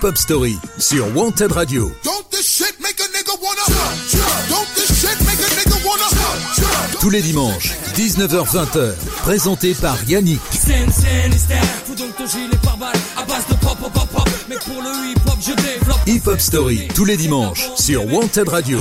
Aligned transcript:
Hip 0.00 0.06
Hop 0.06 0.16
Story 0.16 0.58
sur 0.78 1.14
Wanted 1.14 1.52
Radio. 1.52 1.92
Tous 7.00 7.10
les 7.10 7.20
dimanches, 7.20 7.74
19h-20h, 7.94 8.94
présenté 9.22 9.74
par 9.74 10.02
Yannick. 10.08 10.40
Hip 16.06 16.22
Hop 16.26 16.40
Story, 16.40 16.88
tous 16.94 17.04
les 17.04 17.18
dimanches, 17.18 17.68
sur 17.76 18.06
Wanted 18.10 18.48
Radio. 18.48 18.80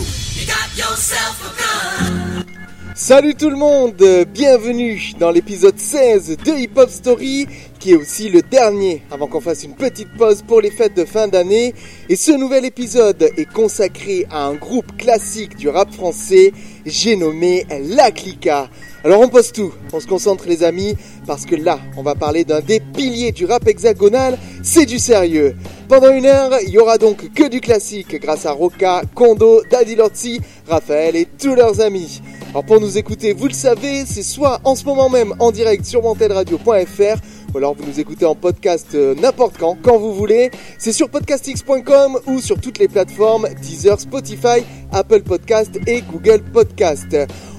Salut 2.96 3.36
tout 3.36 3.50
le 3.50 3.56
monde, 3.56 4.26
bienvenue 4.34 5.14
dans 5.20 5.32
l'épisode 5.32 5.80
16 5.80 6.38
de 6.46 6.52
Hip 6.52 6.72
Hop 6.76 6.90
Story, 6.90 7.48
qui 7.80 7.94
est 7.94 7.96
aussi 7.96 8.30
le 8.30 8.42
dernier 8.42 9.02
avant 9.10 9.28
qu'on 9.28 9.42
fasse 9.42 9.64
une 9.64 9.74
petite 9.74 10.12
pause 10.18 10.44
pour 10.46 10.62
les 10.62 10.70
fêtes 10.70 10.96
de 10.96 11.06
fin 11.06 11.28
d'année. 11.28 11.74
Et 12.10 12.16
ce 12.16 12.32
nouvel 12.32 12.66
épisode 12.66 13.32
est 13.38 13.52
consacré 13.52 14.28
à 14.30 14.46
un 14.46 14.56
groupe 14.56 14.98
classique 14.98 15.56
du 15.56 15.70
rap 15.70 15.92
français, 15.94 16.52
j'ai 16.86 17.16
nommé 17.16 17.66
La 17.96 18.12
Clica. 18.12 18.70
Alors 19.04 19.22
on 19.22 19.30
pose 19.30 19.54
tout, 19.54 19.72
on 19.94 20.02
se 20.02 20.08
concentre 20.08 20.46
les 20.48 20.64
amis, 20.64 20.96
parce 21.26 21.46
que 21.46 21.56
là, 21.56 21.80
on 21.96 22.04
va 22.04 22.16
parler 22.16 22.44
d'un 22.44 22.60
des 22.60 22.82
piliers 22.82 23.32
du 23.32 23.46
rap 23.46 23.66
hexagonal, 23.66 24.38
c'est 24.62 24.86
du 24.86 25.00
sérieux. 25.00 25.56
Pendant 25.88 26.14
une 26.14 26.26
heure, 26.26 26.52
il 26.68 26.70
y 26.70 26.78
aura 26.78 26.98
donc 26.98 27.34
que 27.34 27.48
du 27.48 27.62
classique 27.62 28.20
grâce 28.20 28.46
à 28.46 28.52
Roca, 28.52 29.04
Kondo, 29.16 29.62
Daddy 29.72 29.96
Lortzi, 29.96 30.42
Raphaël 30.68 31.16
et 31.16 31.26
tous 31.26 31.56
leurs 31.56 31.80
amis. 31.80 32.22
Alors 32.50 32.66
pour 32.66 32.82
nous 32.82 32.98
écouter, 32.98 33.32
vous 33.32 33.48
le 33.48 33.54
savez, 33.54 34.04
c'est 34.06 34.24
soit 34.24 34.60
en 34.66 34.76
ce 34.76 34.84
moment 34.84 35.08
même 35.08 35.34
en 35.40 35.52
direct 35.52 35.86
sur 35.86 36.02
mantelradio.fr 36.02 37.22
ou 37.54 37.58
alors 37.58 37.74
vous 37.74 37.86
nous 37.86 38.00
écoutez 38.00 38.26
en 38.26 38.36
podcast 38.36 38.88
euh, 38.96 39.16
n'importe 39.16 39.58
quand, 39.58 39.78
quand 39.82 39.98
vous 39.98 40.14
voulez. 40.14 40.52
C'est 40.78 40.92
sur 40.92 41.10
podcastx.com 41.10 42.20
ou 42.28 42.40
sur 42.40 42.60
toutes 42.60 42.80
les 42.80 42.88
plateformes 42.88 43.48
Deezer, 43.62 44.00
Spotify, 44.00 44.64
Apple 44.92 45.22
Podcast 45.24 45.80
et 45.88 46.02
Google 46.02 46.42
Podcast. 46.52 47.16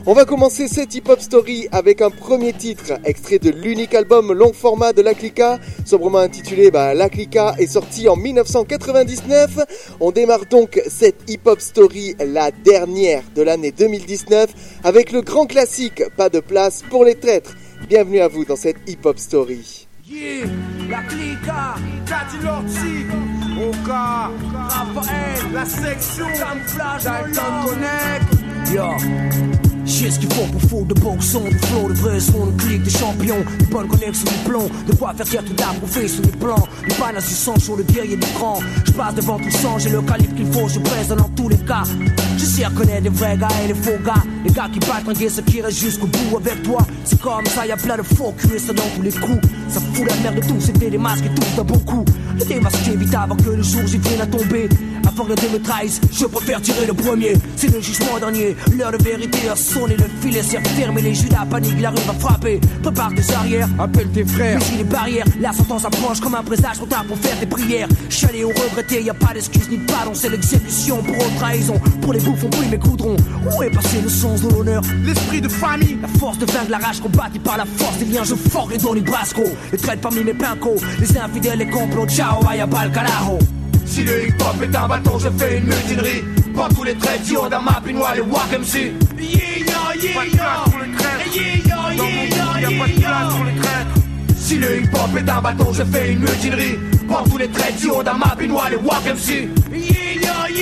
On 0.06 0.14
va 0.14 0.24
commencer 0.24 0.66
cette 0.66 0.94
hip-hop 0.94 1.20
story 1.20 1.68
avec 1.72 2.00
un 2.00 2.10
premier 2.10 2.54
titre, 2.54 2.94
extrait 3.04 3.38
de 3.38 3.50
l'unique 3.50 3.94
album 3.94 4.32
long 4.32 4.54
format 4.54 4.94
de 4.94 5.02
La 5.02 5.12
Clica, 5.12 5.58
sobrement 5.84 6.18
intitulé 6.18 6.70
bah, 6.70 6.94
La 6.94 7.08
est 7.08 7.66
sorti 7.66 8.08
en 8.08 8.16
1999. 8.16 9.58
On 10.00 10.10
démarre 10.10 10.46
donc 10.46 10.80
cette 10.88 11.28
hip-hop 11.28 11.60
story, 11.60 12.14
la 12.18 12.50
dernière 12.50 13.22
de 13.34 13.42
l'année 13.42 13.72
2019, 13.72 14.80
avec 14.84 15.12
le 15.12 15.20
grand 15.20 15.46
classique 15.46 16.02
Pas 16.16 16.30
de 16.30 16.40
place 16.40 16.82
pour 16.88 17.04
les 17.04 17.16
traîtres. 17.16 17.54
Bienvenue 17.88 18.20
à 18.20 18.28
vous 18.28 18.44
dans 18.44 18.56
cette 18.56 18.78
story. 19.18 19.88
Dalton 27.02 27.64
Connect, 27.64 28.72
yo. 28.72 29.69
J'ai 30.00 30.10
ce 30.10 30.18
qu'il 30.18 30.32
faut 30.32 30.46
pour 30.46 30.62
foutre 30.62 30.86
de 30.86 30.94
bon 30.94 31.20
son, 31.20 31.44
du 31.44 31.58
flow, 31.58 31.88
de 31.90 31.92
vrai 31.92 32.18
son, 32.18 32.46
de 32.46 32.62
clic, 32.62 32.82
des 32.82 32.90
champions, 32.90 33.44
de 33.58 33.64
bonnes 33.66 33.86
connexions, 33.86 34.24
du 34.24 34.48
plomb, 34.50 34.70
de 34.86 34.96
quoi 34.96 35.12
faire 35.12 35.26
taire 35.26 35.44
tout 35.44 35.52
d'approuver 35.52 36.08
sur 36.08 36.22
les 36.22 36.30
plans, 36.30 36.66
du 36.88 36.94
panache 36.94 37.28
du 37.28 37.34
sang 37.34 37.58
sur 37.58 37.76
le 37.76 37.82
guerrier 37.82 38.16
du 38.16 38.26
cran. 38.28 38.60
Je 38.86 38.92
passe 38.92 39.14
devant 39.16 39.38
tout 39.38 39.50
sang, 39.50 39.78
j'ai 39.78 39.90
le 39.90 40.00
calibre 40.00 40.34
qu'il 40.36 40.50
faut, 40.50 40.66
je 40.68 40.78
présente 40.78 41.18
dans 41.18 41.28
tous 41.36 41.50
les 41.50 41.58
cas. 41.58 41.82
Je 42.38 42.44
sais 42.46 42.64
reconnaître 42.64 43.02
les 43.02 43.10
vrais 43.10 43.36
gars 43.36 43.48
et 43.62 43.68
les 43.68 43.74
faux 43.74 43.98
gars, 44.02 44.22
les 44.42 44.50
gars 44.50 44.70
qui 44.72 44.78
battent 44.78 45.06
un 45.06 45.28
ceux 45.28 45.42
qui 45.42 45.60
restent 45.60 45.78
jusqu'au 45.78 46.06
bout 46.06 46.38
avec 46.38 46.62
toi. 46.62 46.78
C'est 47.04 47.20
comme 47.20 47.44
ça, 47.44 47.66
y 47.66 47.72
a 47.72 47.76
plein 47.76 47.98
de 47.98 48.02
faux 48.02 48.32
culs, 48.38 48.58
ça 48.58 48.72
dans 48.72 48.82
tous 48.96 49.02
les 49.02 49.12
coups. 49.12 49.46
Ça 49.68 49.80
fout 49.92 50.08
la 50.08 50.16
merde 50.22 50.36
de 50.36 50.48
tout, 50.48 50.60
c'était 50.60 50.88
des 50.88 50.96
masques 50.96 51.26
et 51.26 51.34
tout 51.34 51.56
d'un 51.58 51.64
bon 51.64 51.78
coup. 51.80 52.06
Le 52.38 52.44
démasqué 52.46 52.96
vite 52.96 53.14
avant 53.14 53.36
que 53.36 53.50
le 53.50 53.62
jour 53.62 53.82
j'y 53.86 53.98
vienne 53.98 54.22
à 54.22 54.26
tomber. 54.26 54.66
Avant 55.06 55.24
que 55.24 55.30
le 55.30 55.58
me 55.58 55.60
je 56.12 56.26
préfère 56.26 56.60
tirer 56.60 56.86
le 56.86 56.94
premier. 56.94 57.34
C'est 57.56 57.72
le 57.72 57.80
jugement 57.80 58.18
dernier, 58.18 58.56
l'heure 58.76 58.92
de 58.92 59.02
vérité 59.02 59.48
a 59.48 59.56
sonné, 59.56 59.89
le 59.96 60.04
filet 60.20 60.42
s'est 60.42 60.58
refermé, 60.58 61.02
les 61.02 61.14
judas 61.14 61.46
paniquent, 61.50 61.80
la 61.80 61.90
rue 61.90 62.02
va 62.06 62.14
frapper. 62.14 62.60
Prépare 62.82 63.10
tes 63.14 63.34
arrières, 63.34 63.68
appelle 63.78 64.08
tes 64.08 64.24
frères. 64.24 64.58
Mais 64.70 64.78
les 64.78 64.84
barrières, 64.84 65.24
la 65.40 65.52
sentence 65.52 65.84
approche 65.84 66.20
comme 66.20 66.34
un 66.34 66.42
présage 66.42 66.76
trop 66.76 66.86
tard 66.86 67.04
pour 67.04 67.18
faire 67.18 67.38
tes 67.38 67.46
prières. 67.46 67.88
Chalet 68.08 68.44
ou 68.44 68.48
regretté, 68.48 69.02
y 69.02 69.10
a 69.10 69.14
pas 69.14 69.32
d'excuse 69.34 69.68
ni 69.70 69.78
de 69.78 69.84
pardon, 69.90 70.12
c'est 70.14 70.28
l'exécution 70.28 71.02
pour 71.02 71.16
haute 71.16 71.36
trahison. 71.36 71.80
Pour 72.02 72.12
les 72.12 72.20
bouffons, 72.20 72.50
oui, 72.58 72.66
mes 72.70 72.78
coudrons. 72.78 73.16
Où 73.46 73.62
est 73.62 73.70
passé 73.70 74.00
le 74.02 74.08
sens 74.08 74.42
de 74.42 74.48
l'honneur? 74.48 74.82
L'esprit 75.04 75.40
de 75.40 75.48
famille, 75.48 75.98
la 76.02 76.08
force 76.08 76.38
de 76.38 76.46
vaincre 76.46 76.70
la 76.70 76.78
rage 76.78 77.00
combattue 77.00 77.40
par 77.40 77.56
la 77.56 77.64
force 77.64 77.98
des 77.98 78.06
liens, 78.06 78.24
je 78.24 78.34
forge 78.34 78.72
les 78.72 78.78
dons 78.78 78.94
du 78.94 79.00
brasco. 79.00 79.42
Les 79.72 79.78
traites 79.78 80.00
parmi 80.00 80.22
mes 80.24 80.34
pincos, 80.34 80.76
les 80.98 81.18
infidèles, 81.18 81.58
les 81.58 81.70
complots, 81.70 82.06
ciao, 82.06 82.42
vaya 82.42 82.66
pal 82.66 82.90
carajo. 82.92 83.38
Si 83.86 84.04
le 84.04 84.28
hip 84.28 84.34
hop 84.40 84.62
est 84.62 84.76
un 84.76 84.86
bâton, 84.86 85.18
je 85.18 85.28
fais 85.36 85.58
une 85.58 85.66
mutinerie. 85.66 86.22
Prends 86.54 86.68
tous 86.68 86.84
les 86.84 86.94
traits, 86.94 87.22
tire 87.22 87.48
dans 87.48 87.62
ma 87.62 87.80
pinoire, 87.84 88.14
les 88.14 88.20
Wack 88.20 88.52
MC. 88.52 88.92
Yeah, 89.18 89.59
yeah, 90.02 90.14
Pas 90.14 90.24
de 90.24 90.30
place 90.30 90.70
pour 90.70 90.78
les 90.80 90.92
traîtres. 90.92 91.34
yeah, 91.34 91.96
Dans 91.96 92.04
mon 92.04 92.26
groupe, 92.26 92.60
y'a 92.60 92.68
pas 92.78 92.88
de 92.88 93.00
place 93.00 93.34
pour 93.34 93.44
les 93.44 93.54
traîtres. 93.60 93.94
Si 94.36 94.56
le 94.58 94.78
hip 94.82 94.88
hop 94.94 95.16
est 95.16 95.30
un 95.30 95.40
bâton, 95.40 95.72
je 95.72 95.82
fais 95.84 96.12
une 96.12 96.18
mutinerie. 96.20 96.78
Prends 97.08 97.24
tous 97.24 97.38
les 97.38 97.48
traits, 97.48 97.76
tire 97.76 98.02
dans 98.04 98.14
ma 98.14 98.34
pinoire, 98.36 98.70
les 98.70 98.76
Wack 98.76 99.04
MC. 99.04 99.48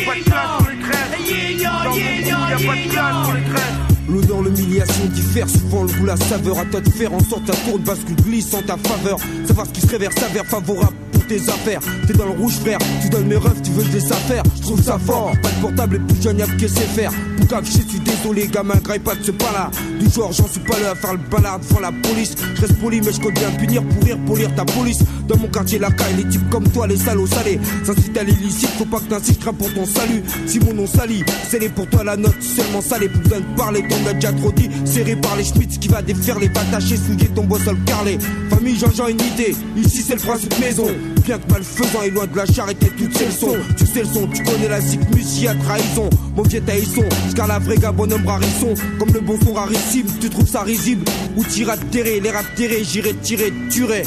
Pas 0.06 0.14
de 0.14 0.24
place 0.24 0.50
pour 0.58 0.68
les 0.68 0.78
traîtres. 0.80 1.84
Dans 1.84 1.90
mon 1.90 1.90
groupe, 1.90 2.00
y'a 2.26 2.56
pas 2.56 2.76
de 2.76 2.88
place 2.90 3.24
pour 3.24 3.34
les 3.34 3.42
traîtres. 3.42 3.78
L'odeur, 4.08 4.42
l'humiliation 4.42 5.04
diffère 5.06 5.48
souvent 5.48 5.82
le 5.82 5.88
goût, 5.92 6.06
la 6.06 6.16
saveur. 6.16 6.58
À 6.58 6.64
toi 6.64 6.80
de 6.80 6.88
faire 6.90 7.12
en 7.12 7.20
sorte 7.20 7.44
ta 7.44 7.52
tourne 7.52 7.82
bascule 7.82 8.16
glisse 8.16 8.54
en 8.54 8.62
ta 8.62 8.76
faveur. 8.78 9.18
Savoir 9.46 9.66
ce 9.66 9.72
qui 9.72 9.80
se 9.82 9.86
révère 9.88 10.12
s'avère 10.12 10.46
favorable 10.46 10.96
tes 11.28 11.48
affaires. 11.48 11.80
T'es 12.06 12.14
dans 12.14 12.24
le 12.24 12.32
rouge 12.32 12.54
frère, 12.54 12.78
tu 13.02 13.08
donnes 13.10 13.26
mes 13.26 13.36
refs, 13.36 13.62
tu 13.62 13.70
veux 13.70 13.84
des 13.84 14.04
affaires. 14.10 14.42
Je 14.56 14.62
trouve 14.62 14.82
ça 14.82 14.98
fort, 14.98 15.32
pas 15.42 15.50
de 15.50 15.60
portable 15.60 15.96
et 15.96 15.98
plus 15.98 16.24
y'a 16.24 16.46
que 16.46 16.68
c'est 16.68 16.88
faire. 16.88 17.12
Pour 17.36 17.64
je 17.64 17.70
suis 17.70 18.00
désolé, 18.00 18.46
gamin, 18.46 18.74
graille 18.82 18.98
pas 18.98 19.14
de 19.14 19.22
ce 19.22 19.30
pas 19.30 19.50
là. 19.52 19.70
Du 19.98 20.10
genre, 20.10 20.32
j'en 20.32 20.46
suis 20.46 20.60
pas 20.60 20.78
là 20.80 20.90
à 20.90 20.94
faire 20.94 21.12
le 21.12 21.18
balard 21.30 21.60
devant 21.60 21.80
la 21.80 21.92
police. 21.92 22.34
Je 22.54 22.60
reste 22.60 22.78
poli, 22.78 23.00
mais 23.00 23.12
je 23.12 23.20
compte 23.20 23.34
bien 23.34 23.50
punir 23.58 23.82
pour 23.84 24.04
rire, 24.04 24.18
pour 24.26 24.36
lire 24.36 24.54
ta 24.54 24.64
police. 24.64 24.98
Dans 25.26 25.36
mon 25.36 25.48
quartier, 25.48 25.78
la 25.78 25.90
caille, 25.90 26.16
les 26.16 26.28
types 26.28 26.48
comme 26.50 26.68
toi, 26.68 26.86
les 26.86 26.96
salauds 26.96 27.26
salés. 27.26 27.58
S'incite 27.84 28.16
à 28.16 28.24
l'illicite, 28.24 28.68
faut 28.78 28.84
pas 28.84 28.98
que 28.98 29.04
t'insistes, 29.04 29.40
crains 29.40 29.52
pour 29.52 29.72
ton 29.72 29.86
salut. 29.86 30.22
Si 30.46 30.58
mon 30.60 30.74
nom 30.74 30.86
salit, 30.86 31.24
les 31.58 31.68
pour 31.68 31.86
toi 31.88 32.04
la 32.04 32.16
note, 32.16 32.40
seulement 32.40 32.80
salé. 32.82 33.08
Plus 33.08 33.20
besoin 33.20 33.40
de 33.40 33.56
parler, 33.56 33.84
ton 33.88 34.06
a 34.08 34.12
déjà 34.12 34.32
trop 34.32 34.52
dit. 34.52 34.68
Serré 34.84 35.16
par 35.16 35.36
les 35.36 35.44
schmitz 35.44 35.78
qui 35.78 35.88
va 35.88 36.02
défaire 36.02 36.38
les 36.38 36.48
attacher, 36.48 36.96
souiller 36.96 37.28
ton 37.34 37.44
boss 37.44 37.64
le 37.66 37.76
carlet. 37.84 38.18
Famille, 38.50 38.78
Jean-Jean, 38.78 39.08
une 39.08 39.20
idée. 39.20 39.54
Ici, 39.76 40.02
c'est 40.06 40.14
le 40.14 40.20
principe 40.20 40.58
maison. 40.60 40.86
Bien 41.28 41.36
que 41.36 41.52
malfaisant 41.52 42.02
et 42.04 42.10
loin 42.10 42.26
de 42.26 42.34
la 42.34 42.46
charité, 42.46 42.90
toutes 42.96 43.14
ces 43.14 43.26
leçons. 43.26 43.54
Tu 43.76 43.84
sais 43.84 44.00
le 44.00 44.06
son, 44.06 44.26
tu 44.28 44.42
connais 44.44 44.66
la 44.66 44.80
zik, 44.80 44.98
musique 45.14 45.46
à 45.46 45.54
trahison. 45.56 46.08
Mon 46.34 46.42
vieux 46.42 46.62
taïson, 46.62 47.04
car 47.36 47.46
la 47.46 47.58
vraie 47.58 47.76
bonhomme 47.92 48.26
rarisson. 48.26 48.72
Comme 48.98 49.12
le 49.12 49.20
bon 49.20 49.38
son 49.44 49.52
rarissime, 49.52 50.06
tu 50.22 50.30
trouves 50.30 50.48
ça 50.48 50.62
risible. 50.62 51.04
Ou 51.36 51.44
t'iras 51.44 51.76
terrer, 51.92 52.20
les 52.20 52.30
terrés, 52.56 52.82
j'irai 52.82 53.12
tirer, 53.16 53.52
tuerai. 53.70 54.04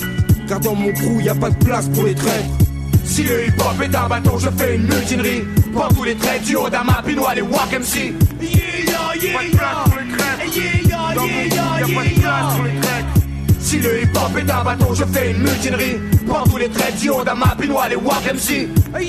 Car 0.47 0.61
dans 0.61 0.73
mon 0.73 0.91
crew, 0.93 1.21
y 1.21 1.29
a 1.29 1.35
pas 1.35 1.51
de 1.51 1.63
place 1.63 1.89
pour 1.89 2.05
les 2.05 2.15
traîtres. 2.15 2.49
Si 3.05 3.21
le 3.21 3.45
hip 3.45 3.53
hop 3.59 3.79
est 3.83 3.95
un 3.95 4.07
bâton, 4.07 4.39
je 4.39 4.49
fais 4.57 4.77
une 4.77 4.87
mutinerie. 4.87 5.43
Prends 5.75 5.89
tous 5.89 6.05
les 6.05 6.15
traits, 6.15 6.41
du 6.41 6.55
haut 6.55 6.69
d'un 6.71 6.83
ma 6.83 7.03
pinoire, 7.05 7.35
les 7.35 7.43
Wack 7.43 7.71
MC. 7.71 8.15
Yeah, 8.41 8.49
yeah, 9.21 9.37
Pas 9.37 9.43
de 9.43 9.51
place 9.51 9.69
pour 9.85 9.99
les 9.99 10.17
traîtres. 10.17 10.57
yeah, 10.57 11.13
Dans 11.13 11.21
mon 11.21 11.27
groupe, 11.27 11.53
y'a 11.53 11.85
pas 11.85 12.03
de 12.03 12.19
place 12.19 12.55
pour 12.55 12.63
les 12.65 12.81
traîtres. 12.81 13.20
Si 13.71 13.79
le 13.79 14.01
hip 14.03 14.09
hop 14.17 14.37
est 14.37 14.51
un 14.51 14.63
bâton, 14.65 14.93
je 14.93 15.05
fais 15.05 15.31
une 15.31 15.43
mutinerie. 15.43 15.95
Prends 16.27 16.43
tous 16.43 16.57
les 16.57 16.67
traits, 16.67 16.93
du 16.99 17.09
haut 17.09 17.23
d'un 17.23 17.35
ma 17.35 17.55
pinoire, 17.55 17.87
les 17.87 17.95
Wack 17.95 18.25
MC. 18.25 18.67
De 18.67 18.99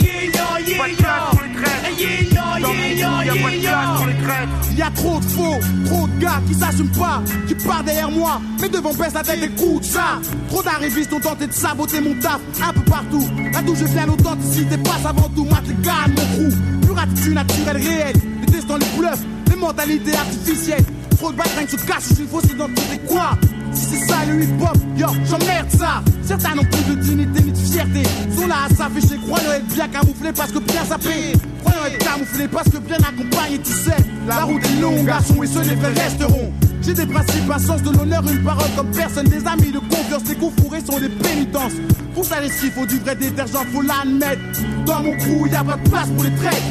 traîtres. 1.58 2.60
Dans 2.62 2.68
mon 2.68 2.94
groupe, 2.94 3.18
y'a 4.78 4.88
de 4.88 4.94
trop 4.94 5.18
de 5.18 5.24
faux, 5.24 5.58
trop 5.86 6.06
de 6.06 6.20
gars 6.20 6.40
qui 6.46 6.54
s'assument 6.54 6.92
pas, 6.92 7.20
qui 7.48 7.56
partent 7.56 7.86
derrière 7.86 8.12
moi, 8.12 8.40
mais 8.60 8.68
devant 8.68 8.94
baisse 8.94 9.14
la 9.14 9.24
tête 9.24 9.40
et 9.42 9.46
écoute 9.46 9.82
ça. 9.82 10.20
Trop 10.48 10.62
d'arrivistes 10.62 11.12
ont 11.12 11.18
tenté 11.18 11.48
de 11.48 11.52
saboter 11.52 12.00
mon 12.00 12.14
taf 12.20 12.38
un 12.64 12.72
peu 12.72 12.82
partout. 12.82 13.28
Là 13.53 13.62
d'où 13.66 13.74
je 13.74 13.84
viens, 13.86 14.06
l'authenticité 14.06 14.76
passe 14.78 15.04
avant 15.04 15.28
tout. 15.30 15.44
Mate 15.44 15.66
les 15.66 15.84
gars 15.84 16.06
de 16.06 16.12
mon 16.12 16.50
crew, 16.50 16.86
pure 16.86 16.98
attitude 17.00 17.34
naturelle 17.34 17.78
réelle, 17.78 18.16
détestant 18.47 18.76
les 18.76 18.86
bluffs, 18.97 19.24
les 19.50 19.56
mentalités 19.56 20.15
artificielles. 20.15 20.84
Trop 21.18 21.32
de 21.32 21.36
batrings 21.36 21.66
se 21.66 21.84
cachent 21.84 22.04
sous 22.04 22.20
une 22.20 22.28
fausse 22.28 22.44
identité, 22.44 23.00
quoi? 23.08 23.36
Si 23.74 23.84
c'est 23.86 24.07
ça 24.07 24.24
le 24.27 24.42
hip-hop, 24.42 24.77
yo, 24.97 25.07
j'emmerde 25.28 25.71
ça. 25.71 26.03
Certains 26.24 26.54
n'ont 26.54 26.65
plus 26.65 26.95
de 26.95 27.01
dignité 27.01 27.42
ni 27.42 27.53
de 27.53 27.57
fierté. 27.57 28.03
Sont 28.36 28.47
là 28.47 28.66
à 28.66 28.74
s'afficher, 28.74 29.19
croyant 29.27 29.53
être 29.53 29.66
bien 29.66 29.89
camouflés 29.89 30.33
parce 30.33 30.53
que 30.53 30.59
bien 30.59 30.84
sapé. 30.84 31.33
Croyant 31.65 31.86
être 31.86 31.98
camouflés 31.98 32.48
parce 32.48 32.69
que 32.69 32.78
bien 32.78 32.97
accompagnés, 32.97 33.60
tu 33.63 33.72
sais. 33.72 33.97
La 34.27 34.45
route 34.45 34.63
est 34.65 34.80
longue, 34.80 35.04
garçon, 35.04 35.42
et 35.42 35.47
ceux 35.47 35.63
des 35.63 35.74
vrais 35.74 35.92
resteront. 35.92 36.53
J'ai 36.83 36.95
des 36.95 37.07
principes, 37.07 37.51
un 37.51 37.59
sens 37.59 37.83
de 37.83 37.91
l'honneur, 37.97 38.22
une 38.28 38.42
parole 38.42 38.71
comme 38.77 38.91
personne, 38.91 39.28
des 39.28 39.47
amis 39.47 39.71
de 39.71 39.78
confiance, 39.78 40.22
les 40.28 40.34
coups 40.34 40.60
fourrés 40.60 40.80
sont 40.80 40.98
des 40.98 41.09
pénitences. 41.09 41.75
Pour 42.15 42.25
ça, 42.25 42.41
les 42.41 42.48
faut 42.48 42.86
du 42.86 42.98
vrai 42.98 43.15
détergent, 43.15 43.65
faut 43.72 43.83
l'admettre. 43.83 44.41
Dans 44.84 45.03
mon 45.03 45.16
crew, 45.16 45.48
y 45.51 45.54
a 45.54 45.63
pas 45.63 45.77
de 45.77 45.89
place 45.89 46.09
pour 46.09 46.25
les 46.25 46.34
traits. 46.34 46.63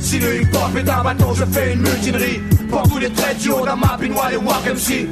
Si 0.00 0.18
le 0.18 0.42
hip 0.42 0.48
hop 0.54 0.76
est 0.76 0.88
un 0.88 1.04
bâton, 1.04 1.34
je 1.34 1.44
fais 1.44 1.74
une 1.74 1.80
mutinerie. 1.80 2.40
Prends 2.70 2.82
tous 2.82 2.98
les 2.98 3.10
traits, 3.10 3.38
du 3.38 3.50
haut 3.50 3.64
d'un 3.64 3.76
ma 3.76 3.96
pinoire, 3.98 4.30
les 4.30 4.38
MC. 4.38 5.08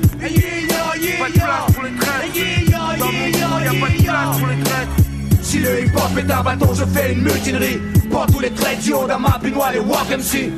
Pas 1.00 1.28
de 1.28 1.32
place 1.32 1.72
pour 1.72 1.82
les 1.82 1.92
traîtres. 1.96 2.98
Dans 2.98 3.06
mon 3.06 3.30
groupe, 3.30 3.62
y'a 3.64 3.70
pas 3.70 3.88
de 3.88 4.02
place 4.02 4.38
pour 4.38 4.48
les 4.48 4.62
traîtres. 4.62 4.96
Si 5.42 5.58
le 5.58 5.82
hip-hop 5.84 6.18
est 6.18 6.30
un 6.30 6.42
bâton, 6.42 6.74
je 6.74 6.84
fais 6.84 7.12
une 7.12 7.22
mutinerie. 7.22 7.80
Pour 8.10 8.26
tous 8.26 8.40
les 8.40 8.50
traits 8.50 8.80
du 8.80 8.92
haut 8.92 9.06
d'un 9.06 9.18
map, 9.18 9.40
les 9.42 9.50
walk 9.78 10.10
MC. 10.10 10.52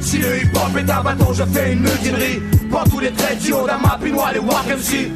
Si 0.00 0.18
le 0.18 0.42
hip-hop 0.42 0.76
est 0.76 0.90
un 0.90 1.02
bâton, 1.02 1.32
je 1.32 1.44
fais 1.44 1.72
une 1.72 1.80
mutinerie. 1.80 2.40
Pour 2.70 2.84
tous 2.84 3.00
les 3.00 3.12
traits 3.12 3.38
du 3.40 3.52
haut 3.52 3.66
d'un 3.66 3.78
map, 3.78 3.98
les 4.02 4.12
walk 4.12 4.66
MC. 4.68 5.10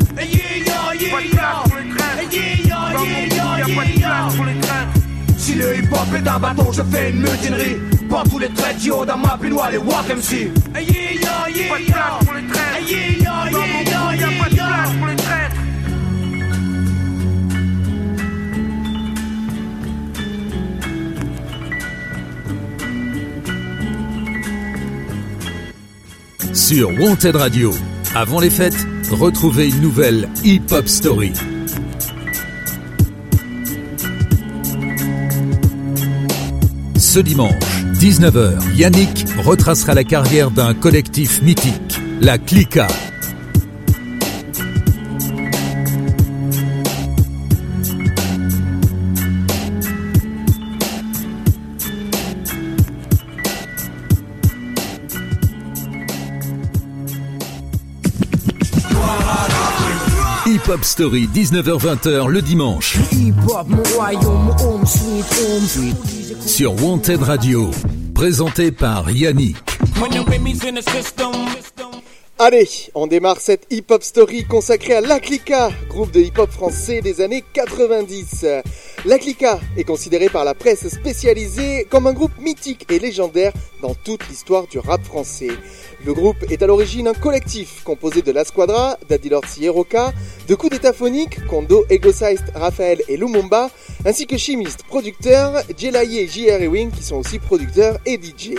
Si 5.39 5.55
le 5.55 5.77
hip-hop 5.79 6.15
est 6.15 6.29
un 6.29 6.39
bâton, 6.39 6.73
je 6.73 6.83
fais 6.83 7.11
une 7.11 7.21
mutinerie. 7.21 7.77
Pour 8.09 8.23
tous 8.25 8.39
les 8.39 8.49
traits 8.49 8.77
haut 8.91 9.05
d'un 9.05 9.17
map, 9.17 9.39
les 9.43 9.79
walk 9.79 10.09
MC. 10.09 10.51
Hey, 10.75 10.87
yeah, 10.87 11.49
yeah, 11.49 11.49
yeah, 11.49 11.77
Hey, 11.77 12.85
yeah, 12.87 13.11
yeah, 13.19 13.51
yeah, 13.51 14.13
yeah, 14.13 14.47
Sur 26.67 26.89
Wanted 26.99 27.37
Radio, 27.37 27.71
avant 28.15 28.41
les 28.41 28.51
fêtes, 28.51 28.87
retrouvez 29.13 29.69
une 29.69 29.81
nouvelle 29.81 30.29
Hip 30.43 30.63
Hop 30.73 30.89
Story. 30.89 31.33
Ce 36.99 37.21
dimanche, 37.21 37.86
19h, 37.99 38.75
Yannick 38.75 39.25
retracera 39.39 39.95
la 39.95 40.05
carrière 40.05 40.51
d'un 40.51 40.75
collectif 40.75 41.41
mythique, 41.41 41.99
la 42.21 42.37
Clica. 42.37 42.87
Hip 60.47 60.69
Hop 60.69 60.85
Story, 60.85 61.29
19h-20h 61.35 62.29
le 62.29 62.43
dimanche. 62.43 62.99
Sur 66.47 66.81
Wanted 66.81 67.23
Radio, 67.23 67.71
présenté 68.15 68.71
par 68.71 69.11
Yannick. 69.11 69.57
Allez, 72.39 72.69
on 72.95 73.09
démarre 73.09 73.41
cette 73.41 73.67
hip-hop 73.71 74.03
story 74.05 74.45
consacrée 74.45 74.95
à 74.95 75.01
La 75.01 75.19
Clica, 75.19 75.71
groupe 75.89 76.13
de 76.13 76.21
hip-hop 76.21 76.51
français 76.51 77.01
des 77.01 77.21
années 77.21 77.43
90. 77.53 78.47
La 79.05 79.19
Clica 79.19 79.61
est 79.77 79.85
considérée 79.85 80.29
par 80.29 80.45
la 80.45 80.55
presse 80.55 80.89
spécialisée 80.89 81.87
comme 81.89 82.07
un 82.07 82.13
groupe 82.13 82.37
mythique 82.41 82.91
et 82.91 82.99
légendaire 82.99 83.53
dans 83.81 83.95
toute 83.95 84.27
l'histoire 84.29 84.67
du 84.67 84.79
rap 84.79 85.05
français. 85.05 85.51
Le 86.05 86.13
groupe 86.13 86.39
est 86.51 86.63
à 86.63 86.67
l'origine 86.67 87.07
un 87.07 87.15
collectif 87.15 87.85
composé 87.85 88.23
de 88.23 88.33
La 88.33 88.45
Squadra, 88.45 88.99
Daddy 89.09 89.29
Lordi 89.29 89.65
et 89.67 89.69
Roca, 89.69 90.13
de 90.49 90.55
coups 90.55 90.73
d'état 90.73 90.93
phoniques, 90.93 91.45
Kondo, 91.47 91.85
Egoseist, 91.89 92.45
Raphaël 92.55 93.03
et 93.07 93.17
Lumumba, 93.17 93.71
ainsi 94.05 94.27
que 94.27 94.37
chimistes, 94.37 94.83
producteurs, 94.85 95.63
Jelaye, 95.77 96.27
JR 96.27 96.63
et 96.63 96.69
Wing 96.69 96.91
qui 96.91 97.05
sont 97.05 97.17
aussi 97.17 97.39
producteurs 97.39 97.99
et 98.07 98.19
DJ. 98.21 98.55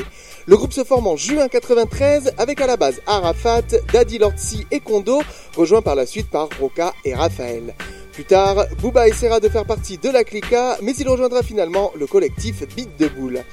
Le 0.46 0.56
groupe 0.56 0.72
se 0.72 0.86
forme 0.86 1.08
en 1.08 1.18
juin 1.18 1.50
93 1.50 2.34
avec 2.38 2.62
à 2.62 2.68
la 2.68 2.78
base 2.78 3.02
Arafat, 3.06 3.64
Daddy 3.92 4.18
Lortzi 4.18 4.66
et 4.72 4.80
Kondo, 4.80 5.22
rejoints 5.58 5.82
par 5.82 5.96
la 5.96 6.06
suite 6.06 6.30
par 6.30 6.48
Roca 6.60 6.94
et 7.04 7.14
Raphaël. 7.14 7.76
Plus 8.18 8.26
tard, 8.26 8.66
Booba 8.82 9.08
essaiera 9.08 9.40
de 9.40 9.48
faire 9.48 9.64
partie 9.64 10.00
de 10.00 10.10
la 10.10 10.24
Clica, 10.24 10.80
mais 10.82 10.96
il 10.96 11.08
rejoindra 11.08 11.44
finalement 11.44 11.92
le 11.96 12.08
collectif 12.08 12.64
Beat 12.76 12.90
de 12.98 13.10
Boule. 13.10 13.44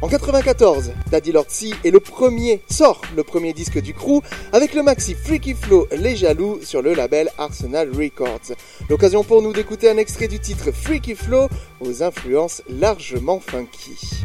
En 0.00 0.08
94, 0.08 0.92
Daddy 1.10 1.30
Lortzi 1.30 1.74
est 1.84 1.90
le 1.90 2.00
premier, 2.00 2.62
sort 2.66 3.02
le 3.14 3.22
premier 3.22 3.52
disque 3.52 3.82
du 3.82 3.92
crew 3.92 4.22
avec 4.54 4.72
le 4.72 4.82
maxi 4.82 5.14
Freaky 5.14 5.52
Flow 5.52 5.86
Les 5.92 6.16
Jaloux 6.16 6.58
sur 6.62 6.80
le 6.80 6.94
label 6.94 7.28
Arsenal 7.36 7.90
Records. 7.94 8.56
L'occasion 8.88 9.24
pour 9.24 9.42
nous 9.42 9.52
d'écouter 9.52 9.90
un 9.90 9.98
extrait 9.98 10.28
du 10.28 10.40
titre 10.40 10.72
Freaky 10.72 11.16
Flow 11.16 11.48
aux 11.82 12.02
influences 12.02 12.62
largement 12.70 13.40
funky. 13.40 14.24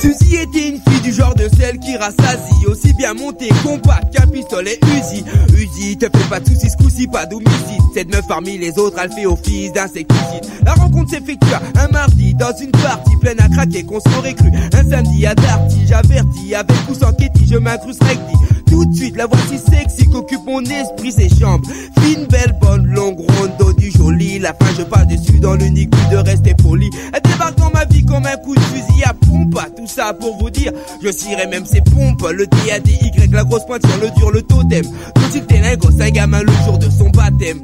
Suzy 0.00 0.36
était 0.36 0.68
une 0.68 0.80
fille 0.80 1.00
du 1.02 1.12
genre 1.12 1.34
de 1.34 1.48
celle 1.58 1.78
qui 1.78 1.96
rassasie. 1.96 2.66
Aussi 2.66 2.92
bien 2.94 3.14
montée 3.14 3.48
compact 3.62 4.14
qu'un 4.14 4.26
pistolet 4.26 4.78
Uzi. 4.82 5.24
Uzi, 5.54 5.96
te 5.96 6.06
fais 6.06 6.28
pas 6.28 6.40
de 6.40 6.48
soucis, 6.48 6.68
ce 6.70 7.06
pas 7.10 7.26
d'homicide. 7.26 7.82
Cette 7.94 8.12
meuf 8.14 8.26
parmi 8.26 8.58
les 8.58 8.78
autres, 8.78 8.98
elle 9.02 9.12
fait 9.12 9.26
office 9.26 9.72
d'insecticide 9.72 10.44
La 10.64 10.74
rencontre 10.74 11.10
s'effectua 11.10 11.60
un 11.76 11.88
mardi 11.88 12.34
dans 12.34 12.54
une 12.60 12.70
partie 12.70 13.16
pleine 13.20 13.40
à 13.40 13.48
craquer 13.48 13.84
qu'on 13.84 14.00
s'aurait 14.00 14.34
cru. 14.34 14.50
Un 14.72 14.90
samedi 14.90 15.26
à 15.26 15.34
Darty, 15.34 15.86
j'avertis 15.86 16.54
avec 16.54 16.76
ou 16.90 16.94
sans 16.94 17.12
Ketty, 17.12 17.46
je 17.50 17.56
m'incruste 17.56 18.02
recti 18.04 18.36
tout 18.76 18.84
de 18.84 18.94
suite, 18.94 19.16
la 19.16 19.26
voici 19.26 19.58
sexy 19.58 20.06
qu'occupe 20.06 20.44
mon 20.44 20.60
esprit, 20.60 21.10
ses 21.10 21.30
chambres. 21.30 21.66
Fine, 22.00 22.26
belle, 22.26 22.54
bonne, 22.60 22.86
longue, 22.86 23.18
ronde, 23.18 23.74
du 23.78 23.90
joli. 23.90 24.38
La 24.38 24.52
fin, 24.52 24.66
je 24.76 24.82
parle 24.82 25.06
dessus 25.06 25.40
dans 25.40 25.54
l'unique 25.54 25.88
but 25.90 26.10
de 26.10 26.16
rester 26.16 26.54
poli. 26.54 26.90
Elle 27.14 27.22
débarque 27.22 27.56
dans 27.58 27.70
ma 27.70 27.86
vie 27.86 28.04
comme 28.04 28.26
un 28.26 28.36
coup 28.36 28.54
de 28.54 28.60
fusil 28.60 29.02
à 29.04 29.14
pompe. 29.14 29.58
Tout 29.76 29.86
ça 29.86 30.12
pour 30.12 30.36
vous 30.38 30.50
dire, 30.50 30.72
je 31.02 31.10
cirerai 31.10 31.46
même 31.46 31.64
ses 31.64 31.80
pompes. 31.80 32.28
Le 32.30 32.46
D, 32.46 32.56
A, 32.70 32.78
D, 32.78 32.90
Y, 33.00 33.32
la 33.32 33.44
grosse 33.44 33.64
pointe 33.64 33.86
sur 33.86 33.98
le 33.98 34.10
dur, 34.10 34.30
le 34.30 34.42
totem. 34.42 34.84
Tout 34.84 35.22
il 35.34 35.46
t'es 35.46 35.76
gosse, 35.78 36.00
un 36.00 36.10
gamin 36.10 36.42
le 36.42 36.52
jour 36.66 36.76
de 36.76 36.90
son 36.90 37.08
baptême. 37.08 37.60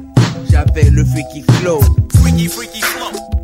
J'avais 0.49 0.89
le 0.89 1.05
freaky 1.05 1.43
flow. 1.59 1.79
Freaky, 2.15 2.47
freaky 2.47 2.81
flow. 2.81 3.42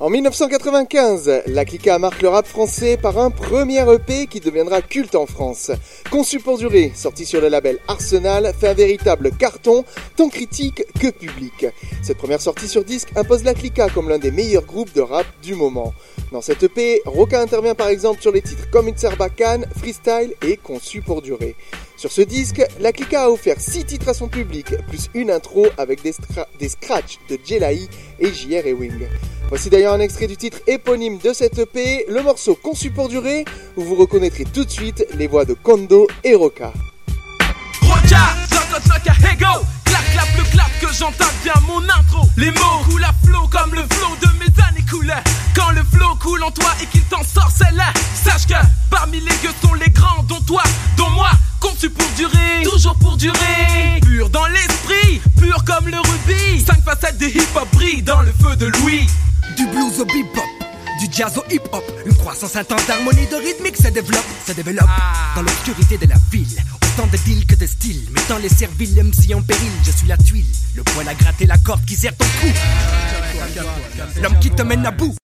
En 0.00 0.10
1995, 0.10 1.42
la 1.46 1.64
Clica 1.64 1.98
marque 1.98 2.22
le 2.22 2.28
rap 2.28 2.46
français 2.46 2.96
par 2.96 3.18
un 3.18 3.32
premier 3.32 3.80
EP 3.92 4.28
qui 4.28 4.38
deviendra 4.38 4.80
culte 4.80 5.16
en 5.16 5.26
France. 5.26 5.72
Conçu 6.08 6.38
pour 6.38 6.56
durer, 6.56 6.92
sorti 6.94 7.26
sur 7.26 7.40
le 7.40 7.48
label 7.48 7.80
Arsenal, 7.88 8.54
fait 8.56 8.68
un 8.68 8.74
véritable 8.74 9.32
carton, 9.32 9.84
tant 10.14 10.28
critique 10.28 10.84
que 11.00 11.08
public. 11.08 11.66
Cette 12.00 12.18
première 12.18 12.40
sortie 12.40 12.68
sur 12.68 12.84
disque 12.84 13.08
impose 13.16 13.42
la 13.42 13.54
Clica 13.54 13.88
comme 13.88 14.08
l'un 14.08 14.18
des 14.18 14.30
meilleurs 14.30 14.66
groupes 14.66 14.94
de 14.94 15.00
rap 15.00 15.26
du 15.42 15.56
moment. 15.56 15.92
Dans 16.30 16.42
cette 16.42 16.62
EP, 16.62 17.02
Roca 17.04 17.40
intervient 17.40 17.74
par 17.74 17.88
exemple 17.88 18.22
sur 18.22 18.30
les 18.30 18.42
titres 18.42 18.70
comme 18.70 18.86
une 18.86 18.96
Sarbacane, 18.96 19.66
Freestyle 19.76 20.32
et 20.46 20.58
Conçu 20.58 21.02
pour 21.02 21.22
durer. 21.22 21.56
Sur 21.98 22.12
ce 22.12 22.20
disque, 22.20 22.62
la 22.78 22.92
Clica 22.92 23.24
a 23.24 23.28
offert 23.28 23.56
6 23.58 23.84
titres 23.84 24.08
à 24.08 24.14
son 24.14 24.28
public, 24.28 24.66
plus 24.86 25.10
une 25.14 25.32
intro 25.32 25.66
avec 25.76 26.00
des, 26.00 26.12
scratchs 26.68 27.18
de 27.28 27.36
Jelai 27.44 27.88
et 28.20 28.32
JR 28.32 28.64
et 28.66 28.72
Wing. 28.72 29.08
Voici 29.48 29.68
d'ailleurs 29.68 29.94
un 29.94 30.00
extrait 30.00 30.28
du 30.28 30.36
titre 30.36 30.58
éponyme 30.68 31.18
de 31.18 31.32
cette 31.32 31.58
EP, 31.58 32.04
le 32.08 32.22
morceau 32.22 32.54
conçu 32.54 32.92
pour 32.92 33.08
durer, 33.08 33.44
où 33.76 33.82
vous 33.82 33.96
reconnaîtrez 33.96 34.44
tout 34.44 34.64
de 34.64 34.70
suite 34.70 35.04
les 35.14 35.26
voix 35.26 35.44
de 35.44 35.54
Kondo 35.54 36.06
et 36.22 36.36
Roca. 36.36 36.72
Clap, 40.18 40.36
le 40.36 40.44
clap 40.44 40.70
que 40.80 40.92
j'entends 40.92 41.32
bien 41.42 41.54
mon 41.66 41.82
intro. 41.82 42.28
Les 42.36 42.50
mots 42.50 42.84
coulent 42.88 43.04
à 43.04 43.14
flot 43.24 43.48
comme 43.48 43.74
le 43.74 43.82
flot 43.82 44.16
de 44.22 44.28
mes 44.38 44.62
années 44.64 44.84
coulent. 44.88 45.14
Quand 45.54 45.70
le 45.70 45.82
flot 45.84 46.14
coule 46.20 46.42
en 46.42 46.50
toi 46.50 46.70
et 46.82 46.86
qu'il 46.86 47.02
t'en 47.02 47.22
sort 47.22 47.50
celle-là, 47.56 47.92
sache 48.14 48.46
que 48.46 48.54
parmi 48.90 49.20
les 49.20 49.36
gueux 49.42 49.54
sont 49.62 49.74
les 49.74 49.90
grands, 49.90 50.22
dont 50.24 50.40
toi, 50.40 50.62
dont 50.96 51.10
moi, 51.10 51.30
conçu 51.60 51.90
pour 51.90 52.08
durer, 52.16 52.62
toujours 52.64 52.96
pour 52.96 53.16
durer. 53.16 54.00
Pur 54.02 54.28
dans 54.30 54.46
l'esprit, 54.46 55.20
pur 55.38 55.62
comme 55.64 55.88
le 55.88 55.98
rubis. 55.98 56.64
Cinq 56.64 56.82
facettes 56.84 57.18
de 57.18 57.26
hip-hop 57.26 57.68
brillent 57.72 58.02
dans 58.02 58.22
le 58.22 58.32
feu 58.42 58.56
de 58.56 58.66
Louis. 58.66 59.06
Du 59.56 59.66
blues 59.66 60.00
au 60.00 60.04
bebop, 60.04 60.42
du 61.00 61.06
jazz 61.10 61.38
au 61.38 61.44
hip-hop. 61.52 61.84
Une 62.06 62.14
croissance 62.14 62.56
intense 62.56 62.86
d'harmonie 62.86 63.26
de 63.26 63.36
rythmique 63.36 63.76
se 63.76 63.88
développe, 63.88 64.26
se 64.46 64.52
développe 64.52 64.88
ah. 64.88 65.34
dans 65.36 65.42
l'obscurité 65.42 65.98
de 65.98 66.06
la 66.06 66.16
ville. 66.30 66.58
Autant 66.98 67.06
de 67.12 67.16
deals 67.18 67.46
que 67.46 67.54
de 67.54 67.64
styles, 67.64 68.10
mettant 68.10 68.38
les 68.38 68.48
serviles 68.48 69.00
MC 69.00 69.32
en 69.32 69.40
péril. 69.40 69.70
Je 69.84 69.92
suis 69.92 70.08
la 70.08 70.16
tuile, 70.16 70.44
le 70.74 70.82
poil 70.82 71.08
à 71.08 71.14
gratter 71.14 71.46
la 71.46 71.56
corde 71.56 71.84
qui 71.84 71.94
sert 71.94 72.12
ton 72.16 72.24
cou. 72.40 72.48
L'homme 74.20 74.36
qui 74.40 74.50
te 74.50 74.62
mène 74.62 74.84
à 74.84 74.90
bout. 74.90 75.14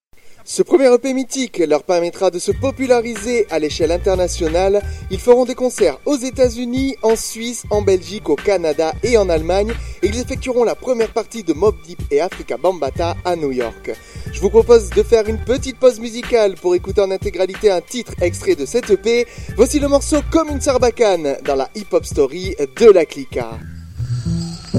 Ce 0.46 0.62
premier 0.62 0.92
EP 0.92 1.14
mythique 1.14 1.62
leur 1.66 1.84
permettra 1.84 2.30
de 2.30 2.38
se 2.38 2.52
populariser 2.52 3.46
à 3.50 3.58
l'échelle 3.58 3.90
internationale. 3.90 4.82
Ils 5.10 5.18
feront 5.18 5.46
des 5.46 5.54
concerts 5.54 5.98
aux 6.04 6.18
États-Unis, 6.18 6.96
en 7.02 7.16
Suisse, 7.16 7.64
en 7.70 7.80
Belgique, 7.80 8.28
au 8.28 8.36
Canada 8.36 8.92
et 9.02 9.16
en 9.16 9.30
Allemagne. 9.30 9.72
Et 10.02 10.08
ils 10.08 10.20
effectueront 10.20 10.64
la 10.64 10.74
première 10.74 11.08
partie 11.08 11.44
de 11.44 11.54
Mob 11.54 11.76
Deep 11.86 12.02
et 12.10 12.20
Africa 12.20 12.58
Bambata 12.58 13.16
à 13.24 13.36
New 13.36 13.52
York. 13.52 13.92
Je 14.32 14.40
vous 14.40 14.50
propose 14.50 14.90
de 14.90 15.02
faire 15.02 15.26
une 15.28 15.38
petite 15.38 15.78
pause 15.78 15.98
musicale 15.98 16.56
pour 16.60 16.74
écouter 16.74 17.00
en 17.00 17.10
intégralité 17.10 17.70
un 17.70 17.80
titre 17.80 18.12
extrait 18.20 18.54
de 18.54 18.66
cette 18.66 18.90
EP. 18.90 19.26
Voici 19.56 19.80
le 19.80 19.88
morceau 19.88 20.18
Comme 20.30 20.50
une 20.50 20.60
sarbacane 20.60 21.38
dans 21.42 21.56
la 21.56 21.70
hip-hop 21.74 22.04
story 22.04 22.54
de 22.78 22.90
la 22.90 23.06
Clica. 23.06 23.58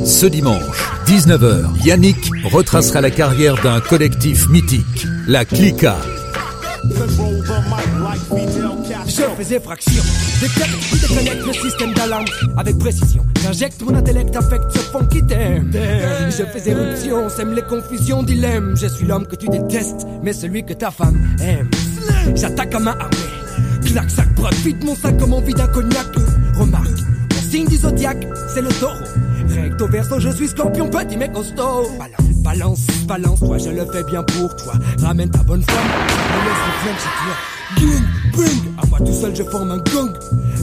Ce 0.03 0.25
dimanche, 0.25 0.91
19h, 1.07 1.83
Yannick 1.85 2.29
retracera 2.51 3.01
la 3.01 3.09
carrière 3.09 3.55
d'un 3.63 3.79
collectif 3.79 4.49
mythique, 4.49 5.07
la 5.27 5.45
Clica. 5.45 5.97
Je 9.07 9.21
faisais 9.37 9.59
fraction 9.59 10.03
qui 10.39 10.99
déconnecte 10.99 11.45
le 11.45 11.53
système 11.53 11.93
d'alarme 11.93 12.25
avec 12.57 12.77
précision. 12.77 13.25
J'injecte 13.41 13.81
mon 13.81 13.95
intellect, 13.95 14.35
affecte 14.35 14.71
ce 14.71 14.79
fond 14.79 15.05
qui 15.05 15.23
t'aime. 15.23 15.71
Je 15.73 16.43
fais 16.43 16.69
éruption, 16.69 17.29
sème 17.29 17.53
les 17.53 17.61
confusions, 17.63 18.23
dilemme. 18.23 18.75
Je 18.75 18.87
suis 18.87 19.05
l'homme 19.05 19.25
que 19.25 19.35
tu 19.35 19.47
détestes, 19.47 20.05
mais 20.23 20.33
celui 20.33 20.63
que 20.63 20.73
ta 20.73 20.91
femme 20.91 21.17
aime. 21.41 21.69
J'attaque 22.35 22.75
à 22.75 22.79
main 22.79 22.95
armée. 22.99 23.15
Clac, 23.85 24.09
sac, 24.09 24.33
brode, 24.35 24.53
vide 24.55 24.83
mon 24.83 24.95
sac 24.95 25.17
comme 25.17 25.33
envie 25.33 25.53
d'un 25.53 25.67
cognac. 25.67 26.07
Remarque, 26.55 26.99
mon 27.33 27.51
signe 27.51 27.67
du 27.67 27.77
zodiaque, 27.77 28.27
c'est 28.53 28.61
le 28.61 28.69
taureau. 28.79 28.93
Recto 29.47 29.87
verso, 29.87 30.19
je 30.19 30.29
suis 30.29 30.47
scorpion, 30.47 30.89
petit 30.89 31.17
mais 31.17 31.31
costaud. 31.31 31.87
Balance, 31.97 32.41
balance, 32.43 32.79
balance, 33.07 33.39
toi, 33.39 33.57
je 33.57 33.69
le 33.69 33.85
fais 33.85 34.03
bien 34.03 34.23
pour 34.23 34.55
toi. 34.55 34.73
Ramène 35.01 35.29
ta 35.29 35.43
bonne 35.43 35.63
femme, 35.63 35.77
me 35.77 36.45
laisse 36.45 37.01
chez 37.01 37.09
toi. 37.23 37.35
Bing, 37.77 38.03
bing, 38.35 38.73
à 38.81 38.85
moi 38.87 38.99
tout 38.99 39.13
seul, 39.13 39.35
je 39.35 39.43
forme 39.43 39.71
un 39.71 39.77
gang. 39.77 40.13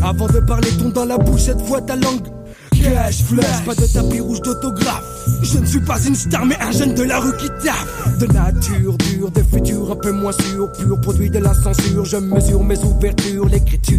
Avant 0.03 0.27
de 0.27 0.41
parler, 0.41 0.69
ton 0.79 0.89
dans 0.91 1.05
la 1.05 1.19
bouche, 1.19 1.43
cette 1.43 1.61
fois 1.63 1.81
ta 1.81 1.97
langue. 1.97 2.29
Cash 2.73 3.23
flash, 3.25 3.65
pas 3.65 3.75
de 3.75 3.87
tapis 3.87 4.21
rouge 4.21 4.41
d'autographe. 4.43 5.05
Je 5.43 5.59
ne 5.59 5.67
suis 5.67 5.81
pas 5.81 6.01
une 6.05 6.15
star, 6.15 6.45
mais 6.45 6.57
un 6.61 6.73
jeune 6.73 6.95
de 6.95 7.03
la 7.03 7.21
rue 7.21 7.37
qui 7.37 7.49
taffe. 7.65 8.19
De 8.19 8.27
nature 8.27 8.97
dure, 8.99 9.31
de 9.31 9.43
futur 9.43 9.93
un 9.93 9.97
peu 9.97 10.11
moins 10.11 10.33
sûr. 10.33 10.73
Pur 10.73 11.01
produit 11.01 11.31
de 11.31 11.39
la 11.39 11.55
censure, 11.55 12.05
je 12.05 12.17
mesure 12.17 12.65
mes 12.65 12.79
ouvertures, 12.79 13.47
l'écriture. 13.47 13.99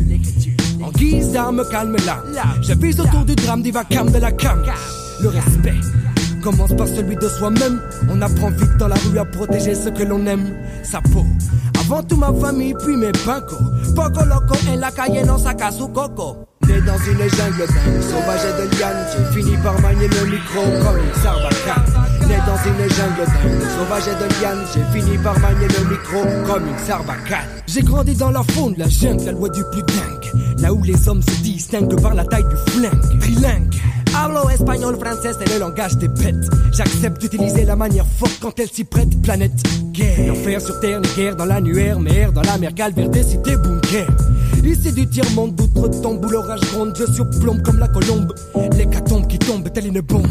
En 0.84 0.92
guise 0.92 1.32
d'arme, 1.32 1.64
calme 1.72 1.96
là. 2.06 2.24
Je 2.62 2.74
vise 2.74 3.00
autour 3.00 3.24
du 3.24 3.36
drame, 3.36 3.62
divacam 3.62 4.12
de 4.12 4.18
la 4.18 4.32
cam. 4.32 4.62
Le 5.22 5.30
respect 5.30 5.80
commence 6.44 6.76
par 6.76 6.88
celui 6.88 7.16
de 7.16 7.30
soi-même. 7.30 7.80
On 8.10 8.22
apprend 8.22 8.50
vite 8.50 8.76
dans 8.78 8.90
la 8.90 8.96
rue 8.96 9.18
à 9.18 9.24
protéger 9.24 9.76
ce 9.76 9.88
que 9.90 10.04
l'on 10.04 10.26
aime. 10.26 10.54
Sa 10.84 11.00
peau. 11.00 11.26
Avant 11.80 12.04
tout 12.04 12.18
ma 12.18 12.34
famille, 12.34 12.76
puis 12.84 12.98
mes 12.98 13.14
pincos. 13.14 13.56
Poco 13.96 14.26
loco 14.26 14.56
en 14.70 14.76
la 14.78 14.92
calle, 14.92 15.26
non 15.26 15.38
saca 15.38 15.72
su 15.72 15.88
coco. 15.88 16.46
Né 16.68 16.82
dans 16.82 16.98
une 16.98 17.30
jungle 17.30 17.68
dingue, 17.68 18.02
sauvage 18.02 18.42
et 18.44 18.62
de 18.62 18.78
liane, 18.78 19.06
j'ai 19.12 19.42
fini 19.42 19.58
par 19.58 19.80
manier 19.82 20.08
le 20.08 20.26
micro 20.32 20.64
comme 20.84 20.98
une 20.98 21.22
sarbacane. 21.22 22.13
Né 22.28 22.38
dans 22.46 22.56
une 22.56 22.90
jungle 22.90 23.26
sauvage 23.78 24.08
et 24.08 24.16
de 24.16 24.30
j'ai 24.74 25.00
fini 25.00 25.18
par 25.18 25.38
manier 25.40 25.68
le 25.68 25.90
micro 25.90 26.24
comme 26.46 26.68
une 26.68 26.78
sarbacane. 26.78 27.48
J'ai 27.68 27.82
grandi 27.82 28.16
dans 28.16 28.32
la 28.32 28.44
faune, 28.44 28.76
la 28.78 28.88
jungle, 28.88 29.26
la 29.26 29.32
loi 29.32 29.50
du 29.50 29.64
plus 29.72 29.82
dingue. 29.82 30.60
Là 30.60 30.74
où 30.74 30.82
les 30.84 31.08
hommes 31.10 31.22
se 31.22 31.42
distinguent 31.42 32.00
par 32.02 32.14
la 32.14 32.24
taille 32.26 32.46
du 32.46 32.72
flingue. 32.72 33.20
Trilingue. 33.20 33.76
Hablo 34.16 34.50
espagnol, 34.50 34.96
français, 34.96 35.32
c'est 35.38 35.54
le 35.54 35.60
langage 35.60 35.98
des 35.98 36.08
bêtes. 36.08 36.46
J'accepte 36.72 37.20
d'utiliser 37.20 37.66
la 37.66 37.76
manière 37.76 38.06
forte 38.06 38.38
quand 38.40 38.58
elle 38.60 38.70
s'y 38.70 38.84
prête. 38.84 39.22
Planète, 39.22 39.52
guerre. 39.92 40.28
L'enfer 40.28 40.62
sur 40.62 40.80
terre, 40.80 41.02
les 41.02 41.10
guerres 41.16 41.36
dans 41.36 41.46
l'annuaire, 41.46 42.00
mer 42.00 42.32
dans 42.32 42.44
la 42.44 42.58
mer 42.58 42.74
calvaire 42.76 43.10
des 43.10 43.24
cités 43.24 43.58
bunker. 43.58 44.08
Ici 44.64 44.92
du 44.94 45.08
tiers-monde, 45.08 45.56
d'outre-tombe 45.56 46.26
où 46.26 46.30
l'orage 46.30 46.62
gronde, 46.72 46.96
je 46.98 47.12
surplombe 47.12 47.62
comme 47.62 47.80
la 47.80 47.88
colombe. 47.88 48.34
L'hécatombe 48.76 49.28
qui 49.28 49.38
tombe 49.38 49.72
telle 49.72 49.88
une 49.88 50.02
bombe? 50.02 50.28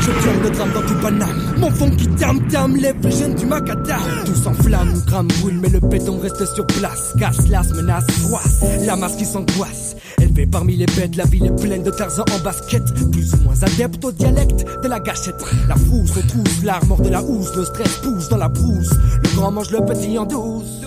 Je 0.00 0.10
pleure 0.10 0.42
de 0.44 0.48
drame 0.54 0.72
dans 0.72 0.82
tout 0.82 1.00
Paname. 1.00 1.54
Mon 1.58 1.70
fond 1.70 1.90
qui 1.90 2.08
tam-tam 2.08 2.76
les 2.76 2.92
jeunes 3.10 3.34
du 3.34 3.46
macadam. 3.46 4.00
Tout 4.26 4.34
s'enflamme, 4.34 4.92
crame, 5.06 5.28
brûle, 5.40 5.60
mais 5.60 5.68
le 5.68 5.80
béton 5.80 6.18
reste 6.18 6.44
sur 6.54 6.66
place. 6.66 7.14
Casse, 7.18 7.48
las, 7.48 7.72
menace, 7.74 8.06
froisse. 8.22 8.60
La 8.86 8.96
masse 8.96 9.16
qui 9.16 9.24
s'angoisse. 9.24 9.96
Élevé 10.20 10.46
parmi 10.46 10.76
les 10.76 10.86
bêtes, 10.86 11.16
la 11.16 11.24
ville 11.24 11.46
est 11.46 11.62
pleine 11.62 11.82
de 11.82 11.90
Tarzan 11.90 12.24
en 12.34 12.42
basket. 12.42 12.82
Plus 13.12 13.34
ou 13.34 13.44
moins 13.44 13.62
adepte 13.62 14.04
au 14.04 14.12
dialecte 14.12 14.64
de 14.82 14.88
la 14.88 15.00
gâchette. 15.00 15.42
La 15.68 15.76
frousse, 15.76 16.12
on 16.16 16.26
trousse, 16.26 16.64
l'armor 16.64 17.00
de 17.00 17.08
la 17.08 17.22
housse, 17.22 17.54
le 17.56 17.64
stress 17.64 17.96
pousse 18.02 18.28
dans 18.28 18.38
la 18.38 18.48
brousse. 18.48 18.90
Le 19.22 19.36
grand 19.36 19.52
mange 19.52 19.70
le 19.70 19.84
petit 19.84 20.18
en 20.18 20.26
douce. 20.26 20.83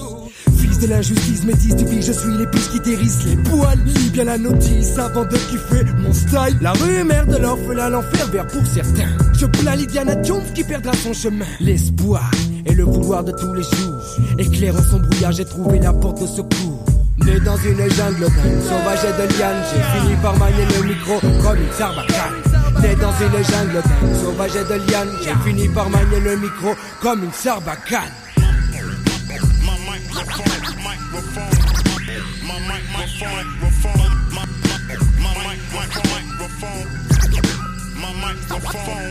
De 0.81 0.85
l'injustice, 0.85 1.41
du 1.75 1.85
pays, 1.85 2.03
je 2.03 2.11
suis 2.11 2.37
l'épice 2.37 2.67
qui 2.67 2.79
dérisse 2.79 3.23
les 3.25 3.35
poils. 3.37 3.79
Lis 3.83 4.11
bien 4.11 4.25
la 4.25 4.37
notice 4.37 4.95
avant 4.99 5.25
de 5.25 5.35
kiffer 5.35 5.83
mon 5.97 6.13
style. 6.13 6.57
La 6.61 6.73
mère 7.03 7.25
de 7.25 7.37
l'orphelin, 7.37 7.89
l'enfer 7.89 8.27
vert 8.27 8.45
pour 8.45 8.65
certains. 8.67 9.09
Je 9.33 9.47
plains 9.47 9.75
Lydiana 9.75 10.21
Jones 10.21 10.43
qui 10.53 10.63
perdra 10.63 10.93
son 10.93 11.13
chemin. 11.13 11.45
L'espoir 11.59 12.29
et 12.67 12.73
le 12.73 12.83
vouloir 12.83 13.23
de 13.23 13.31
tous 13.31 13.53
les 13.53 13.63
jours. 13.63 14.03
Éclairant 14.37 14.83
son 14.91 14.99
brouillard, 14.99 15.31
j'ai 15.31 15.45
trouvé 15.45 15.79
la 15.79 15.93
porte 15.93 16.21
de 16.21 16.27
secours. 16.27 16.85
Né 17.25 17.39
dans 17.39 17.57
une 17.57 17.89
jungle 17.89 18.27
sauvage 18.69 19.03
et 19.03 19.21
de 19.21 19.39
liane, 19.39 19.63
j'ai 19.73 19.99
fini 19.99 20.15
par 20.21 20.37
manier 20.37 20.65
le 20.77 20.87
micro 20.87 21.19
comme 21.19 21.57
une 21.57 21.73
sarbacane. 21.73 22.81
Né 22.83 22.95
dans 22.95 23.13
une 23.13 23.43
jungle 23.43 23.81
sauvage 24.23 24.55
et 24.55 24.63
de 24.63 24.91
liane, 24.91 25.09
j'ai 25.23 25.49
fini 25.49 25.67
par 25.69 25.89
manier 25.89 26.19
le 26.19 26.37
micro 26.37 26.75
comme 27.01 27.23
une 27.23 27.33
sarbacane. 27.33 28.26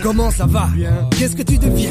Comment 0.03 0.31
ça 0.31 0.47
va? 0.47 0.69
Qu'est-ce 1.19 1.35
que 1.35 1.43
tu 1.43 1.59
deviens? 1.59 1.91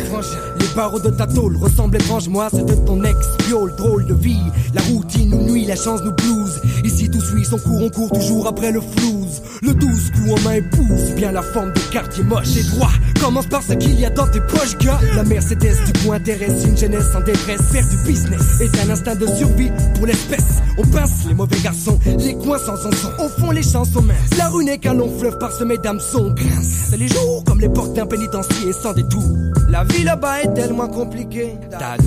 Les 0.66 0.74
barreaux 0.74 1.00
de 1.00 1.12
ta 1.12 1.28
tôle 1.28 1.58
ressemblent 1.58 1.96
étrange-moi 1.98 2.48
C'est 2.52 2.66
de 2.66 2.74
ton 2.74 3.04
ex, 3.04 3.18
viol, 3.48 3.72
drôle 3.78 4.06
de 4.08 4.16
vie. 4.16 4.42
La 4.74 4.82
routine 4.82 5.30
nous 5.30 5.52
nuit, 5.52 5.66
la 5.66 5.76
chance 5.76 6.02
nous 6.04 6.12
blouse. 6.12 6.60
Ici 6.84 7.08
tout 7.08 7.22
suit 7.22 7.46
son 7.46 7.60
cours, 7.60 7.84
on 7.84 7.90
court 7.90 8.12
toujours 8.12 8.48
après 8.48 8.72
le 8.72 8.82
flouze. 8.82 9.44
Le 9.62 9.74
douze 9.76 10.12
coup 10.12 10.32
en 10.32 10.42
main 10.42 10.56
épouse 10.56 11.14
Bien 11.16 11.32
la 11.32 11.42
forme 11.42 11.72
des 11.74 11.82
quartiers 11.92 12.24
moches 12.24 12.58
et 12.58 12.64
droit 12.64 12.92
Commence 13.22 13.48
par 13.48 13.62
ce 13.64 13.74
qu'il 13.74 14.00
y 14.00 14.06
a 14.06 14.10
dans 14.10 14.28
tes 14.28 14.42
poches, 14.42 14.78
gars. 14.80 15.00
La 15.16 15.24
Mercedes 15.24 15.76
du 15.86 15.94
coup 16.00 16.12
intéresse 16.12 16.66
une 16.66 16.78
jeunesse 16.78 17.16
en 17.16 17.22
détresse. 17.22 17.62
Faire 17.72 17.88
du 17.88 17.98
business 17.98 18.60
est 18.60 18.86
un 18.86 18.90
instinct 18.90 19.16
de 19.16 19.28
survie 19.28 19.72
pour 19.96 20.08
l'espèce. 20.08 20.62
On 20.78 20.84
pince 20.84 21.26
les 21.28 21.34
mauvais 21.34 21.60
garçons, 21.64 21.98
les 22.20 22.34
coins 22.34 22.60
sans 22.60 22.76
son 22.76 22.90
Au 23.24 23.30
fond 23.30 23.52
les 23.52 23.64
chansons 23.64 24.02
minces. 24.02 24.38
La 24.38 24.50
rue 24.50 24.66
n'est 24.66 24.80
qu'un 24.80 24.94
long 24.94 25.12
fleuve 25.18 25.38
parsemé 25.38 25.78
d'hameçons 25.78 26.32
grince 26.32 26.88
C'est 26.90 26.98
les 26.98 27.08
jours 27.08 27.44
comme 27.46 27.60
les 27.60 27.70
portes 27.70 27.94
d'un 27.94 28.06
pénitencier 28.06 28.74
sans 28.74 28.94
détour. 28.94 29.24
La 29.70 29.84
vie 29.84 30.04
là-bas 30.04 30.42
est 30.44 30.55
tellement 30.56 30.88
da. 30.88 31.98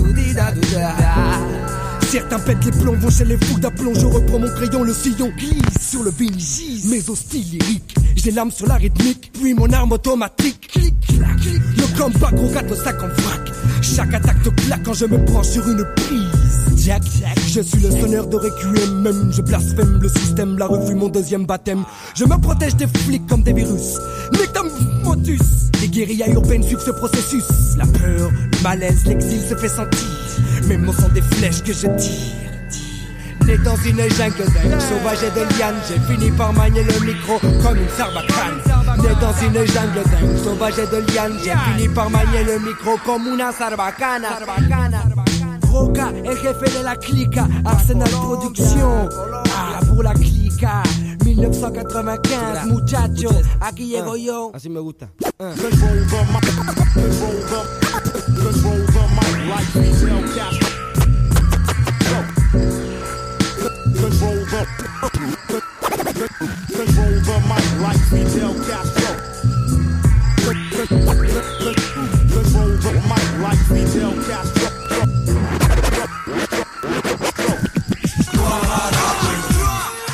Certains 2.09 2.39
pètent 2.39 2.65
les 2.65 2.71
plombs, 2.71 2.95
vont 2.97 3.09
chez 3.11 3.25
les 3.25 3.37
fous 3.37 3.59
d'aplomb. 3.59 3.93
Je 3.93 4.07
reprends 4.07 4.39
mon 4.39 4.49
crayon, 4.49 4.83
le 4.83 4.93
sillon 4.93 5.31
glisse 5.37 5.89
sur 5.91 6.03
le 6.03 6.09
vinyle. 6.09 6.89
Mes 6.89 7.07
hostiles 7.07 7.59
lyriques, 7.59 7.95
j'ai 8.15 8.31
l'âme 8.31 8.49
sur 8.51 8.65
la 8.65 8.75
rythmique, 8.75 9.31
puis 9.33 9.53
mon 9.53 9.71
arme 9.71 9.91
automatique. 9.91 10.69
Clic, 10.71 10.95
clac, 11.07 11.37
clic. 11.37 11.61
Le 11.77 11.97
combat 11.97 12.31
gros 12.31 12.49
gâteau 12.49 12.75
sac 12.75 12.95
en 13.03 13.07
vrac. 13.07 13.51
Chaque 13.83 14.13
attaque 14.13 14.41
te 14.41 14.49
claque 14.49 14.83
quand 14.83 14.93
je 14.93 15.05
me 15.05 15.23
prends 15.25 15.43
sur 15.43 15.67
une 15.69 15.85
prise. 15.95 16.28
Je 16.81 17.61
suis 17.61 17.79
le 17.79 17.91
sonneur 17.91 18.25
de 18.27 18.37
requiem, 18.37 19.01
même 19.01 19.31
je 19.33 19.41
blasphème 19.41 19.99
le 20.01 20.07
système, 20.07 20.57
la 20.57 20.65
revue 20.65 20.95
mon 20.95 21.09
deuxième 21.09 21.45
baptême. 21.45 21.83
Je 22.15 22.23
me 22.23 22.37
protège 22.37 22.75
des 22.77 22.87
flics 22.87 23.27
comme 23.27 23.43
des 23.43 23.51
virus. 23.51 23.97
Motus, 25.03 25.41
les 25.81 25.89
guérillas 25.89 26.29
urbaines 26.29 26.63
suivent 26.63 26.79
ce 26.79 26.91
processus. 26.91 27.43
La 27.77 27.85
peur, 27.85 28.31
le 28.31 28.63
malaise, 28.63 29.05
l'exil 29.05 29.41
se 29.41 29.55
fait 29.55 29.67
sentir. 29.67 30.07
Mes 30.67 30.77
mots 30.77 30.93
sont 30.93 31.09
des 31.09 31.21
flèches 31.21 31.61
que 31.63 31.73
je 31.73 31.87
tire. 31.97 32.35
Dans 33.65 33.75
une 33.77 33.97
jungle 33.97 34.45
dingue, 34.45 34.79
sauvage 34.79 35.23
et 35.23 35.31
de 35.31 35.57
liane, 35.57 35.75
j'ai 35.87 35.99
fini 36.13 36.31
par 36.31 36.53
manier 36.53 36.83
le 36.83 37.05
micro 37.05 37.39
comme 37.39 37.77
une 37.77 37.89
sarbacane. 37.97 38.61
Né 39.01 39.09
dans 39.19 39.33
une 39.41 39.67
jungle 39.67 40.03
dingue, 40.05 40.37
sauvage 40.43 40.77
et 40.77 40.87
de 40.87 41.13
liane, 41.13 41.33
j'ai 41.43 41.51
fini 41.73 41.93
par 41.93 42.09
manier 42.09 42.43
le 42.45 42.59
micro 42.59 42.95
comme 43.05 43.27
una 43.27 43.51
sarbacana. 43.51 44.29
Roca, 45.71 46.11
el 46.23 46.37
jefe 46.37 46.69
de 46.71 46.83
la 46.83 46.95
clica, 46.95 47.47
Arsenal 47.65 48.09
Production. 48.09 49.09
Ah, 49.53 49.79
pour 49.87 50.03
la 50.03 50.13
clica. 50.13 50.83
1995, 51.23 52.65
muchacho, 52.67 53.29
aquí 53.59 53.87
llego 53.87 54.15
yo. 54.17 54.51
Así 54.53 54.69
me 54.69 54.79
gusta. 54.79 55.11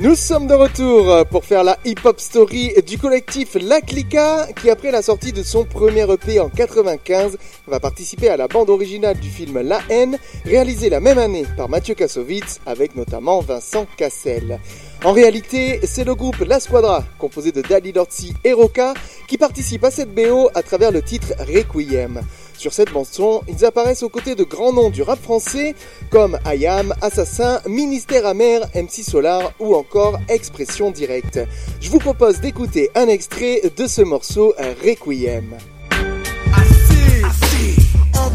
Nous 0.00 0.14
sommes 0.14 0.46
de 0.46 0.54
retour 0.54 1.26
pour 1.26 1.44
faire 1.44 1.62
la 1.62 1.76
hip-hop 1.84 2.18
story 2.18 2.72
du 2.86 2.96
collectif 2.96 3.58
La 3.60 3.82
Clica 3.82 4.46
qui 4.58 4.70
après 4.70 4.90
la 4.90 5.02
sortie 5.02 5.30
de 5.30 5.42
son 5.42 5.66
premier 5.66 6.10
EP 6.10 6.40
en 6.40 6.48
95 6.48 7.36
va 7.66 7.80
participer 7.80 8.30
à 8.30 8.38
la 8.38 8.48
bande 8.48 8.70
originale 8.70 9.20
du 9.20 9.28
film 9.28 9.60
La 9.60 9.80
haine 9.90 10.16
réalisé 10.46 10.88
la 10.88 11.00
même 11.00 11.18
année 11.18 11.44
par 11.54 11.68
Mathieu 11.68 11.94
Kassovitz 11.94 12.60
avec 12.64 12.96
notamment 12.96 13.40
Vincent 13.40 13.86
Cassel. 13.98 14.58
En 15.04 15.12
réalité, 15.12 15.80
c'est 15.84 16.04
le 16.04 16.14
groupe 16.14 16.40
La 16.46 16.60
Squadra, 16.60 17.04
composé 17.18 17.52
de 17.52 17.60
Dali 17.60 17.92
Lorzi 17.92 18.32
et 18.42 18.54
Roca, 18.54 18.94
qui 19.28 19.36
participe 19.36 19.84
à 19.84 19.90
cette 19.90 20.14
BO 20.14 20.48
à 20.54 20.62
travers 20.62 20.92
le 20.92 21.02
titre 21.02 21.34
Requiem. 21.40 22.22
Sur 22.60 22.74
cette 22.74 22.92
bande-son, 22.92 23.40
ils 23.48 23.64
apparaissent 23.64 24.02
aux 24.02 24.10
côtés 24.10 24.34
de 24.34 24.44
grands 24.44 24.74
noms 24.74 24.90
du 24.90 25.00
rap 25.00 25.18
français 25.18 25.74
comme 26.10 26.38
Ayam, 26.44 26.94
Assassin, 27.00 27.58
Ministère 27.66 28.26
Amer, 28.26 28.60
MC 28.74 29.02
Solar 29.02 29.54
ou 29.58 29.74
encore 29.74 30.18
Expression 30.28 30.90
Directe. 30.90 31.40
Je 31.80 31.88
vous 31.88 32.00
propose 32.00 32.40
d'écouter 32.40 32.90
un 32.94 33.08
extrait 33.08 33.62
de 33.74 33.86
ce 33.86 34.02
morceau 34.02 34.52
Requiem. 34.84 35.56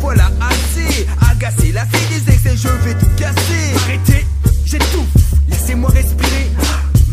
Voilà 0.01 0.31
assez, 0.41 1.05
agacé, 1.31 1.71
lassé 1.71 1.97
des 2.09 2.33
excès, 2.33 2.55
je 2.55 2.67
vais 2.67 2.93
tout 2.95 3.05
casser. 3.17 3.75
Arrêtez, 3.75 4.25
j'étouffe. 4.65 5.14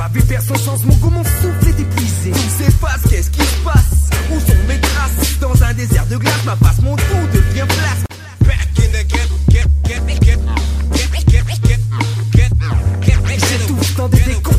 Ma 0.03 0.09
vie 0.09 0.25
son 0.45 0.57
sens, 0.57 0.85
mon 0.85 0.97
goût, 0.97 1.11
mon 1.11 1.23
souffle 1.23 1.69
est 1.69 1.81
épuisé. 1.81 2.33
Tout 2.33 2.65
s'efface, 2.65 3.03
qu'est-ce 3.09 3.31
qui 3.31 3.41
se 3.41 3.55
passe 3.63 4.11
Où 4.33 4.41
sont 4.41 4.59
mes 4.67 4.81
traces 4.81 5.39
Dans 5.41 5.63
un 5.63 5.73
désert 5.75 6.05
de 6.07 6.17
glace, 6.17 6.45
ma 6.45 6.57
face, 6.57 6.83
mon 6.83 6.97
tout 6.97 7.29
devient 7.33 7.67
place. 7.69 8.03
Back 8.41 8.69
in 8.79 8.99
the 8.99 9.07
J'étouffe 13.39 13.97
dans 13.97 14.09
des 14.09 14.23
décombres, 14.23 14.59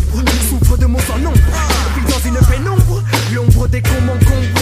souffre 0.50 0.78
de 0.78 0.86
mon 0.86 1.00
sang 1.00 1.18
non. 1.20 1.34
Puis 1.34 2.06
dans 2.10 2.20
une 2.20 2.46
pénombre, 2.48 3.04
l'ombre 3.34 3.68
des 3.68 3.82
cons 3.82 4.02
m'encombre. 4.06 4.62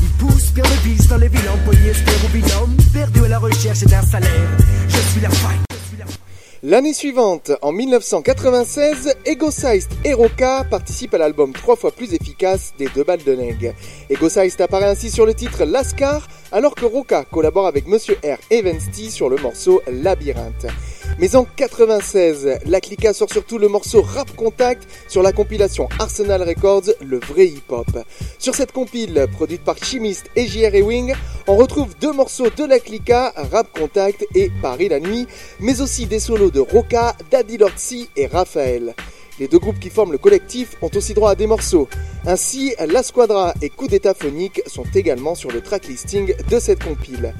Il 0.00 0.08
pousse 0.26 0.52
bien 0.54 0.64
le 0.64 0.88
vice 0.88 1.06
dans 1.08 1.18
les 1.18 1.28
villes 1.28 1.50
polyester 1.66 2.12
ou 2.24 2.28
binôme, 2.28 2.76
perdu 2.94 3.24
à 3.26 3.28
la 3.28 3.38
recherche 3.38 3.80
d'un 3.80 4.02
salaire. 4.02 4.48
Je 4.88 5.12
suis 5.12 5.20
la 5.20 5.28
faille. 5.28 5.67
L'année 6.64 6.92
suivante, 6.92 7.52
en 7.62 7.70
1996, 7.70 9.14
Ego 9.24 9.52
Sized 9.52 9.90
et 10.04 10.12
Roca 10.12 10.64
participent 10.68 11.14
à 11.14 11.18
l'album 11.18 11.52
trois 11.52 11.76
fois 11.76 11.92
plus 11.92 12.14
efficace 12.14 12.74
des 12.76 12.88
deux 12.96 13.04
balles 13.04 13.22
de 13.22 13.32
Neg. 13.32 13.74
Ego 14.10 14.28
Sized 14.28 14.60
apparaît 14.60 14.88
ainsi 14.88 15.08
sur 15.08 15.24
le 15.24 15.34
titre 15.34 15.64
Lascar, 15.64 16.26
alors 16.50 16.74
que 16.74 16.84
Roca 16.84 17.24
collabore 17.30 17.68
avec 17.68 17.86
Monsieur 17.86 18.16
R 18.24 18.38
et 18.50 18.62
Vensty 18.62 19.12
sur 19.12 19.28
le 19.28 19.36
morceau 19.36 19.80
Labyrinthe. 19.86 20.66
Mais 21.18 21.34
en 21.34 21.44
96, 21.44 22.58
la 22.66 22.80
Clica 22.80 23.12
sort 23.12 23.30
surtout 23.30 23.58
le 23.58 23.68
morceau 23.68 24.02
Rap 24.02 24.34
Contact 24.36 24.86
sur 25.08 25.22
la 25.22 25.32
compilation 25.32 25.88
Arsenal 25.98 26.42
Records, 26.42 26.90
le 27.04 27.18
vrai 27.18 27.46
hip-hop. 27.46 27.86
Sur 28.38 28.54
cette 28.54 28.72
compile, 28.72 29.26
produite 29.32 29.64
par 29.64 29.76
Chimiste 29.82 30.26
et 30.36 30.46
JR 30.46 30.74
Ewing, 30.74 31.14
on 31.46 31.56
retrouve 31.56 31.94
deux 32.00 32.12
morceaux 32.12 32.50
de 32.50 32.64
la 32.64 32.78
Clica, 32.78 33.32
Rap 33.50 33.76
Contact 33.76 34.26
et 34.34 34.50
Paris 34.62 34.88
la 34.88 35.00
nuit, 35.00 35.26
mais 35.60 35.80
aussi 35.80 36.06
des 36.06 36.20
solos 36.20 36.50
de 36.50 36.60
Roca, 36.60 37.16
Daddy 37.30 37.58
Lortzi 37.58 38.08
et 38.16 38.26
Raphaël. 38.26 38.94
Les 39.38 39.46
deux 39.46 39.58
groupes 39.58 39.78
qui 39.78 39.90
forment 39.90 40.12
le 40.12 40.18
collectif 40.18 40.76
ont 40.82 40.90
aussi 40.94 41.14
droit 41.14 41.30
à 41.30 41.34
des 41.36 41.46
morceaux. 41.46 41.88
Ainsi, 42.26 42.74
La 42.88 43.02
Squadra 43.02 43.54
et 43.62 43.70
Coup 43.70 43.86
d'état 43.86 44.14
phonique 44.14 44.62
sont 44.66 44.86
également 44.94 45.36
sur 45.36 45.52
le 45.52 45.60
tracklisting 45.60 46.34
de 46.50 46.58
cette 46.58 46.82
compile. 46.82 47.34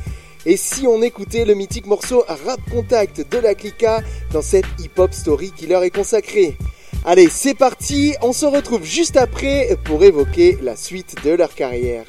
Et 0.50 0.56
si 0.56 0.86
on 0.86 1.02
écoutait 1.02 1.44
le 1.44 1.52
mythique 1.52 1.84
morceau 1.84 2.24
Rap 2.26 2.58
Contact 2.70 3.30
de 3.30 3.36
la 3.36 3.54
Clica 3.54 4.00
dans 4.32 4.40
cette 4.40 4.64
hip-hop 4.78 5.12
story 5.12 5.52
qui 5.54 5.66
leur 5.66 5.82
est 5.82 5.90
consacrée 5.90 6.56
Allez, 7.04 7.28
c'est 7.30 7.52
parti, 7.52 8.14
on 8.22 8.32
se 8.32 8.46
retrouve 8.46 8.82
juste 8.82 9.18
après 9.18 9.76
pour 9.84 10.02
évoquer 10.02 10.56
la 10.62 10.74
suite 10.74 11.16
de 11.22 11.32
leur 11.32 11.54
carrière. 11.54 12.06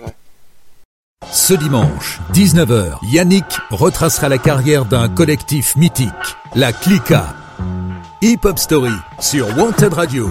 Ce 1.29 1.53
dimanche, 1.53 2.21
19h, 2.33 2.99
Yannick 3.11 3.59
retracera 3.71 4.29
la 4.29 4.37
carrière 4.37 4.85
d'un 4.85 5.09
collectif 5.09 5.75
mythique, 5.75 6.09
la 6.55 6.71
Clica. 6.71 7.35
Hip 8.21 8.39
Hop 8.45 8.57
Story 8.57 8.93
sur 9.19 9.49
Wanted 9.57 9.93
Radio. 9.93 10.29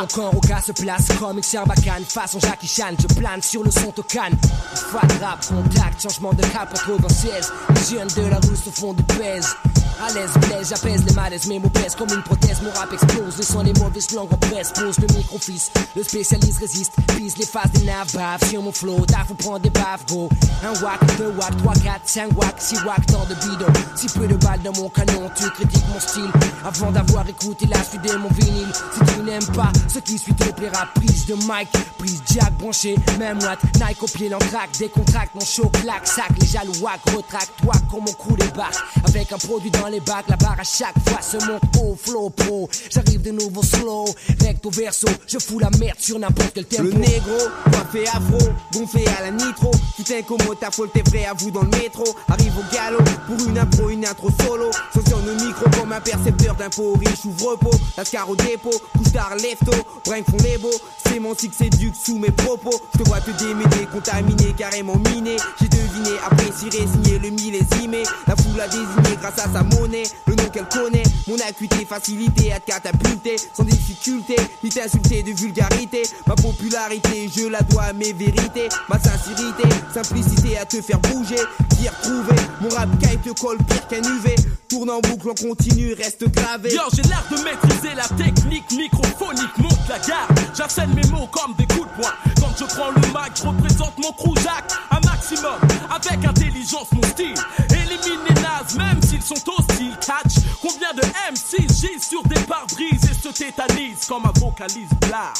Fond 0.00 0.06
pas 0.06 0.14
quand 0.14 0.30
Roca 0.30 0.60
se 0.60 0.72
place 0.72 1.08
comme 1.18 1.38
une 1.38 1.42
Sarbacane 1.42 2.04
façon 2.04 2.38
Jackie 2.40 2.66
Chan 2.66 2.92
je 2.98 3.06
plane 3.14 3.42
sur 3.42 3.62
le 3.62 3.70
son 3.70 3.90
tocane 3.92 4.36
Fat 4.74 5.06
rap 5.20 5.44
contact 5.46 6.02
changement 6.02 6.32
de 6.32 6.42
cap 6.42 6.72
96 6.72 7.52
les 7.68 7.96
jeunes 7.96 8.08
de 8.08 8.30
la 8.30 8.36
rue 8.36 8.56
se 8.56 8.70
font 8.70 8.92
du 8.92 9.02
pèse. 9.02 9.54
À 10.02 10.12
l'aise 10.12 10.30
j'apaise 10.68 11.04
les 11.04 11.14
malaises 11.14 11.46
mes 11.46 11.58
mots 11.58 11.68
pèsent 11.68 11.94
comme 11.94 12.10
une 12.10 12.22
prothèse 12.22 12.49
mon 12.62 12.70
rap 12.72 12.92
explose 12.92 13.36
laissant 13.38 13.62
les 13.62 13.72
mauvaises 13.74 14.10
langues 14.12 14.32
en 14.32 14.36
presse 14.36 14.72
pose 14.72 14.98
le 14.98 15.06
micro-fils 15.16 15.70
le 15.96 16.02
spécialiste 16.02 16.58
résiste 16.58 16.92
pise 17.16 17.36
les 17.36 17.46
faces 17.46 17.70
des 17.72 17.84
naves 17.84 18.12
bave 18.14 18.48
sur 18.48 18.62
mon 18.62 18.72
flow. 18.72 19.04
Taf 19.06 19.30
ou 19.30 19.34
prendre 19.34 19.60
des 19.60 19.70
baves 19.70 20.04
go. 20.08 20.28
Un 20.62 20.72
wack 20.82 21.00
deux 21.18 21.32
wack 21.38 21.56
trois 21.58 21.74
quatre 21.74 22.08
cinq 22.08 22.30
wack 22.36 22.54
six 22.58 22.82
wack 22.84 23.04
tant 23.06 23.24
de 23.24 23.34
bidon 23.34 23.72
si 23.96 24.06
peu 24.08 24.26
de 24.26 24.36
balles 24.36 24.60
dans 24.62 24.72
mon 24.80 24.88
canon 24.88 25.30
tu 25.34 25.48
critiques 25.50 25.88
mon 25.92 26.00
style. 26.00 26.30
Avant 26.64 26.90
d'avoir 26.90 27.28
écouté 27.28 27.66
la 27.66 27.82
suite 27.82 28.02
de 28.02 28.16
mon 28.16 28.28
vinyle. 28.28 28.72
Si 28.94 29.14
tu 29.14 29.22
n'aimes 29.22 29.46
pas 29.54 29.72
ce 29.88 29.98
qui 29.98 30.18
suit 30.18 30.34
te 30.34 30.50
plaira 30.52 30.86
prise 30.94 31.26
de 31.26 31.34
mic 31.34 31.68
prise 31.98 32.22
jack 32.32 32.52
branché 32.58 32.96
même 33.18 33.38
watt 33.42 33.58
Nike 33.80 34.02
au 34.02 34.06
pied 34.06 34.28
l'entraque 34.28 34.70
décontracte 34.78 35.34
mon 35.34 35.44
show 35.44 35.70
claque 35.82 36.06
sac 36.06 36.30
les 36.40 36.46
jaloux 36.46 36.72
wack 36.80 37.00
retraque 37.14 37.50
toi 37.62 37.74
comme 37.90 38.04
mon 38.04 38.12
crew 38.12 38.36
débarque 38.36 38.76
avec 39.06 39.32
un 39.32 39.38
produit 39.38 39.70
dans 39.70 39.88
les 39.88 40.00
bacs 40.00 40.28
la 40.28 40.36
barre 40.36 40.60
à 40.60 40.64
chaque 40.64 40.98
fois 41.08 41.20
se 41.20 41.36
monte 41.46 41.62
au 41.82 41.96
flow 41.96 42.30
j'arrive 42.90 43.22
de 43.22 43.30
nouveau 43.30 43.62
slow 43.62 44.06
recto 44.40 44.70
verso 44.70 45.06
je 45.26 45.38
fous 45.38 45.58
la 45.58 45.70
merde 45.78 45.98
sur 45.98 46.18
n'importe 46.18 46.52
quel 46.54 46.64
tempo 46.64 46.82
Le 46.82 46.92
négro, 46.92 47.38
coiffé 47.64 48.06
afro, 48.08 48.38
gonflé 48.72 49.04
à 49.18 49.22
la 49.22 49.30
nitro. 49.30 49.70
Putain, 49.96 50.22
comment 50.26 50.54
ta 50.58 50.70
folle, 50.70 50.90
t'es 50.92 51.02
vrai 51.02 51.24
à 51.24 51.34
vous 51.34 51.50
dans 51.50 51.62
le 51.62 51.68
métro. 51.68 52.04
Arrive 52.28 52.52
au 52.58 52.74
galop, 52.74 53.04
pour 53.26 53.46
une 53.46 53.58
impro, 53.58 53.90
une 53.90 54.04
intro 54.04 54.28
solo. 54.44 54.70
Sanctionne 54.92 55.26
le 55.26 55.34
micro 55.46 55.64
comme 55.78 55.92
un 55.92 56.00
percepteur 56.00 56.54
d'impôt 56.56 56.94
riche, 56.94 57.24
ouvre 57.24 57.52
repos. 57.52 57.76
Lascar 57.96 58.28
au 58.28 58.36
dépôt, 58.36 58.74
couche 58.96 59.12
tard, 59.12 59.34
lefto. 59.36 59.72
Brinque 60.04 60.26
font 60.30 60.36
les 60.42 60.58
beaux, 60.58 60.80
c'est 61.06 61.20
mon 61.20 61.34
six 61.34 61.50
séduque 61.56 61.94
sous 61.94 62.18
mes 62.18 62.30
propos. 62.30 62.80
Je 62.94 63.02
te 63.02 63.08
vois 63.08 63.20
te 63.20 63.30
démêler, 63.32 63.86
contaminé, 63.92 64.54
carrément 64.56 64.96
miné. 64.96 65.36
J'ai 65.60 65.68
deviné, 65.68 66.16
apprécié, 66.24 66.70
signé 66.70 67.18
le 67.18 67.30
millésimé. 67.30 68.02
La 68.26 68.34
foule 68.36 68.60
a 68.60 68.66
désigné 68.66 69.16
grâce 69.20 69.38
à 69.38 69.52
sa 69.52 69.62
monnaie, 69.62 70.04
le 70.26 70.34
nom 70.34 70.48
qu'elle 70.52 70.68
connaît. 70.68 71.04
Mon 71.28 71.36
acuité, 71.46 71.84
facilité 71.84 72.39
à 72.48 72.60
te 72.60 72.66
catapulter, 72.70 73.36
sans 73.54 73.64
difficulté, 73.64 74.36
ni 74.64 74.70
t'insulter 74.70 75.22
de 75.22 75.32
vulgarité. 75.32 76.02
Ma 76.26 76.34
popularité, 76.34 77.28
je 77.34 77.48
la 77.48 77.60
dois 77.62 77.82
à 77.82 77.92
mes 77.92 78.12
vérités. 78.12 78.68
Ma 78.88 78.98
sincérité, 78.98 79.68
simplicité 79.92 80.58
à 80.58 80.64
te 80.64 80.80
faire 80.80 80.98
bouger. 81.00 81.40
T'y 81.70 81.88
retrouver, 81.88 82.40
mon 82.60 82.68
rap 82.70 82.88
caille 83.00 83.18
te 83.18 83.30
colle 83.38 83.58
pire 83.58 83.86
qu'un 83.88 84.02
UV. 84.02 84.34
Tourne 84.68 84.90
en 84.90 85.00
boucle, 85.00 85.28
on 85.30 85.48
continue, 85.48 85.92
reste 85.94 86.28
gravé. 86.30 86.72
Yo, 86.72 86.82
j'ai 86.94 87.02
l'air 87.02 87.24
de 87.30 87.36
maîtriser 87.42 87.94
la 87.94 88.08
technique 88.16 88.70
microphonique, 88.70 89.58
monte 89.58 89.88
la 89.88 89.98
garde. 89.98 90.38
J'assène 90.56 90.94
mes 90.94 91.06
mots 91.10 91.28
comme 91.30 91.54
des 91.58 91.66
coups 91.66 91.88
de 91.88 92.02
poing. 92.02 92.12
Quand 92.40 92.52
je 92.58 92.64
prends 92.64 92.90
le 92.90 93.00
mic, 93.08 93.32
je 93.34 93.46
représente 93.48 93.98
mon 93.98 94.12
crew 94.12 94.34
un 94.90 95.00
maximum. 95.00 95.58
Avec 95.90 96.24
intelligence, 96.24 96.88
mon 96.92 97.02
style. 97.02 97.34
Élimine 97.90 98.20
les 98.28 98.34
nazes, 98.40 98.76
même 98.76 99.02
s'ils 99.02 99.22
sont 99.22 99.34
hostiles. 99.34 99.96
Catch 100.00 100.44
combien 100.62 100.92
de 100.94 101.02
M6 101.32 101.68
gissent 101.68 102.08
sur 102.08 102.22
des 102.22 102.40
pare-brises 102.40 103.04
et 103.04 103.14
se 103.14 103.28
tétanisent 103.28 104.06
comme 104.06 104.24
un 104.26 104.38
vocaliste 104.38 104.94
blah. 105.06 105.32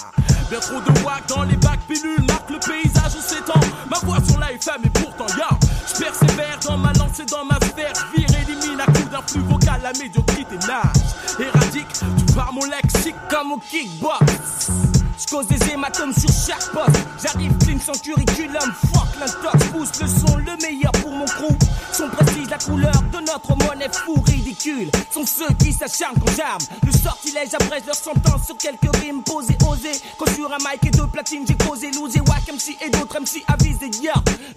Bien 0.51 0.59
trop 0.59 0.81
de 0.81 1.05
wack 1.05 1.29
dans 1.29 1.45
les 1.45 1.57
bacs 1.57 1.81
pilules 1.87 2.25
marque 2.27 2.51
le 2.51 2.59
paysage 2.59 3.15
où 3.17 3.23
s'étend. 3.23 3.61
Ma 3.89 3.99
voix 4.01 4.19
sur 4.29 4.39
la 4.41 4.53
FM 4.53 4.83
et 4.85 4.91
pourtant, 4.91 5.27
yo, 5.39 5.57
je 5.87 6.03
persévère 6.03 6.59
dans 6.67 6.77
ma 6.77 6.93
lancée, 6.95 7.25
dans 7.25 7.45
ma 7.45 7.57
sphère. 7.57 7.93
Vire, 8.17 8.29
élimine 8.43 8.81
à 8.81 8.87
coup 8.87 9.09
d'un 9.11 9.23
flux 9.23 9.43
vocal 9.43 9.81
la 9.83 9.93
médiocrité 9.93 10.57
nage. 10.67 11.39
Éradique, 11.39 11.93
tu 11.93 12.35
pars 12.35 12.53
mon 12.53 12.65
lexique 12.65 13.17
comme 13.29 13.53
au 13.53 13.59
kickbox. 13.59 14.71
Je 15.21 15.27
cause 15.27 15.47
des 15.49 15.73
hématomes 15.73 16.15
sur 16.15 16.31
chaque 16.31 16.73
poste. 16.73 16.99
J'arrive 17.23 17.53
clean 17.59 17.79
sans 17.79 18.01
curriculum. 18.01 18.73
Fuck 18.93 19.09
l'intox, 19.21 19.65
pousse 19.67 20.01
le 20.01 20.07
son, 20.07 20.37
le 20.39 20.57
meilleur 20.63 20.93
pour 20.93 21.13
mon 21.13 21.27
crew. 21.27 21.55
Son 21.93 22.09
précise 22.09 22.49
la 22.49 22.57
couleur 22.57 23.03
de 23.13 23.19
notre 23.19 23.55
monnaie 23.57 23.91
fou 23.93 24.15
ridicule. 24.23 24.91
Sont 25.11 25.27
ceux 25.27 25.53
qui 25.59 25.73
s'acharnent 25.73 26.19
quand 26.19 26.33
j'arme. 26.35 26.63
Le 26.87 26.93
sortilège 26.93 27.53
après 27.53 27.83
leur 27.87 27.95
sentence 27.95 28.47
sur 28.47 28.57
quelques 28.57 28.97
rimes 28.97 29.23
posées, 29.23 29.59
osées. 29.69 30.01
Quand 30.17 30.31
sur 30.35 30.51
un 30.53 30.59
mic 30.59 30.87
et 30.87 30.91
deux 30.91 31.07
platines, 31.07 31.45
j'ai 31.47 31.57
causé 31.57 31.91
loser 31.91 32.21
Wack 32.21 32.49
MC 32.49 32.77
et 32.81 32.89
d'autres 32.89 33.21
MC 33.21 33.45
des 33.81 33.91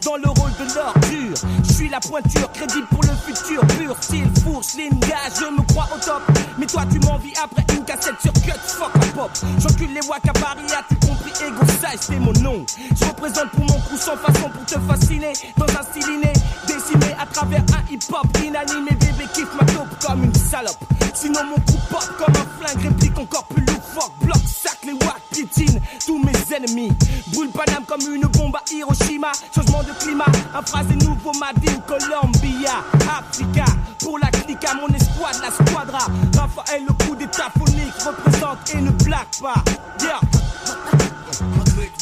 dans 0.06 0.16
le 0.16 0.28
rôle 0.30 0.52
de 0.60 0.76
l'ordure. 0.76 1.38
Je 1.64 1.74
suis 1.74 1.90
la 1.90 2.00
pointure, 2.00 2.52
crédible 2.52 2.88
pour 2.88 3.04
le 3.04 3.10
futur, 3.26 3.62
pur 3.78 3.96
style, 4.02 4.30
fourche, 4.44 4.74
ligne, 4.76 4.98
gage, 5.00 5.34
je 5.40 5.46
me 5.46 5.62
crois 5.68 5.88
au 5.94 6.00
top. 6.00 6.22
Mais 6.58 6.66
toi, 6.66 6.84
tu 6.92 7.00
m'envies 7.00 7.34
après 7.42 7.66
une 7.76 7.84
cassette 7.84 8.20
sur 8.22 8.34
cut, 8.34 8.52
fuck 8.66 8.92
la 8.96 9.08
pop. 9.14 9.32
J'encule 9.60 9.94
les 9.94 10.02
wack 10.08 10.24
Paris, 10.54 10.66
as-tu 10.78 10.96
compris? 11.08 11.32
Ego 11.46 11.66
size, 11.66 12.00
c'est 12.00 12.20
mon 12.20 12.34
nom. 12.34 12.66
Je 12.96 13.06
représente 13.06 13.50
pour 13.52 13.66
mon 13.66 13.80
coup 13.82 13.98
sans 13.98 14.16
façon 14.18 14.50
pour 14.50 14.66
te 14.66 14.80
fasciner. 14.80 15.34
Dans 15.58 15.66
un 15.66 15.84
style 15.84 16.14
inné, 16.14 16.34
décimé 16.68 17.16
à 17.20 17.26
travers 17.26 17.62
un 17.62 17.92
hip-hop 17.92 18.28
inanimé. 18.44 18.92
Bébé 18.92 19.28
kiffe 19.34 19.54
ma 19.60 19.66
taupe 19.66 19.90
comme 20.06 20.26
une 20.26 20.36
salope. 20.36 20.78
Sinon, 21.14 21.44
mon 21.46 21.56
coup 21.56 21.80
pop 21.90 22.04
comme 22.18 22.36
un 22.36 22.66
flingue, 22.66 22.84
réplique 22.84 23.18
encore 23.18 23.46
plus 23.46 23.66
loufoque. 23.66 24.14
Bloc, 24.22 24.38
sac, 24.46 24.78
les 24.84 24.94
wack, 24.94 25.22
piétine 25.32 25.80
tous 26.06 26.20
mes 26.24 26.56
ennemis. 26.56 26.92
Brûle 27.34 27.50
Paname 27.50 27.86
comme 27.88 28.02
une 28.14 28.28
bombe 28.28 28.56
à 28.56 28.64
Hiroshima. 28.72 29.32
Changement 29.56 29.84
de 29.84 29.92
climat, 30.04 30.26
un 30.54 30.62
phrase 30.62 30.88
nouveau, 30.90 31.32
Madine, 31.40 31.82
Colombia, 31.88 32.84
Africa. 33.18 33.66
Pour 34.00 34.20
la 34.20 34.28
clique 34.28 34.64
à 34.66 34.76
mon 34.76 34.88
escouade, 34.88 35.42
la 35.42 35.52
squadra. 35.52 36.06
Raphaël, 36.38 36.84
le 36.88 36.94
coup 37.06 37.16
d'état 37.16 37.50
phonique 37.58 37.94
représente 38.06 38.76
et 38.76 38.82
ne 38.82 38.92
plaque 38.92 39.40
pas. 39.42 39.64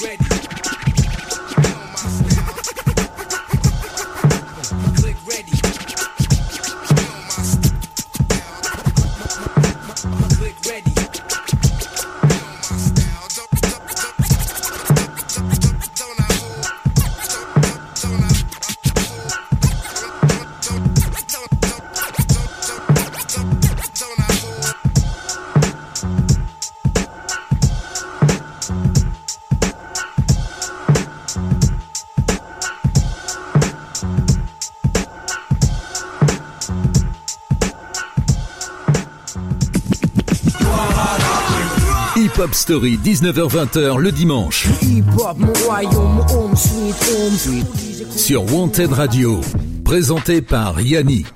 ready. 0.03 0.30
Hip 42.43 42.55
Story, 42.55 42.97
19h-20h 43.03 43.99
le 43.99 44.11
dimanche. 44.11 44.67
Sur 48.15 48.51
Wanted 48.51 48.91
Radio, 48.93 49.41
présenté 49.85 50.41
par 50.41 50.81
Yannick. 50.81 51.27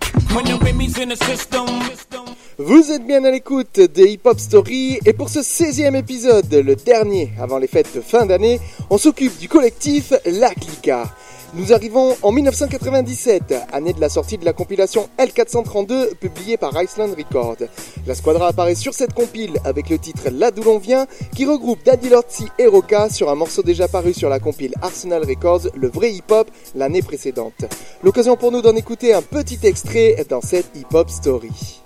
Vous 2.58 2.92
êtes 2.92 3.06
bien 3.06 3.24
à 3.24 3.30
l'écoute 3.30 3.80
de 3.80 4.04
Hip 4.04 4.22
Hop 4.24 4.40
Story 4.40 4.98
et 5.06 5.14
pour 5.14 5.30
ce 5.30 5.40
16e 5.40 5.96
épisode, 5.96 6.52
le 6.52 6.76
dernier 6.76 7.32
avant 7.40 7.60
les 7.60 7.68
fêtes 7.68 7.94
de 7.96 8.02
fin 8.02 8.26
d'année, 8.26 8.60
on 8.90 8.98
s'occupe 8.98 9.38
du 9.38 9.48
collectif 9.48 10.12
La 10.26 10.50
Clica. 10.56 11.14
Nous 11.58 11.72
arrivons 11.72 12.18
en 12.22 12.34
1997, 12.34 13.56
année 13.72 13.94
de 13.94 14.02
la 14.02 14.10
sortie 14.10 14.38
de 14.38 14.44
la 14.44 14.52
compilation 14.52 15.08
L432 15.18 16.16
publiée 16.16 16.58
par 16.58 16.74
Iceland 16.82 17.12
Records. 17.18 17.70
La 18.06 18.14
squadra 18.14 18.50
apparaît 18.50 18.76
sur 18.76 18.94
cette 18.94 19.14
compile 19.14 19.58
avec 19.64 19.90
le 19.90 19.98
titre 19.98 20.28
Là 20.34 20.52
d'où 20.52 20.64
l'on 20.64 20.80
vient 20.80 21.08
qui 21.34 21.46
regroupe 21.46 21.82
Daddy 21.86 22.10
Lortzi 22.10 22.48
et 22.60 22.68
Roca 22.68 23.10
sur 23.10 23.30
un 23.30 23.36
morceau 23.36 23.64
déjà 23.64 23.88
paru 23.88 24.14
sur 24.14 24.28
la 24.28 24.40
compile 24.40 24.74
Arsenal 24.82 25.24
Records, 25.24 25.70
le 25.76 25.88
vrai 25.88 26.12
hip-hop, 26.12 26.52
l'année 26.76 27.02
précédente. 27.02 27.64
L'occasion 28.04 28.36
pour 28.36 28.52
nous 28.52 28.62
d'en 28.62 28.76
écouter 28.76 29.14
un 29.14 29.22
petit 29.22 29.60
extrait 29.64 30.26
dans 30.30 30.42
cette 30.42 30.76
hip-hop 30.76 31.10
story. 31.10 31.85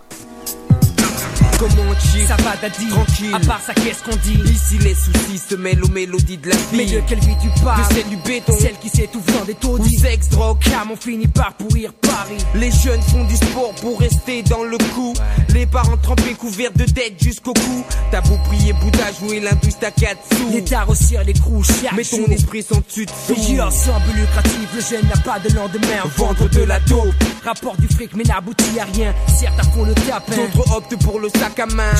Comment 1.59 1.93
chill 1.99 2.25
Ça 2.25 2.37
va 2.37 2.55
daddy. 2.55 2.87
Tranquille. 2.87 3.35
À 3.35 3.39
part 3.39 3.59
ça 3.61 3.73
qu'est-ce 3.73 4.01
qu'on 4.03 4.15
dit 4.15 4.39
Ici 4.49 4.77
les 4.79 4.95
soucis 4.95 5.37
se 5.49 5.55
mêlent 5.55 5.83
aux 5.83 5.89
mélodies 5.89 6.37
de 6.37 6.49
la 6.49 6.55
vie. 6.55 6.77
Mais 6.77 6.85
de 6.85 7.01
quelle 7.01 7.19
vie 7.19 7.35
tu 7.41 7.49
parles 7.61 7.85
De 7.89 7.93
celle 7.93 8.07
du 8.07 8.15
béton. 8.15 8.53
Celle 8.57 8.77
qui 8.77 8.87
s'étouffe 8.87 9.25
dans 9.37 9.43
des 9.43 9.55
taudis. 9.55 9.97
Sexe, 9.97 10.29
drogue. 10.29 10.59
Car 10.59 10.85
on 10.89 10.95
finit 10.95 11.27
par 11.27 11.53
pourrir 11.55 11.91
Paris. 11.93 12.37
Les 12.55 12.71
jeunes 12.71 13.01
font 13.01 13.25
du 13.25 13.35
sport 13.35 13.73
pour 13.81 13.99
rester 13.99 14.41
dans 14.43 14.63
le 14.63 14.77
coup. 14.95 15.13
Les 15.53 15.65
parents 15.65 15.97
trempés 15.97 16.33
couverts 16.33 16.71
de 16.71 16.85
dettes 16.85 17.21
jusqu'au 17.21 17.53
cou. 17.53 17.83
T'as 18.11 18.21
beau 18.21 18.37
prier 18.45 18.71
Bouddha 18.71 19.11
jouer 19.19 19.41
l'industrie 19.41 19.85
à 19.85 19.91
4 19.91 20.17
sous. 20.37 20.49
L'État 20.51 20.83
resserre 20.83 21.25
les 21.25 21.33
chaque 21.33 21.93
Mais 21.93 22.03
ton 22.03 22.25
esprit 22.31 22.63
sont 22.63 22.81
dessus 22.87 23.05
dessous 23.05 23.33
Plusieurs 23.33 23.71
semble 23.73 24.11
lucratif. 24.15 24.69
Le 24.73 24.81
jeune 24.81 25.07
n'a 25.09 25.21
pas 25.21 25.39
de 25.39 25.53
lendemain. 25.53 26.03
Vendre 26.15 26.49
de 26.49 26.61
la 26.61 26.79
dope. 26.79 27.13
Rapport 27.43 27.75
du 27.77 27.87
fric 27.87 28.11
mais 28.15 28.23
n'aboutit 28.23 28.79
à 28.79 28.85
rien. 28.85 29.13
Certes 29.27 29.59
à 29.59 29.63
fond 29.63 29.83
le 29.83 29.93
tapin 29.93 30.35
D'autres 30.35 30.75
optent 30.75 31.03
pour 31.03 31.19
le 31.19 31.27
sac 31.29 31.48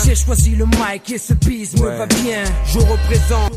j'ai 0.06 0.16
choisi 0.16 0.56
le 0.56 0.66
mic 0.66 1.12
et 1.12 1.18
ce 1.18 1.34
bise 1.34 1.76
me 1.82 1.88
va 1.88 2.06
bien. 2.06 2.44
Je 2.66 2.80
représente. 2.80 3.54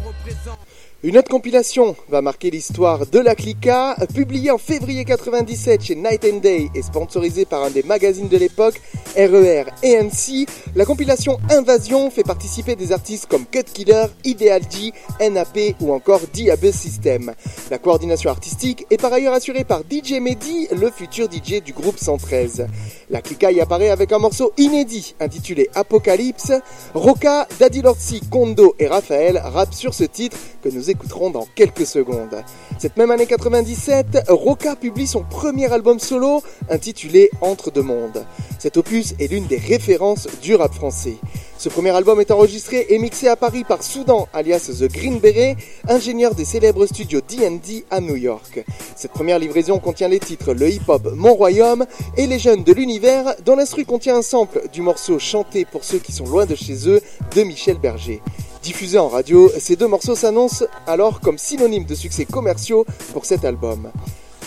Une 1.05 1.19
autre 1.19 1.31
compilation 1.31 1.97
va 2.09 2.23
marquer 2.23 2.49
l'histoire 2.49 3.07
de 3.07 3.19
la 3.19 3.35
Clica, 3.35 3.97
publiée 4.15 4.53
en 4.53 4.59
février 4.59 5.05
97 5.05 5.83
chez 5.83 5.97
Night 5.97 6.25
and 6.25 6.37
Day 6.37 6.69
et 6.77 6.83
sponsorisée 6.83 7.45
par 7.45 7.65
un 7.65 7.71
des 7.71 7.83
magazines 7.83 8.29
de 8.29 8.37
l'époque, 8.37 8.81
RER 9.17 9.65
et 9.83 10.01
MC. 10.01 10.47
La 10.77 10.85
compilation 10.85 11.41
Invasion 11.51 12.09
fait 12.09 12.23
participer 12.23 12.77
des 12.77 12.93
artistes 12.93 13.27
comme 13.27 13.47
Cut 13.47 13.65
Killer, 13.65 14.07
Ideal 14.23 14.63
G, 14.71 14.93
NAP 15.29 15.75
ou 15.81 15.93
encore 15.93 16.21
Diabetes 16.33 16.73
System. 16.73 17.35
La 17.73 17.79
coordination 17.79 18.31
artistique 18.31 18.87
est 18.89 19.01
par 19.01 19.13
ailleurs 19.13 19.35
assurée 19.35 19.65
par 19.65 19.81
DJ 19.81 20.21
Mehdi, 20.21 20.69
le 20.71 20.89
futur 20.93 21.27
DJ 21.29 21.65
du 21.65 21.73
groupe 21.73 21.99
113. 21.99 22.69
La 23.13 23.21
Clica 23.21 23.53
y 23.53 23.61
apparaît 23.61 23.91
avec 23.91 24.11
un 24.13 24.19
morceau 24.19 24.55
inédit 24.57 25.15
intitulé 25.21 25.69
Apocalypse. 25.75 26.51
Roca, 26.95 27.47
Daddy 27.61 27.83
Lortzi, 27.83 28.23
Kondo 28.31 28.75
et 28.79 28.87
Raphaël 28.87 29.37
rappent 29.37 29.75
sur 29.75 29.93
ce 29.93 30.05
titre 30.05 30.39
que 30.63 30.71
nous 30.71 30.89
écouterons 30.89 31.29
dans 31.29 31.47
quelques 31.55 31.85
secondes. 31.85 32.43
Cette 32.79 32.97
même 32.97 33.11
année 33.11 33.27
97, 33.27 34.31
Roca 34.31 34.77
publie 34.77 35.07
son 35.07 35.25
premier 35.25 35.71
album 35.71 35.99
solo 35.99 36.43
intitulé 36.71 37.31
Entre 37.43 37.71
deux 37.71 37.83
mondes. 37.83 38.25
Cet 38.59 38.79
opus 38.79 39.13
est 39.21 39.31
l'une 39.31 39.47
des 39.47 39.59
références 39.59 40.27
du 40.41 40.55
rap 40.55 40.73
français. 40.73 41.17
Ce 41.63 41.69
premier 41.69 41.91
album 41.91 42.21
est 42.21 42.33
enregistré 42.33 42.87
et 42.89 42.99
mixé 42.99 43.29
à 43.29 43.37
Paris 43.37 43.63
par 43.63 43.85
Soudan, 43.85 44.27
alias 44.33 44.69
The 44.81 44.93
Green 44.93 45.21
Beret, 45.21 45.57
ingénieur 45.89 46.35
des 46.35 46.45
célèbres 46.45 46.87
studios 46.87 47.21
D&D 47.21 47.85
à 47.89 48.01
New 48.01 48.17
York. 48.17 48.65
Cette 48.97 49.13
première 49.13 49.39
livraison 49.39 49.79
contient 49.79 50.09
les 50.09 50.19
titres 50.19 50.55
Le 50.55 50.69
Hip 50.69 50.81
Hop 50.89 51.13
Mon 51.15 51.35
Royaume 51.35 51.87
et 52.17 52.27
Les 52.27 52.41
Jeunes 52.41 52.65
de 52.65 52.73
l'Univers, 52.73 53.37
dont 53.45 53.55
l'instru 53.55 53.85
contient 53.85 54.17
un 54.17 54.23
sample 54.23 54.63
du 54.73 54.83
morceau 54.83 55.21
Chanté 55.21 55.65
pour 55.65 55.85
ceux 55.85 55.99
qui 55.99 56.11
sont 56.11 56.27
loin 56.27 56.47
de 56.47 56.57
chez 56.57 56.89
eux 56.89 57.01
de 57.37 57.43
Michel 57.45 57.79
Berger. 57.79 58.23
Diffusés 58.65 58.99
en 58.99 59.07
radio, 59.07 59.49
ces 59.61 59.77
deux 59.77 59.87
morceaux 59.87 60.17
s'annoncent 60.17 60.65
alors 60.89 61.21
comme 61.21 61.39
synonymes 61.39 61.87
de 61.87 61.95
succès 61.95 62.25
commerciaux 62.25 62.85
pour 63.13 63.25
cet 63.25 63.45
album. 63.45 63.93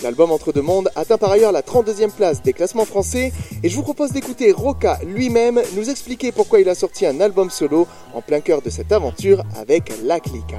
L'album 0.02 0.30
Entre 0.30 0.52
deux 0.52 0.62
mondes 0.62 0.90
atteint 0.94 1.18
par 1.18 1.30
ailleurs 1.30 1.52
la 1.52 1.62
32e 1.62 2.10
place 2.10 2.42
des 2.42 2.52
classements 2.52 2.84
français 2.84 3.32
et 3.62 3.68
je 3.68 3.74
vous 3.76 3.82
propose 3.82 4.12
d'écouter 4.12 4.52
Roca 4.52 4.98
lui-même 5.06 5.60
nous 5.74 5.88
expliquer 5.88 6.32
pourquoi 6.32 6.60
il 6.60 6.68
a 6.68 6.74
sorti 6.74 7.06
un 7.06 7.20
album 7.20 7.50
solo 7.50 7.86
en 8.14 8.20
plein 8.20 8.40
cœur 8.40 8.62
de 8.62 8.70
cette 8.70 8.92
aventure 8.92 9.42
avec 9.58 9.92
La 10.04 10.20
Clica. 10.20 10.58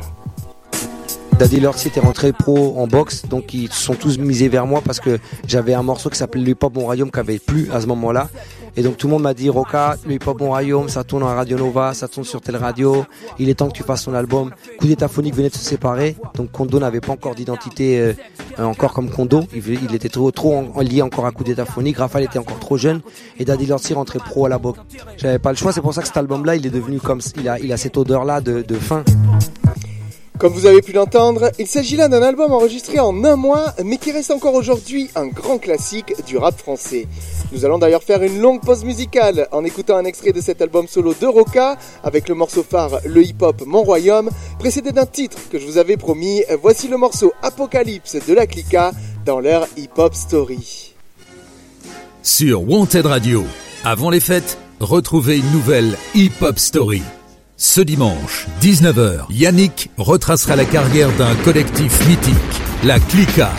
Daddy 1.38 1.60
Lortz 1.60 1.86
était 1.86 2.00
rentré 2.00 2.34
pro 2.34 2.80
en 2.80 2.88
boxe, 2.88 3.28
donc 3.28 3.54
ils 3.54 3.72
sont 3.72 3.94
tous 3.94 4.18
misés 4.18 4.50
vers 4.50 4.66
moi 4.66 4.82
parce 4.84 5.00
que 5.00 5.20
j'avais 5.46 5.76
un 5.76 5.84
morceau 5.84 6.10
qui 6.10 6.18
s'appelait 6.18 6.42
Le 6.42 6.50
Hip 6.50 6.64
Hop 6.64 6.74
Mon 6.74 6.82
Royaume 6.86 7.12
qui 7.12 7.20
avait 7.20 7.38
plu 7.38 7.70
à 7.72 7.80
ce 7.80 7.86
moment-là. 7.86 8.30
Et 8.76 8.84
donc 8.84 8.98
tout 8.98 9.08
le 9.08 9.14
monde 9.14 9.24
m'a 9.24 9.34
dit 9.34 9.50
Roca, 9.50 9.96
le 10.06 10.14
hip 10.14 10.20
hop 10.26 10.40
mon 10.42 10.88
ça 10.88 11.04
tourne 11.04 11.24
en 11.24 11.28
Radio 11.28 11.58
Nova, 11.58 11.94
ça 11.94 12.08
tourne 12.08 12.26
sur 12.26 12.42
telle 12.42 12.58
radio. 12.58 13.06
Il 13.40 13.50
est 13.50 13.56
temps 13.56 13.68
que 13.70 13.74
tu 13.74 13.84
fasses 13.84 14.06
ton 14.06 14.14
album. 14.14 14.52
Coup 14.80 14.88
d'état 14.88 15.08
phonique 15.08 15.36
venait 15.36 15.50
de 15.50 15.56
se 15.56 15.64
séparer, 15.64 16.16
donc 16.36 16.52
Kondo 16.52 16.80
n'avait 16.80 17.02
pas 17.02 17.14
encore 17.14 17.36
d'identité 17.36 18.00
euh, 18.00 18.14
encore 18.60 18.94
comme 18.94 19.10
Kondo. 19.10 19.44
Il, 19.54 19.96
était 19.96 20.10
trop 20.10 20.32
trop 20.32 20.82
lié 20.82 21.02
encore 21.02 21.26
à 21.26 21.32
coup 21.32 21.44
d'état 21.44 21.66
phonique. 21.66 21.98
Était 22.18 22.40
encore 22.40 22.60
trop 22.60 22.78
jeune 22.78 23.02
et 23.38 23.46
Daddy 23.46 23.68
Lortzi 23.68 23.94
rentrait 23.94 24.20
pro 24.20 24.46
à 24.46 24.50
la 24.50 24.58
boxe. 24.58 24.80
J'avais 25.18 25.40
pas 25.40 25.52
le 25.52 25.58
choix, 25.58 25.72
c'est 25.72 25.82
pour 25.82 25.94
ça 25.94 26.02
que 26.02 26.08
cet 26.08 26.18
album-là, 26.18 26.56
il 26.56 26.66
est 26.66 26.72
devenu 26.72 27.00
comme 27.00 27.22
il 27.38 27.48
a 27.48 27.60
il 27.60 27.72
a 27.72 27.78
cette 27.78 27.98
odeur-là 27.98 28.42
de, 28.42 28.62
de 28.62 28.76
fin. 28.76 29.04
Comme 30.40 30.54
vous 30.54 30.68
avez 30.68 30.84
pu 30.84 30.92
l'entendre, 30.92 31.52
il 31.58 31.66
s'agit 31.66 31.96
là 31.96 32.08
d'un 32.08 32.22
album 32.22 32.54
enregistré 32.54 33.00
en 33.00 33.24
un 33.24 33.36
mois, 33.36 33.74
mais 33.84 33.98
qui 33.98 34.12
reste 34.12 34.30
encore 34.30 34.54
aujourd'hui 34.54 35.10
un 35.16 35.26
grand 35.26 35.58
classique 35.58 36.14
du 36.28 36.38
rap 36.38 36.56
français. 36.56 37.08
Nous 37.52 37.66
allons 37.66 37.80
d'ailleurs 37.80 38.04
faire 38.04 38.22
une 38.22 38.40
longue 38.40 38.62
pause 38.62 38.84
musicale 38.84 39.48
en 39.52 39.64
écoutant 39.64 39.98
un 39.98 40.06
extrait 40.06 40.34
de 40.34 40.42
cet 40.42 40.62
album 40.62 40.88
solo 40.88 41.16
de 41.20 41.26
Roca, 41.26 41.78
avec 42.04 42.30
le 42.30 42.36
morceau 42.36 42.62
phare 42.62 43.00
Le 43.04 43.24
Hip 43.24 43.38
Hop 43.42 43.64
Mon 43.66 43.82
Royaume, 43.82 44.30
précédé 44.60 44.92
d'un 44.92 45.08
titre 45.08 45.40
que 45.50 45.58
je 45.58 45.66
vous 45.66 45.80
avais 45.80 45.98
promis. 45.98 46.44
Voici 46.62 46.88
le 46.88 46.98
morceau 46.98 47.34
Apocalypse 47.42 48.18
de 48.28 48.34
la 48.36 48.46
Clica 48.46 48.92
dans 49.26 49.40
leur 49.40 49.68
Hip 49.76 49.98
Hop 49.98 50.14
Story. 50.14 50.94
Sur 52.22 52.70
Wanted 52.70 53.08
Radio, 53.08 53.44
avant 53.84 54.12
les 54.12 54.20
fêtes, 54.20 54.60
retrouvez 54.80 55.38
une 55.40 55.52
nouvelle 55.52 55.98
Hip 56.14 56.34
Hop 56.42 56.60
Story. 56.60 57.02
Ce 57.60 57.82
dimanche, 57.82 58.46
19h, 58.62 59.26
Yannick 59.32 59.90
retracera 59.98 60.56
la 60.56 60.64
carrière 60.64 61.12
d'un 61.18 61.34
collectif 61.38 62.08
mythique, 62.08 62.36
la 62.84 63.00
Clica. 63.00 63.52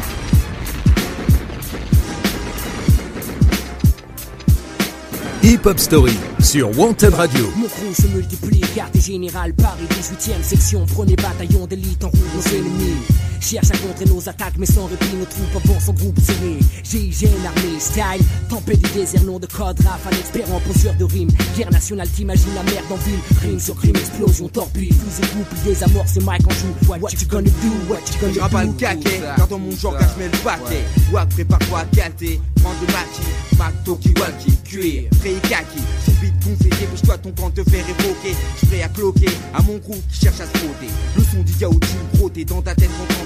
Hip 5.42 5.58
Hop 5.64 5.80
Story 5.80 6.16
sur 6.38 6.78
Wanted 6.78 7.12
Radio. 7.14 7.44
Mon 7.56 7.66
crew 7.66 7.92
se 7.92 8.06
multiplie, 8.06 8.60
quartier 8.72 9.00
général, 9.00 9.52
Paris 9.54 9.88
18ème 9.90 10.44
section, 10.44 10.86
premier 10.86 11.16
bataillon 11.16 11.66
d'élite 11.66 12.04
en 12.04 12.10
route 12.10 12.34
nos 12.36 12.56
ennemis. 12.56 13.27
Cherche 13.40 13.70
à 13.70 13.78
contrer 13.78 14.04
nos 14.06 14.28
attaques, 14.28 14.54
mais 14.58 14.66
sans 14.66 14.86
répit, 14.86 15.16
nos 15.16 15.24
troupes 15.24 15.64
avancent 15.64 15.84
son 15.86 15.92
groupe 15.92 16.18
serré. 16.20 16.58
GIGN, 16.84 17.46
armée, 17.46 17.78
style, 17.78 18.26
tempête 18.48 18.80
du 18.80 18.90
désert, 18.90 19.22
nom 19.24 19.38
de 19.38 19.46
code, 19.46 19.80
raf, 19.84 20.06
un 20.06 20.16
expert 20.18 20.52
en 20.52 20.60
posture 20.60 20.94
de 20.94 21.04
rime. 21.04 21.28
Guerre 21.56 21.70
nationale, 21.70 22.08
t'imagines 22.08 22.54
la 22.54 22.62
merde 22.64 22.84
en 22.90 22.96
ville. 22.96 23.20
Crime 23.40 23.60
sur 23.60 23.76
crime, 23.76 23.96
explosion, 23.96 24.48
torpille, 24.48 24.92
fusil 24.92 25.28
couple, 25.32 25.54
désamorce, 25.64 26.16
Mike 26.16 26.46
en 26.46 26.50
joue. 26.50 26.74
What, 26.88 27.12
you 27.12 27.26
gonna 27.28 27.48
do, 27.48 27.70
what 27.88 28.00
you 28.12 28.20
gonna 28.20 28.48
do? 28.48 28.48
Pas 28.50 28.64
le 28.64 28.72
caquet, 28.72 29.20
car 29.36 29.48
dans 29.48 29.58
mon 29.58 29.70
genre, 29.70 29.96
je 29.98 30.22
mets 30.22 30.30
le 30.30 30.38
paquet. 30.38 30.84
Wack, 31.12 31.28
prépare-toi 31.30 31.80
à 31.80 31.84
calter, 31.96 32.40
prends 32.62 32.72
de 32.72 32.92
machi, 32.92 33.22
Mac, 33.56 33.72
Toki, 33.84 34.12
Walkie, 34.18 34.56
cuir, 34.64 35.04
Frey, 35.20 35.34
Kaki. 35.48 35.80
Son 36.04 36.12
beat 36.20 36.34
gonflé, 36.44 36.70
dépêche-toi, 36.70 37.18
ton 37.18 37.32
camp 37.32 37.50
te 37.50 37.62
fait 37.64 37.82
révoquer. 37.82 38.34
J'prêt 38.62 38.82
à 38.82 38.88
cloquer, 38.88 39.30
à 39.54 39.62
mon 39.62 39.78
groupe 39.78 40.02
qui 40.10 40.20
cherche 40.20 40.40
à 40.40 40.46
se 40.46 40.58
frotter. 40.58 40.88
Le 41.16 41.22
son 41.22 41.42
du 41.42 41.52
yaourt, 41.60 41.84
frotté 42.14 42.44
dans 42.44 42.62
ta 42.62 42.74
tête 42.74 42.90
quand 42.98 43.14
on 43.22 43.24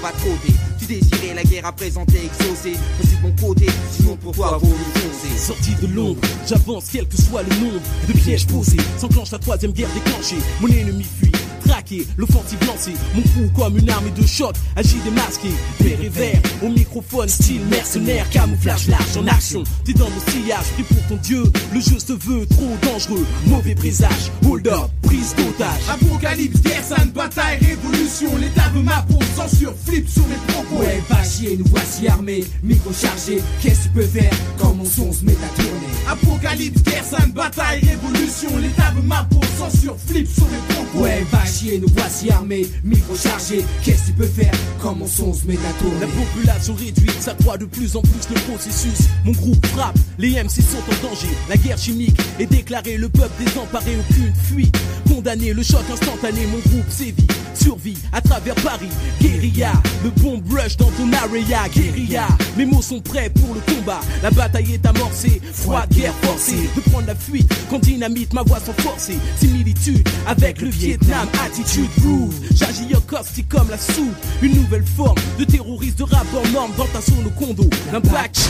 Tu 0.79 0.85
désirais 0.85 1.33
la 1.33 1.43
guerre 1.43 1.65
à 1.65 1.71
présenter, 1.71 2.25
exaucé. 2.25 2.73
Voici 2.99 3.15
de 3.15 3.21
mon 3.21 3.31
côté, 3.35 3.67
sinon 3.89 4.17
pour 4.17 4.33
toi, 4.33 4.57
vaut 4.57 4.67
mieux 4.67 5.01
foncer. 5.01 5.37
Sorti 5.37 5.75
de 5.81 5.87
l'ombre, 5.95 6.19
j'avance 6.45 6.89
quel 6.91 7.07
que 7.07 7.15
soit 7.15 7.43
le 7.43 7.55
nombre 7.63 7.81
de 8.09 8.13
pièges 8.13 8.45
posés. 8.45 8.75
S'enclenche 8.97 9.31
la 9.31 9.39
troisième 9.39 9.71
guerre 9.71 9.87
déclenchée, 9.93 10.39
mon 10.59 10.67
ennemi 10.67 11.05
fuit. 11.05 11.31
Traqué, 11.65 12.05
l'offensive 12.17 12.59
lancée, 12.67 12.93
mon 13.15 13.21
coup 13.21 13.49
comme 13.55 13.77
une 13.77 13.89
arme 13.89 14.11
de 14.15 14.25
choc, 14.25 14.55
agit 14.75 14.99
démasqué, 15.03 15.49
vert 15.79 15.99
et 16.01 16.09
vert, 16.09 16.41
au 16.61 16.69
microphone, 16.69 17.29
style 17.29 17.61
mercenaire, 17.69 18.29
camouflage 18.29 18.87
large 18.87 19.17
en 19.17 19.27
action. 19.27 19.63
T'es 19.85 19.93
dans 19.93 20.09
mon 20.09 20.31
sillage, 20.31 20.65
pris 20.73 20.83
pour 20.83 21.07
ton 21.07 21.15
dieu, 21.17 21.43
le 21.73 21.79
jeu 21.79 21.99
se 21.99 22.13
veut 22.13 22.45
trop 22.47 22.77
dangereux, 22.83 23.25
mauvais 23.47 23.75
présage, 23.75 24.31
hold 24.47 24.67
up, 24.67 24.89
prise 25.01 25.33
d'otage. 25.35 25.81
Apocalypse, 25.89 26.61
guerre, 26.61 26.83
sainte, 26.83 27.13
bataille, 27.13 27.59
révolution. 27.59 28.35
L'état 28.37 28.69
veut 28.73 28.83
ma 28.83 29.01
peau, 29.03 29.19
censure, 29.35 29.73
flip 29.85 30.07
sur 30.09 30.25
mes 30.27 30.35
propos. 30.47 30.81
Ouais, 30.81 31.01
va 31.09 31.23
chier, 31.23 31.57
nous 31.57 31.65
voici 31.69 32.07
armés, 32.07 32.43
micro 32.63 32.91
chargé. 32.93 33.41
Qu'est-ce 33.61 33.79
que 33.79 33.83
tu 33.83 33.89
peux 33.89 34.01
faire? 34.01 34.33
Quand 34.57 34.73
mon 34.73 34.85
son 34.85 35.11
se 35.11 35.23
met 35.23 35.33
à 35.33 35.61
tourner? 35.61 35.71
Apocalypse, 36.09 36.83
guerre, 36.83 37.05
sainte, 37.05 37.33
bataille, 37.33 37.81
révolution. 37.81 38.57
L'état 38.57 38.91
veut 38.95 39.01
ma 39.03 39.23
peau, 39.23 39.39
censure, 39.57 39.95
flip 40.07 40.27
sur 40.33 40.45
mes 40.45 40.73
propos. 40.73 41.03
Ouais, 41.03 41.25
nous 41.61 41.87
voici 41.95 42.31
armés, 42.31 42.67
micro 42.83 43.15
chargé. 43.15 43.63
Qu'est-ce 43.83 44.01
que 44.01 44.07
tu 44.07 44.13
peux 44.13 44.25
faire 44.25 44.51
mon 44.95 45.07
son 45.07 45.33
se 45.33 45.43
à 45.43 45.73
tourner? 45.79 45.99
La 46.01 46.07
population 46.07 46.73
réduite 46.73 47.21
s'accroît 47.21 47.57
de 47.57 47.65
plus 47.65 47.95
en 47.95 48.01
plus 48.01 48.27
le 48.29 48.39
processus. 48.51 49.07
Mon 49.23 49.31
groupe 49.31 49.65
frappe, 49.67 49.97
les 50.17 50.31
MC 50.31 50.61
sont 50.61 50.77
en 50.77 51.07
danger. 51.07 51.29
La 51.49 51.57
guerre 51.57 51.77
chimique 51.77 52.17
est 52.39 52.47
déclarée, 52.47 52.97
le 52.97 53.07
peuple 53.07 53.43
désemparé, 53.43 53.95
aucune 53.97 54.33
fuite. 54.33 54.75
Condamné, 55.07 55.53
le 55.53 55.63
choc 55.63 55.83
instantané, 55.91 56.45
mon 56.47 56.57
groupe 56.71 56.89
sévit. 56.89 57.27
Survie 57.55 57.97
à 58.11 58.21
travers 58.21 58.55
Paris, 58.55 58.89
guérilla. 59.21 59.71
Le 60.03 60.09
bomb 60.21 60.41
rush 60.49 60.77
dans 60.77 60.91
ton 60.91 61.11
area, 61.13 61.67
guérilla. 61.69 62.27
Mes 62.57 62.65
mots 62.65 62.81
sont 62.81 62.99
prêts 62.99 63.29
pour 63.29 63.53
le 63.53 63.61
combat. 63.73 64.01
La 64.21 64.31
bataille 64.31 64.73
est 64.73 64.85
amorcée, 64.85 65.41
froide 65.53 65.89
guerre 65.93 66.13
forcée. 66.21 66.69
De 66.75 66.81
prendre 66.89 67.07
la 67.07 67.15
fuite 67.15 67.51
quand 67.69 67.79
dynamite, 67.79 68.33
ma 68.33 68.43
voix 68.43 68.59
sans 68.59 68.73
forcer. 68.73 69.17
Similitude 69.37 70.07
avec 70.27 70.61
le 70.61 70.69
Vietnam, 70.69 71.27
attitude 71.45 71.89
groove. 71.99 72.33
J'agis 72.55 72.93
au 72.95 73.01
caustique 73.01 73.49
comme 73.49 73.69
la 73.69 73.77
soupe. 73.77 74.15
Une 74.41 74.55
nouvelle 74.55 74.85
forme 74.85 75.17
de 75.39 75.43
terroriste 75.45 75.99
de 75.99 76.03
rap 76.03 76.27
en 76.33 76.47
norme 76.51 76.71
dans 76.77 76.85
ta 76.85 77.01
zone 77.01 77.25
au 77.25 77.29
condo. 77.31 77.69
L'impact, 77.91 78.49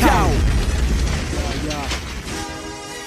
chaos. 0.00 0.71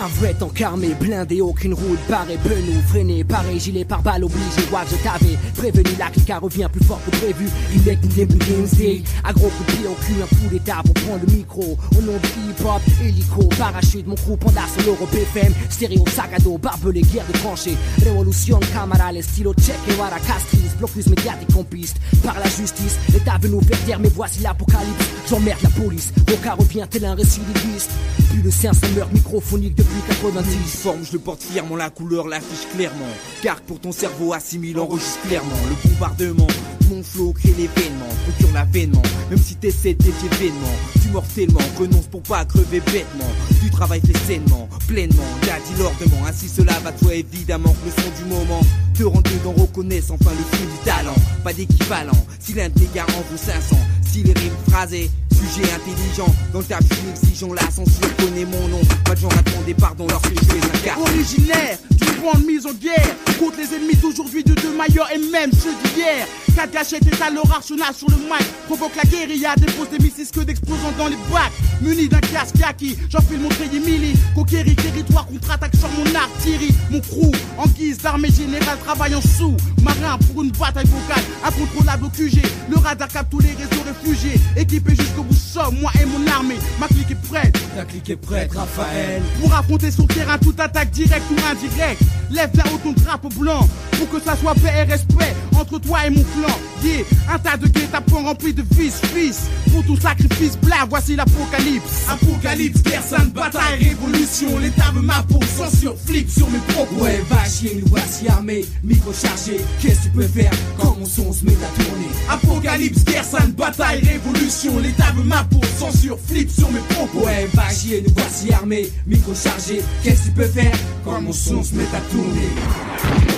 Un 0.02 0.08
vrai 0.08 0.34
tank 0.38 0.62
armé, 0.62 0.90
blindé, 1.00 1.40
aucune 1.40 1.74
route, 1.74 2.00
barré, 2.10 2.38
penou, 2.44 2.82
freiné, 2.88 3.24
paré, 3.24 3.58
gilet 3.58 3.86
par 3.86 4.02
balle, 4.02 4.26
obligé, 4.26 4.68
wack, 4.72 4.88
je 4.92 4.98
t'avais 4.98 5.38
prévenu, 5.56 5.96
la 5.98 6.10
clica 6.10 6.38
revient 6.38 6.68
plus 6.72 6.84
fort 6.84 7.00
que 7.06 7.12
prévu. 7.12 7.48
Remake 7.72 8.02
du 8.02 8.08
début 8.10 8.38
Day, 8.78 9.02
à 9.24 9.32
gros 9.32 9.48
coup 9.48 9.64
de 9.64 9.72
pied 9.72 9.88
au 9.88 9.94
cul, 10.06 10.22
un 10.22 10.28
coup 10.28 10.54
d'état 10.54 10.82
pour 10.84 10.94
prendre 10.96 11.26
le 11.26 11.34
micro. 11.34 11.78
Au 11.98 12.02
nom 12.02 12.12
de 12.12 12.28
hip-hop, 12.28 12.82
hélico, 13.02 13.44
parachute, 13.58 14.06
mon 14.06 14.16
groupe 14.16 14.46
en 14.46 14.50
sur 14.50 14.86
l'Europe 14.86 15.14
FM, 15.14 15.54
stéréo, 15.70 16.04
sac 16.14 16.34
à 16.34 16.40
dos, 16.40 16.58
barbelé, 16.58 17.02
guerre 17.02 17.26
de 17.32 17.38
tranchées, 17.40 17.78
révolution, 18.04 18.60
camarade, 18.74 19.16
les 19.16 19.22
stylos, 19.22 19.54
check 19.54 19.78
et 19.88 19.94
voilà, 19.94 20.18
castris, 20.20 20.60
blocus 20.78 21.08
médiatique 21.08 21.56
en 21.56 21.64
piste, 21.64 21.98
par 22.22 22.38
la 22.38 22.50
justice, 22.50 22.98
l'état 23.14 23.38
veut 23.42 23.50
nous 23.50 23.62
faire 23.62 24.00
mais 24.00 24.10
voici 24.10 24.42
l'apocalypse, 24.42 25.06
j'emmerde 25.30 25.60
la 25.64 25.70
police, 25.70 26.12
Roca 26.30 26.54
revient 26.56 26.86
tel 26.90 27.06
un 27.06 27.16
récidiviste, 27.16 27.92
plus 28.30 28.42
de 28.42 28.50
500 28.50 28.88
meurtres 28.96 29.14
microphoniques 29.14 29.85
depuis 29.86 30.02
90. 30.08 30.82
Forme, 30.82 31.04
je 31.04 31.14
le 31.14 31.20
porte 31.20 31.44
fièrement, 31.44 31.76
la 31.76 31.90
couleur 31.90 32.28
l'affiche 32.28 32.68
clairement. 32.76 33.06
Car 33.42 33.62
pour 33.62 33.80
ton 33.80 33.92
cerveau 33.92 34.34
assimile, 34.34 34.80
enregistre 34.80 35.22
clairement. 35.28 35.56
Le 35.70 35.90
bombardement, 35.90 36.48
mon 36.90 37.04
flow 37.04 37.34
crée 37.34 37.54
l'événement, 37.58 38.10
procure 38.24 38.54
l'avènement. 38.54 39.02
Même 39.30 39.40
si 39.40 39.56
t'essaies 39.56 39.94
d'être 39.94 40.26
événement, 40.34 40.76
tu 41.02 41.10
mortellement, 41.10 41.60
renonce 41.78 42.08
pour 42.08 42.22
pas 42.22 42.46
crever 42.46 42.82
bêtement. 42.82 43.30
Du 43.62 43.70
travail 43.70 44.02
fait 44.02 44.18
sainement, 44.18 44.68
pleinement, 44.88 45.24
y'a 45.48 45.60
dit 45.60 45.80
l'ordement. 45.80 46.26
Ainsi 46.28 46.48
cela 46.48 46.74
va 46.84 46.92
toi 46.92 47.14
évidemment 47.14 47.76
le 47.86 47.92
son 47.92 48.24
du 48.24 48.30
moment 48.30 48.62
te 48.96 49.04
rend 49.04 49.22
dedans, 49.22 49.54
reconnaissent 49.58 50.10
enfin 50.10 50.32
le 50.32 50.58
fond 50.58 50.64
du 50.64 50.86
talent. 50.86 51.16
Pas 51.44 51.54
d'équivalent, 51.54 52.26
si 52.40 52.54
l'un 52.54 52.70
de 52.70 52.86
gars 52.94 53.06
en 53.10 53.22
vaut 53.30 53.38
500, 53.38 53.76
si 54.02 54.24
les 54.24 54.34
rimes 54.34 54.54
phrasées 54.70 55.12
Sujet 55.36 55.70
intelligent, 55.74 56.34
dans 56.54 56.60
le 56.60 56.66
taf 56.66 56.82
exigeant 57.10 57.54
la 57.54 57.70
censure 57.70 58.16
connaît 58.18 58.46
mon 58.46 58.68
nom. 58.70 58.82
Pas 59.04 59.16
de 59.16 59.20
gens 59.20 59.30
à 59.30 59.42
demander 59.42 59.74
pardon 59.74 60.08
lorsque 60.10 60.30
je 60.30 60.46
fais 60.46 60.66
un 60.66 60.78
car. 60.84 61.00
Originaire 61.00 61.78
du 61.92 62.05
de 62.34 62.46
mise 62.46 62.66
en 62.66 62.74
guerre 62.74 63.16
contre 63.40 63.58
les 63.58 63.76
ennemis 63.76 63.96
d'aujourd'hui, 63.96 64.44
de 64.44 64.54
demain 64.56 64.86
et 65.14 65.18
même 65.32 65.52
ceux 65.52 65.74
d'hier. 65.84 66.28
Quatre 66.56 66.72
gâchettes 66.72 67.06
étalent 67.06 67.36
leur 67.36 67.52
arsenal 67.52 67.94
sur 67.94 68.10
le 68.10 68.16
mic, 68.16 68.48
provoque 68.66 68.96
la 68.96 69.04
guérilla, 69.04 69.56
dépose 69.58 69.90
des 69.90 70.00
missiles 70.00 70.32
que 70.34 70.40
d'explosants 70.40 70.94
dans 70.98 71.08
les 71.08 71.18
bacs. 71.32 71.52
Muni 71.82 72.08
d'un 72.08 72.22
casque 72.22 72.58
kaki, 72.58 72.98
j'enfile 73.10 73.40
mon 73.42 73.50
treillis 73.50 73.80
mili. 73.80 74.14
Conquérir 74.34 74.76
territoire, 74.78 75.28
contre-attaque 75.28 75.76
sur 75.76 75.90
mon 75.90 76.16
artillerie. 76.16 76.74
Mon 76.90 77.02
crew, 77.02 77.32
en 77.58 77.68
guise 77.68 77.98
d'armée 77.98 78.32
générale, 78.32 78.78
travaillant 78.86 79.22
sous. 79.22 79.56
Marin 79.84 80.18
pour 80.18 80.44
une 80.44 80.52
bataille 80.52 80.88
vocale, 80.88 81.24
incontrôlable 81.44 82.06
au 82.06 82.10
QG. 82.10 82.42
Le 82.70 82.78
radar 82.78 83.10
capte 83.10 83.30
tous 83.32 83.40
les 83.40 83.52
réseaux 83.52 83.84
réfugiés. 83.86 84.40
Équipé 84.56 84.96
jusqu'au 84.96 85.24
bout, 85.24 85.36
somme, 85.36 85.78
moi 85.82 85.92
et 86.02 86.06
mon 86.06 86.26
armée. 86.28 86.58
Ma 86.80 86.88
clique 86.88 87.12
est 87.12 87.25
prête. 87.30 87.58
Ta 87.76 87.86
clique 87.86 88.10
est 88.10 88.16
prête, 88.16 88.54
Raphaël. 88.54 89.22
Pour 89.42 89.54
affronter 89.54 89.92
son 89.92 90.08
terrain, 90.08 90.38
toute 90.38 90.60
attaque 90.60 90.92
directe 90.92 91.26
ou 91.32 91.36
indirecte. 91.52 92.02
Lève 92.32 92.50
là-haut 92.56 92.80
ton 92.84 92.92
drapeau 92.94 93.30
blanc 93.30 93.68
pour 93.92 94.10
que 94.10 94.20
ça 94.20 94.36
soit 94.36 94.56
paix 94.56 94.74
et 94.80 94.92
respect 94.92 95.36
entre 95.58 95.80
toi 95.80 96.06
et 96.06 96.10
mon 96.10 96.24
clan. 96.24 96.56
Yeah, 96.84 97.04
un 97.34 97.40
tas 97.40 97.58
de 97.58 97.68
guet-apens 97.68 98.24
remplis 98.24 98.54
de 98.54 98.64
fils, 98.76 99.00
fils. 99.14 99.42
Pour 99.72 99.84
ton 99.86 100.00
sacrifice 100.00 100.58
blanc, 100.58 100.86
voici 100.90 101.16
l'apocalypse. 101.16 102.08
Apocalypse, 102.10 102.84
guerre 102.84 103.02
bataille, 103.34 103.90
révolution. 103.90 104.60
L'état 104.60 104.92
veut 104.94 105.02
ma 105.02 105.24
peau, 105.24 105.40
censure, 105.58 105.96
flip 106.06 106.30
sur 106.30 106.50
mes 106.50 106.60
propos. 106.74 107.04
Ouais, 107.04 107.24
va 107.30 107.44
chier, 107.46 107.82
nous 107.82 107.90
voici 107.90 108.28
armés, 108.28 108.66
micro 108.84 109.12
chargé. 109.14 109.60
Qu'est-ce 109.82 110.00
que 110.00 110.04
tu 110.04 110.10
peux 110.10 110.28
faire? 110.28 110.52
Quand 110.78 110.96
mon 111.00 111.06
son 111.06 111.32
se 111.34 111.46
met 111.46 111.54
à 111.54 111.84
tourner? 111.84 112.10
Apocalypse, 112.30 113.04
guerre 113.04 113.24
bataille, 113.58 114.02
révolution. 114.02 114.78
L'état 114.80 115.12
veut 115.16 115.24
ma 115.24 115.44
peau, 115.46 115.62
censure, 115.80 116.18
flip 116.28 116.50
sur 116.52 116.70
mes 116.72 116.82
propos. 116.90 117.15
Ouais, 117.16 117.48
va 117.54 117.70
chier, 117.70 118.04
nous 118.06 118.14
voici 118.16 118.52
armés, 118.54 118.92
micro 119.08 119.34
chargé. 119.34 119.82
Qu'est-ce 120.04 120.22
que 120.22 120.26
tu 120.26 120.32
peux 120.32 120.48
faire? 120.48 120.78
Quand 121.04 121.22
mon 121.22 121.32
son 121.32 121.64
se 121.64 121.76
met 121.76 121.84
à 121.94 122.02
tourner? 122.12 123.35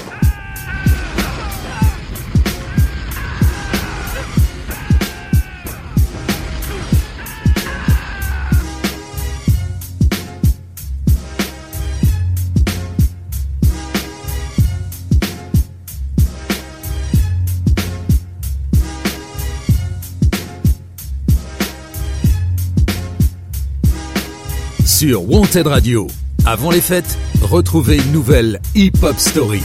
Sur 25.08 25.32
Wanted 25.32 25.68
Radio. 25.68 26.08
Avant 26.46 26.70
les 26.70 26.82
fêtes, 26.82 27.18
retrouvez 27.42 27.96
une 27.96 28.12
nouvelle 28.12 28.60
Hip 28.76 28.92
Hop 29.04 29.18
Story. 29.18 29.62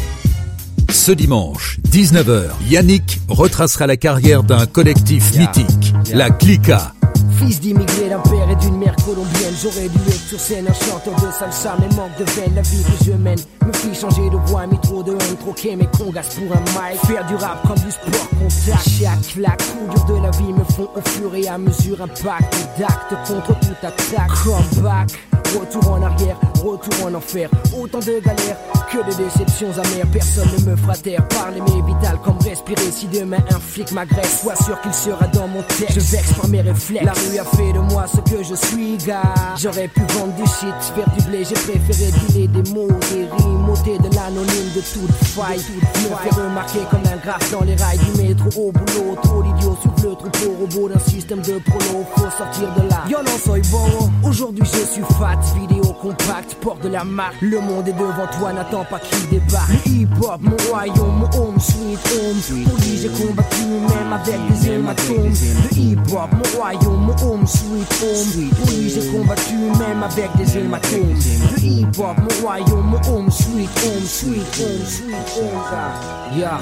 Ce 0.89 1.11
dimanche, 1.11 1.81
19h, 1.91 2.51
Yannick 2.69 3.21
retracera 3.27 3.89
la 3.89 3.97
carrière 3.97 4.45
d'un 4.45 4.67
collectif 4.67 5.37
mythique, 5.37 5.95
la 6.15 6.31
Clica. 6.31 6.93
Fils 7.39 7.61
d'immigrés 7.61 8.09
d'un 8.09 8.21
père 8.21 8.49
et 8.51 8.55
d'une 8.55 8.77
mère 8.77 8.95
colombienne, 9.05 9.55
j'aurais 9.61 9.89
dû 9.89 9.99
être 10.07 10.29
sur 10.29 10.39
scène 10.39 10.67
un 10.69 10.75
chanteur 10.75 11.17
de 11.17 11.33
salsa, 11.33 11.77
mais 11.81 11.97
manque 11.97 12.17
de 12.21 12.25
veine, 12.31 12.55
la 12.55 12.63
vie 12.63 12.85
que 12.85 13.05
je 13.05 13.13
mène 13.13 13.39
me 13.67 13.73
fit 13.73 14.01
changer 14.01 14.31
de 14.31 14.37
voix, 14.47 14.65
mis 14.69 14.79
trop 14.79 15.03
de 15.03 15.11
haine, 15.11 15.37
troquer 15.41 15.75
mes 15.75 15.89
congas 15.99 16.37
pour 16.37 16.57
un 16.57 16.61
mic, 16.61 17.01
faire 17.05 17.27
du 17.27 17.35
rap 17.35 17.67
comme 17.67 17.85
du 17.85 17.91
sport 17.91 18.29
contact. 18.29 18.89
Chaque 19.01 19.35
claque, 19.35 19.59
coup 19.59 19.93
dur 19.93 20.05
de 20.05 20.23
la 20.23 20.31
vie 20.31 20.53
me 20.53 20.63
font 20.63 20.89
au 20.95 21.01
fur 21.09 21.35
et 21.35 21.49
à 21.49 21.59
mesure 21.59 22.01
un 22.01 22.07
pacte 22.07 22.69
d'actes 22.79 23.27
contre 23.27 23.59
toute 23.59 23.83
attaque. 23.83 24.31
Comeback. 24.45 25.32
Retour 25.59 25.93
en 25.93 26.03
arrière, 26.03 26.37
retour 26.65 27.07
en 27.07 27.15
enfer. 27.15 27.51
Autant 27.79 28.01
de 28.01 28.21
galères 28.21 28.57
que 28.93 28.99
de 28.99 29.17
déceptions 29.17 29.73
amères. 29.73 30.07
Personne 30.13 30.49
ne 30.59 30.71
me 30.71 30.77
fera 30.77 30.95
taire. 30.95 31.27
Parler 31.29 31.61
mes 31.61 31.83
vital 31.83 32.19
comme 32.23 32.39
respirer. 32.39 32.91
Si 32.91 33.07
demain 33.07 33.39
un 33.51 33.59
flic 33.59 33.91
m'agresse, 33.93 34.43
sois 34.43 34.57
sûr 34.57 34.81
qu'il 34.83 34.93
sera 34.93 35.27
dans 35.29 35.49
mon 35.49 35.63
texte. 35.63 35.95
Je 35.95 36.01
vexe 36.01 36.33
par 36.35 36.49
mes 36.49 36.61
réflexes. 36.61 37.05
La 37.05 37.13
rue 37.13 37.39
a 37.39 37.45
fait 37.45 37.73
de 37.73 37.79
moi 37.79 38.05
ce 38.07 38.21
que 38.31 38.43
je 38.43 38.55
suis, 38.55 38.99
gars. 38.99 39.35
J'aurais 39.57 39.89
pu 39.89 40.01
vendre 40.15 40.35
du 40.35 40.43
shit, 40.43 40.75
faire 40.95 41.11
du 41.17 41.25
blé. 41.25 41.45
J'ai 41.45 41.55
préféré 41.55 42.11
dealer 42.13 42.49
des 42.49 42.71
mots, 42.71 42.89
des 43.11 43.25
rimes, 43.25 43.69
ôter 43.69 43.99
de 43.99 44.12
l'anonyme 44.33 44.73
de 44.75 44.81
toute 44.81 45.15
faille. 45.29 45.59
Me 45.59 46.17
faire 46.17 46.45
remarquer 46.45 46.81
comme 46.91 47.01
un 47.01 47.17
graphe 47.17 47.51
dans 47.51 47.63
les 47.63 47.75
rails 47.77 47.99
du 47.99 48.23
métro 48.23 48.69
au 48.69 48.73
boulot. 48.73 49.17
Trop 49.23 49.43
d'idiots 49.43 49.79
souffle 49.83 50.09
le 50.09 50.15
troupeau 50.15 50.57
robot 50.61 50.89
d'un 50.89 50.99
système 50.99 51.41
de 51.41 51.59
prolo. 51.59 52.05
Faut 52.17 52.31
sortir 52.37 52.69
de 52.75 52.89
là. 52.89 53.05
Violence, 53.07 53.43
soy 53.45 53.61
bon. 53.71 54.11
Aujourd'hui 54.29 54.65
je 54.65 54.87
suis 54.87 55.03
fat 55.19 55.39
vidéo 55.59 55.93
compacte, 56.01 56.55
porte 56.61 56.83
de 56.83 56.89
la 56.89 57.05
marque. 57.05 57.41
Le 57.41 57.61
monde 57.61 57.89
est 57.89 57.93
devant 57.93 58.27
toi, 58.39 58.53
n'attends 58.53 58.85
pas 58.85 58.99
qu'il 58.99 59.29
débarque. 59.29 59.71
Le 59.87 59.93
hip-hop, 59.93 60.41
mon 60.41 60.57
royaume, 60.69 61.19
mon 61.21 61.31
home, 61.39 61.61
sweet 61.61 62.01
home. 62.13 62.65
Pour 62.65 62.79
lui, 62.79 62.99
j'ai 63.01 63.09
combattu 63.09 63.65
même 63.65 64.13
avec 64.13 64.41
des 64.49 64.71
hématomes. 64.71 65.33
Le 65.71 65.79
hip-hop, 65.79 66.31
mon 66.33 66.59
royaume, 66.59 67.07
mon 67.07 67.13
home, 67.25 67.47
sweet 67.47 68.03
home. 68.03 68.51
Pour 68.51 68.67
lui, 68.67 68.91
j'ai 68.91 69.07
combattu 69.11 69.55
même 69.55 70.03
avec 70.03 70.31
des 70.37 70.59
hématomes. 70.59 71.15
Le 71.57 71.65
hip-hop, 71.65 72.17
mon 72.19 72.43
royaume, 72.43 72.87
mon 72.87 73.13
home, 73.13 73.31
sweet 73.31 73.71
home, 73.85 74.07
sweet 74.23 74.47
home, 74.57 74.85
sweet 74.87 75.15
home. 75.35 76.39
Yeah. 76.39 76.61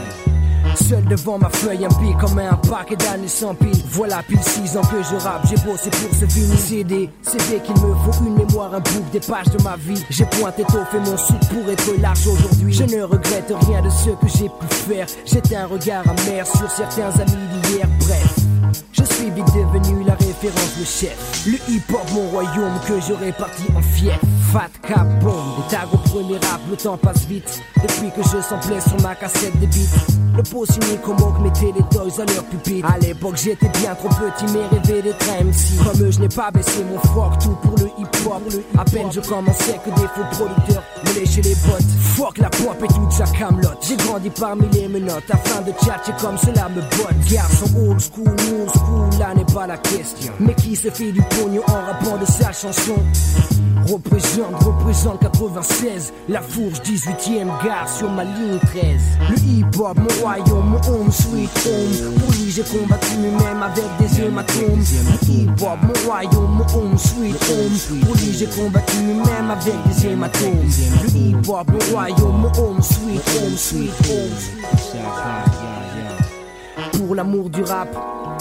Seul 0.75 1.05
devant 1.05 1.39
ma 1.39 1.51
feuille, 1.51 1.85
un 1.85 1.89
pic 1.89 2.17
comme 2.19 2.39
un 2.39 2.55
paquet 2.55 2.97
d'années 2.97 3.29
sans 3.29 3.55
pile. 3.55 3.83
Voilà 3.91 4.23
pile 4.23 4.43
6 4.43 4.77
ans 4.77 4.83
que 4.83 5.03
je 5.03 5.17
rappe, 5.17 5.47
j'ai 5.49 5.57
bossé 5.57 5.91
pour 5.91 6.15
ce 6.19 6.25
vinyle 6.25 6.59
CD. 6.59 7.11
CD 7.23 7.61
qu'il 7.61 7.75
me 7.75 7.95
faut 7.95 8.25
une 8.25 8.35
mémoire, 8.35 8.75
un 8.75 8.81
book, 8.81 9.11
des 9.13 9.21
pages 9.21 9.49
de 9.49 9.63
ma 9.63 9.77
vie. 9.77 10.03
J'ai 10.11 10.25
pointé 10.25 10.63
tôt, 10.65 10.85
fait 10.91 11.01
mon 11.01 11.17
soupe 11.17 11.47
pour 11.49 11.71
être 11.71 12.01
large 12.01 12.27
aujourd'hui. 12.27 12.73
Je 12.73 12.85
ne 12.85 13.03
regrette 13.03 13.53
rien 13.67 13.83
de 13.83 13.91
ce 13.91 14.11
que 14.11 14.29
j'ai 14.29 14.49
pu 14.49 14.67
faire. 14.89 15.07
J'étais 15.27 15.57
un 15.57 15.67
regard 15.67 16.05
amer 16.09 16.47
sur 16.47 16.71
certains 16.71 17.11
amis 17.21 17.49
d'hier, 17.63 17.87
bref. 18.01 18.37
Je 18.93 19.05
suis 19.05 19.31
vite 19.31 19.53
devenu 19.55 20.05
la 20.05 20.15
référence, 20.15 20.77
le 20.79 20.85
chef. 20.85 21.47
Le 21.47 21.59
hip-hop, 21.73 22.07
mon 22.15 22.29
royaume 22.29 22.79
que 22.87 23.01
je 23.01 23.13
répartis 23.13 23.69
en 23.77 23.83
fief. 23.83 24.19
Fat 24.53 24.71
Cap 24.83 25.07
Bomb, 25.21 25.33
des 25.59 25.77
tags 25.77 25.87
au 25.93 25.97
premier 25.97 26.35
rap, 26.35 26.61
le 26.69 26.77
temps 26.77 26.97
passe 26.97 27.25
vite. 27.27 27.63
Depuis 27.81 28.11
que 28.11 28.23
je 28.23 28.43
samplais 28.43 28.81
sur 28.81 29.01
ma 29.01 29.15
cassette 29.15 29.59
de 29.61 29.67
beats. 29.67 30.21
Le 30.37 30.43
pot 30.43 30.65
signé 30.65 30.97
comme 31.05 31.17
mettait 31.43 31.73
les 31.77 31.85
toys 31.91 32.21
à 32.21 32.25
leur 32.33 32.45
pupitre. 32.45 32.89
À 32.91 32.99
l'époque, 32.99 33.37
j'étais 33.37 33.69
bien 33.69 33.95
trop 33.95 34.09
petit, 34.09 34.53
mais 34.53 34.67
rêvé 34.67 35.03
d'être 35.03 35.27
MC. 35.27 35.85
Comme 35.85 36.03
eux, 36.03 36.11
je 36.11 36.21
n'ai 36.21 36.29
pas 36.29 36.51
baissé 36.51 36.85
mon 36.85 36.99
froc, 36.99 37.39
tout 37.41 37.57
pour 37.63 37.79
le 37.79 37.87
hip-hop. 37.99 38.43
À 38.79 38.85
peine 38.85 39.13
je 39.13 39.21
commençais 39.21 39.79
que 39.85 39.91
des 39.91 40.09
faux 40.09 40.27
producteurs 40.33 40.83
me 41.05 41.21
léchaient 41.21 41.43
les 41.43 41.55
bottes. 41.67 41.83
Fuck 42.17 42.39
la 42.39 42.51
pop 42.51 42.77
et 42.83 42.89
toute 42.89 43.13
sa 43.13 43.25
camelote. 43.27 43.79
J'ai 43.87 43.97
grandi 43.97 44.31
parmi 44.31 44.69
les 44.73 44.89
menottes 44.89 45.31
afin 45.31 45.61
de 45.63 45.71
tchatcher 45.73 46.13
comme 46.21 46.39
cela 46.39 46.69
me 46.69 46.81
botte. 46.81 47.31
Garçon 47.31 47.67
old 47.77 48.01
school, 48.01 48.35
new 48.49 48.69
school, 48.69 49.19
là 49.21 49.33
n'est 49.35 49.53
pas 49.53 49.67
la 49.67 49.79
question. 49.79 50.33
Mais 50.41 50.55
qui 50.55 50.75
se 50.75 50.91
fait 50.91 51.13
du 51.13 51.23
pognon 51.23 51.63
en 51.69 51.87
rappant 51.87 52.17
de 52.19 52.27
sa 52.27 52.53
chanson? 52.53 52.97
Représente, 53.87 54.40
représente 54.49 55.21
96 55.21 56.13
La 56.29 56.41
fourche 56.41 56.81
18ème 56.83 57.49
gare 57.65 57.89
sur 57.89 58.11
ma 58.11 58.25
ligne 58.25 58.59
13 58.59 58.83
Le 59.31 59.37
hip-hop, 59.39 59.97
mon 59.99 60.23
royaume, 60.23 60.71
mon 60.71 60.81
home 60.89 61.11
sweet 61.11 61.51
home. 61.67 62.15
Pour 62.19 62.33
lui 62.33 62.51
j'ai 62.51 62.63
combattu 62.63 63.17
même 63.19 63.63
avec 63.63 63.85
des 63.99 64.23
hématomes 64.23 64.79
Le 64.79 65.29
hip-hop, 65.31 65.79
mon 65.83 66.11
royaume, 66.11 66.59
mon 66.59 66.79
home 66.79 66.99
sweet 66.99 67.37
home. 67.51 68.01
Pour 68.05 68.15
lui 68.17 68.33
j'ai 68.33 68.47
combattu 68.47 68.97
même 68.99 69.51
avec 69.51 69.75
des 69.87 70.07
hématomes 70.09 70.69
Le 71.03 71.09
hip-hop, 71.17 71.71
mon 71.71 71.93
royaume, 71.93 72.41
mon 72.41 72.53
home 72.61 72.83
sweet 72.83 73.23
home, 73.29 73.57
sweet 73.57 73.93
home. 74.09 74.35
Pour 76.93 77.15
l'amour 77.15 77.49
du 77.51 77.63
rap, 77.63 77.89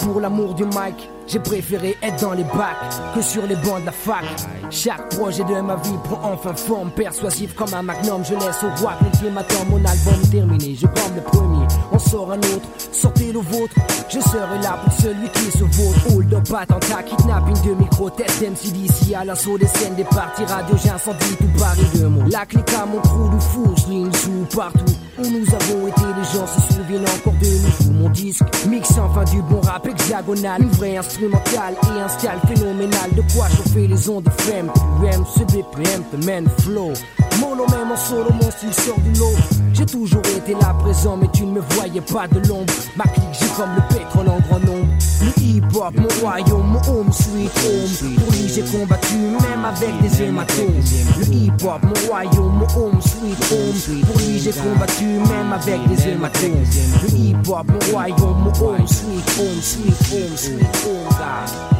pour 0.03 0.19
l'amour 0.19 0.53
du 0.53 0.65
mic 0.65 1.09
j'ai 1.31 1.39
préféré 1.39 1.95
être 2.01 2.21
dans 2.21 2.33
les 2.33 2.43
bacs 2.43 2.75
que 3.13 3.21
sur 3.21 3.45
les 3.45 3.55
bancs 3.55 3.81
de 3.81 3.85
la 3.85 3.91
fac. 3.91 4.23
Chaque 4.71 5.09
projet 5.15 5.43
de 5.43 5.62
ma 5.62 5.75
vie 5.75 5.97
prend 6.03 6.33
enfin 6.33 6.55
forme 6.55 6.89
persuasif 6.89 7.53
comme 7.53 7.71
un 7.73 7.83
magnum. 7.83 8.23
Je 8.25 8.33
laisse 8.33 8.63
au 8.63 8.81
roi 8.81 8.93
l'ultimatum, 9.01 9.69
mon 9.69 9.77
album 9.77 10.29
terminé. 10.31 10.75
Je 10.75 10.88
bombe 10.88 11.15
le 11.15 11.21
premier, 11.21 11.67
on 11.91 11.99
sort 11.99 12.31
un 12.31 12.39
autre. 12.39 12.67
Sortez 12.91 13.31
le 13.31 13.39
vôtre, 13.39 13.75
je 14.09 14.19
serai 14.19 14.59
là 14.63 14.79
pour 14.83 14.93
celui 14.93 15.29
qui 15.29 15.51
se 15.51 15.63
vaut. 15.63 16.15
Hold 16.15 16.33
up, 16.33 16.51
attentat, 16.51 17.03
kidnapping 17.03 17.62
de 17.63 17.75
micro, 17.75 18.09
test 18.09 18.41
MC 18.41 18.71
d'ici 18.71 19.13
à 19.13 19.23
l'assaut 19.23 19.59
des 19.59 19.67
scènes, 19.67 19.95
des 19.95 20.05
parties 20.05 20.45
radio. 20.45 20.75
J'incendie 20.83 21.35
tout 21.38 21.59
Paris 21.59 21.85
de 21.93 22.07
mots. 22.07 22.27
La 22.31 22.47
clique 22.47 22.73
à 22.73 22.88
mon 22.88 23.03
fourche, 23.39 23.85
ligne 23.88 24.12
sous 24.13 24.47
partout 24.55 24.95
où 25.19 25.29
nous 25.29 25.45
avons 25.53 25.88
été. 25.88 26.01
Les 26.17 26.23
gens 26.23 26.47
se 26.47 26.73
souviennent 26.73 27.05
encore 27.05 27.34
de 27.34 27.47
nous. 27.47 27.93
Mon 27.99 28.10
disque, 28.10 28.43
mix 28.67 28.91
enfin 28.97 29.23
du 29.25 29.41
bon 29.43 29.62
rap 29.62 29.86
hexagonal. 29.88 30.62
Une 30.62 30.69
vraie 30.69 30.97
instrumental 30.97 31.75
et 31.84 32.01
un 32.01 32.08
style 32.08 32.29
phénoménal. 32.47 33.12
De 33.15 33.21
quoi 33.34 33.47
chauffer 33.49 33.88
les 33.88 34.10
ondes 34.10 34.23
de 34.23 34.29
femme. 34.29 34.71
UM, 35.01 35.25
ce 35.25 35.43
BPM, 35.43 36.03
the 36.12 36.25
man 36.25 36.47
flow. 36.60 36.93
Mono 37.39 37.65
même 37.67 37.91
en 37.91 37.97
solo, 37.97 38.32
mon 38.32 38.51
style 38.51 38.73
sort 38.73 38.99
du 38.99 39.13
lot. 39.19 39.36
J'ai 39.73 39.86
toujours 39.86 40.21
été 40.38 40.53
là 40.53 40.73
présent, 40.79 41.15
mais 41.15 41.27
tu 41.34 41.45
ne 41.45 41.51
me 41.51 41.62
voyais 41.62 42.01
pas 42.01 42.27
de 42.27 42.45
l'ombre. 42.47 42.73
Ma 42.97 43.05
clique, 43.05 43.23
j'ai 43.39 43.47
comme 43.55 43.69
le 43.75 43.95
pétrole 43.95 44.27
en 44.27 44.39
grand 44.39 44.60
nombre. 44.60 44.88
Le 45.21 45.43
hip-hop, 45.43 45.93
mon 45.97 46.08
royaume, 46.21 46.67
mon 46.67 46.79
home 46.88 47.12
sweet 47.12 47.51
home. 47.58 48.15
Pour 48.17 48.32
lui, 48.32 48.47
j'ai 48.47 48.62
combattu 48.62 49.15
même 49.15 49.65
avec 49.65 50.01
des 50.01 50.23
hématomes. 50.23 50.82
Le 51.17 51.25
hip-hop, 51.25 51.82
mon 51.84 52.08
royaume, 52.08 52.60
mon 52.60 52.67
home 52.79 53.01
sweet 53.01 53.51
home. 53.51 54.03
Pour 54.05 54.17
lui, 54.19 54.39
j'ai 54.39 54.51
combattu 54.51 55.05
même 55.05 55.51
avec 55.51 55.88
des 55.88 56.10
hématomes. 56.10 56.63
Le 57.03 57.10
hip-hop, 57.17 57.67
mon 57.67 57.91
royaume, 57.91 58.43
mon 58.43 58.65
home 58.65 58.88
sweet 58.88 59.29
home, 59.38 59.62
sweet 59.62 60.12
home, 60.12 60.38
sweet 60.38 60.75
home, 60.86 61.08
God. 61.10 61.79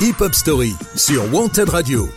Hip 0.00 0.20
Hop 0.20 0.34
Story 0.34 0.74
sur 0.94 1.22
Wanted 1.34 1.68
Radio. 1.68 2.08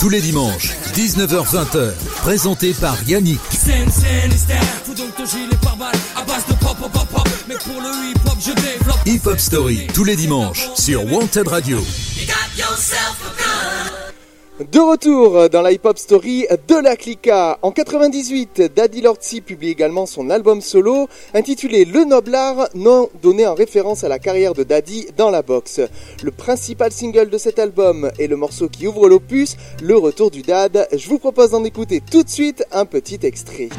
Tous 0.00 0.08
les 0.08 0.22
dimanches, 0.22 0.74
19h-20h, 0.94 1.92
présenté 2.22 2.72
par 2.72 2.96
Yannick. 3.06 3.38
Hip 9.04 9.20
Hop 9.26 9.38
Story, 9.38 9.86
tous 9.92 10.04
les 10.04 10.16
dimanches, 10.16 10.70
sur 10.74 11.04
Wanted 11.04 11.48
Radio. 11.48 11.84
De 14.60 14.78
retour 14.78 15.48
dans 15.48 15.62
la 15.62 15.72
hip-hop 15.72 15.96
story 15.96 16.46
de 16.68 16.74
la 16.74 16.94
Clica. 16.94 17.58
En 17.62 17.70
98, 17.70 18.74
Daddy 18.76 19.00
Lordsy 19.00 19.40
publie 19.40 19.70
également 19.70 20.04
son 20.04 20.28
album 20.28 20.60
solo 20.60 21.08
intitulé 21.32 21.86
Le 21.86 22.04
Noblard, 22.04 22.68
nom 22.74 23.08
donné 23.22 23.46
en 23.46 23.54
référence 23.54 24.04
à 24.04 24.08
la 24.08 24.18
carrière 24.18 24.52
de 24.52 24.62
Daddy 24.62 25.06
dans 25.16 25.30
la 25.30 25.40
boxe. 25.40 25.80
Le 26.22 26.30
principal 26.30 26.92
single 26.92 27.30
de 27.30 27.38
cet 27.38 27.58
album 27.58 28.10
est 28.18 28.26
le 28.26 28.36
morceau 28.36 28.68
qui 28.68 28.86
ouvre 28.86 29.08
l'opus, 29.08 29.56
Le 29.82 29.96
Retour 29.96 30.30
du 30.30 30.42
Dad. 30.42 30.86
Je 30.92 31.08
vous 31.08 31.18
propose 31.18 31.52
d'en 31.52 31.64
écouter 31.64 32.02
tout 32.02 32.22
de 32.22 32.28
suite 32.28 32.62
un 32.70 32.84
petit 32.84 33.20
extrait. 33.22 33.70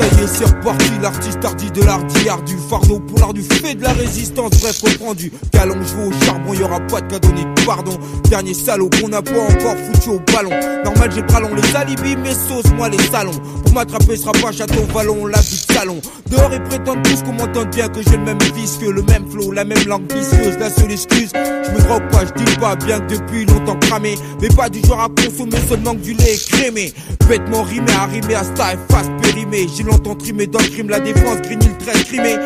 Ça 0.00 0.06
y 0.06 0.24
est, 0.24 0.26
c'est 0.28 0.44
reparti, 0.46 0.90
l'artiste 1.02 1.44
hardi 1.44 1.70
de 1.72 1.82
l'art 1.82 2.02
du 2.42 2.56
fardeau 2.70 3.00
pour 3.00 3.18
l'art 3.18 3.34
du 3.34 3.42
fait 3.42 3.74
de 3.74 3.82
la 3.82 3.92
résistance. 3.92 4.52
Bref, 4.60 4.80
reprend 4.82 5.12
du 5.12 5.30
calon, 5.52 5.76
je 5.82 5.94
vais 5.94 6.06
au 6.06 6.24
charbon, 6.24 6.54
y 6.54 6.62
aura 6.62 6.80
pas 6.80 7.02
de 7.02 7.08
cadeau 7.08 7.28
ni 7.32 7.44
de 7.44 7.66
pardon. 7.66 7.98
Dernier 8.30 8.54
salaud 8.54 8.88
qu'on 8.98 9.08
n'a 9.08 9.20
pas 9.20 9.38
encore 9.38 9.76
foutu 9.76 10.08
au 10.08 10.20
ballon. 10.32 10.50
Normal, 10.84 11.10
j'ai 11.14 11.22
pralon 11.22 11.54
les 11.54 11.76
alibis, 11.76 12.16
mes 12.16 12.32
sauces, 12.32 12.72
moi 12.76 12.88
les 12.88 13.02
salons. 13.10 13.38
Pour 13.62 13.74
m'attraper, 13.74 14.16
sera 14.16 14.32
pas 14.32 14.52
château 14.52 14.80
vallon, 14.94 15.26
la 15.26 15.38
vie 15.38 15.66
de 15.68 15.74
salon. 15.74 16.00
Dehors, 16.30 16.50
ils 16.54 16.62
prétendent 16.62 17.02
tous 17.02 17.22
qu'on 17.22 17.32
m'entende 17.32 17.68
bien, 17.68 17.88
que 17.88 18.00
j'ai 18.02 18.16
le 18.16 18.24
même 18.24 18.38
vice 18.54 18.78
que 18.80 18.86
le 18.86 19.02
même 19.02 19.30
flow, 19.30 19.52
la 19.52 19.64
même 19.64 19.86
langue 19.86 20.10
vicieuse. 20.10 20.56
La 20.58 20.70
seule 20.70 20.92
excuse, 20.92 21.30
je 21.34 21.70
me 21.72 21.78
drogue 21.78 22.08
pas, 22.10 22.24
je 22.24 22.42
dis 22.42 22.56
pas, 22.56 22.74
bien 22.74 23.00
que 23.00 23.16
depuis 23.16 23.44
longtemps 23.44 23.76
cramé. 23.80 24.14
Mais 24.40 24.48
pas 24.48 24.70
du 24.70 24.80
genre 24.80 25.00
à 25.02 25.08
consommer 25.08 25.58
seulement 25.68 25.92
du 25.92 26.14
lait 26.14 26.38
crémé. 26.48 26.94
Bêtement 27.28 27.62
rimé, 27.62 27.92
arrimé 27.92 28.34
à 28.34 28.44
style, 28.44 28.78
fast 28.90 29.10
périmé. 29.22 29.66
Longtemps 29.90 30.14
trimé 30.14 30.46
dans 30.46 30.60
le 30.60 30.66
crime, 30.66 30.88
la 30.88 31.00
défense, 31.00 31.40
grigny 31.42 31.68
le 31.68 31.84
trait 31.84 32.04
crimé. 32.04 32.36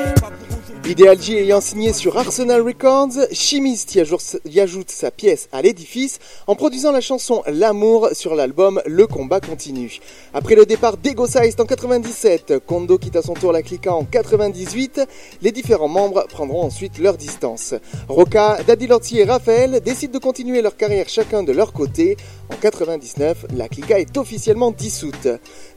Ideal 0.87 1.19
J 1.19 1.39
ayant 1.39 1.63
signé 1.63 1.95
sur 1.95 2.19
Arsenal 2.19 2.61
Records, 2.61 3.13
Chimiste 3.33 3.95
y 3.95 4.61
ajoute 4.61 4.91
sa 4.91 5.11
pièce 5.11 5.49
à 5.51 5.63
l'édifice 5.63 6.19
en 6.47 6.57
produisant 6.57 6.93
la 6.93 7.01
chanson 7.01 7.43
L'amour 7.47 8.11
sur 8.13 8.35
l'album 8.35 8.83
Le 8.85 9.07
combat 9.07 9.41
continue. 9.41 9.99
Après 10.35 10.55
le 10.55 10.67
départ 10.67 10.99
d'Ego 10.99 11.25
en 11.25 11.65
97, 11.65 12.59
Kondo 12.67 12.99
quitte 12.99 13.17
à 13.17 13.23
son 13.23 13.33
tour 13.33 13.51
la 13.51 13.63
Clica 13.63 13.95
en 13.95 14.05
98, 14.05 15.01
les 15.41 15.53
différents 15.53 15.89
membres 15.89 16.27
prendront 16.29 16.65
ensuite 16.65 16.99
leur 16.99 17.17
distance. 17.17 17.75
Roca, 18.09 18.59
Daddy 18.67 18.87
Lorty 18.87 19.21
et 19.21 19.25
Raphaël 19.25 19.81
décident 19.83 20.13
de 20.13 20.19
continuer 20.19 20.61
leur 20.61 20.77
carrière 20.77 21.09
chacun 21.09 21.43
de 21.43 21.53
leur 21.53 21.73
côté. 21.73 22.19
En 22.51 22.57
99, 22.57 23.47
la 23.57 23.69
Clica 23.69 23.99
est 23.99 24.19
officiellement 24.19 24.71
dissoute. 24.71 25.29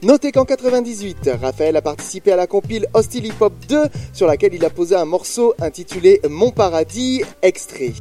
Notez 0.02 0.32
qu'en 0.32 0.44
98, 0.44 1.30
Raphaël 1.40 1.76
a 1.76 1.82
participé 1.82 2.32
à 2.32 2.36
la 2.36 2.46
compile 2.46 2.86
Hostile 2.92 3.24
Hip 3.24 3.40
Hop 3.40 3.54
2 3.68 3.84
sur 4.12 4.26
laquelle 4.26 4.52
il 4.52 4.64
a 4.66 4.70
posé 4.70 4.97
un 4.98 5.04
morceau 5.04 5.54
intitulé 5.60 6.20
Mon 6.28 6.50
paradis, 6.50 7.22
extrait. 7.42 7.92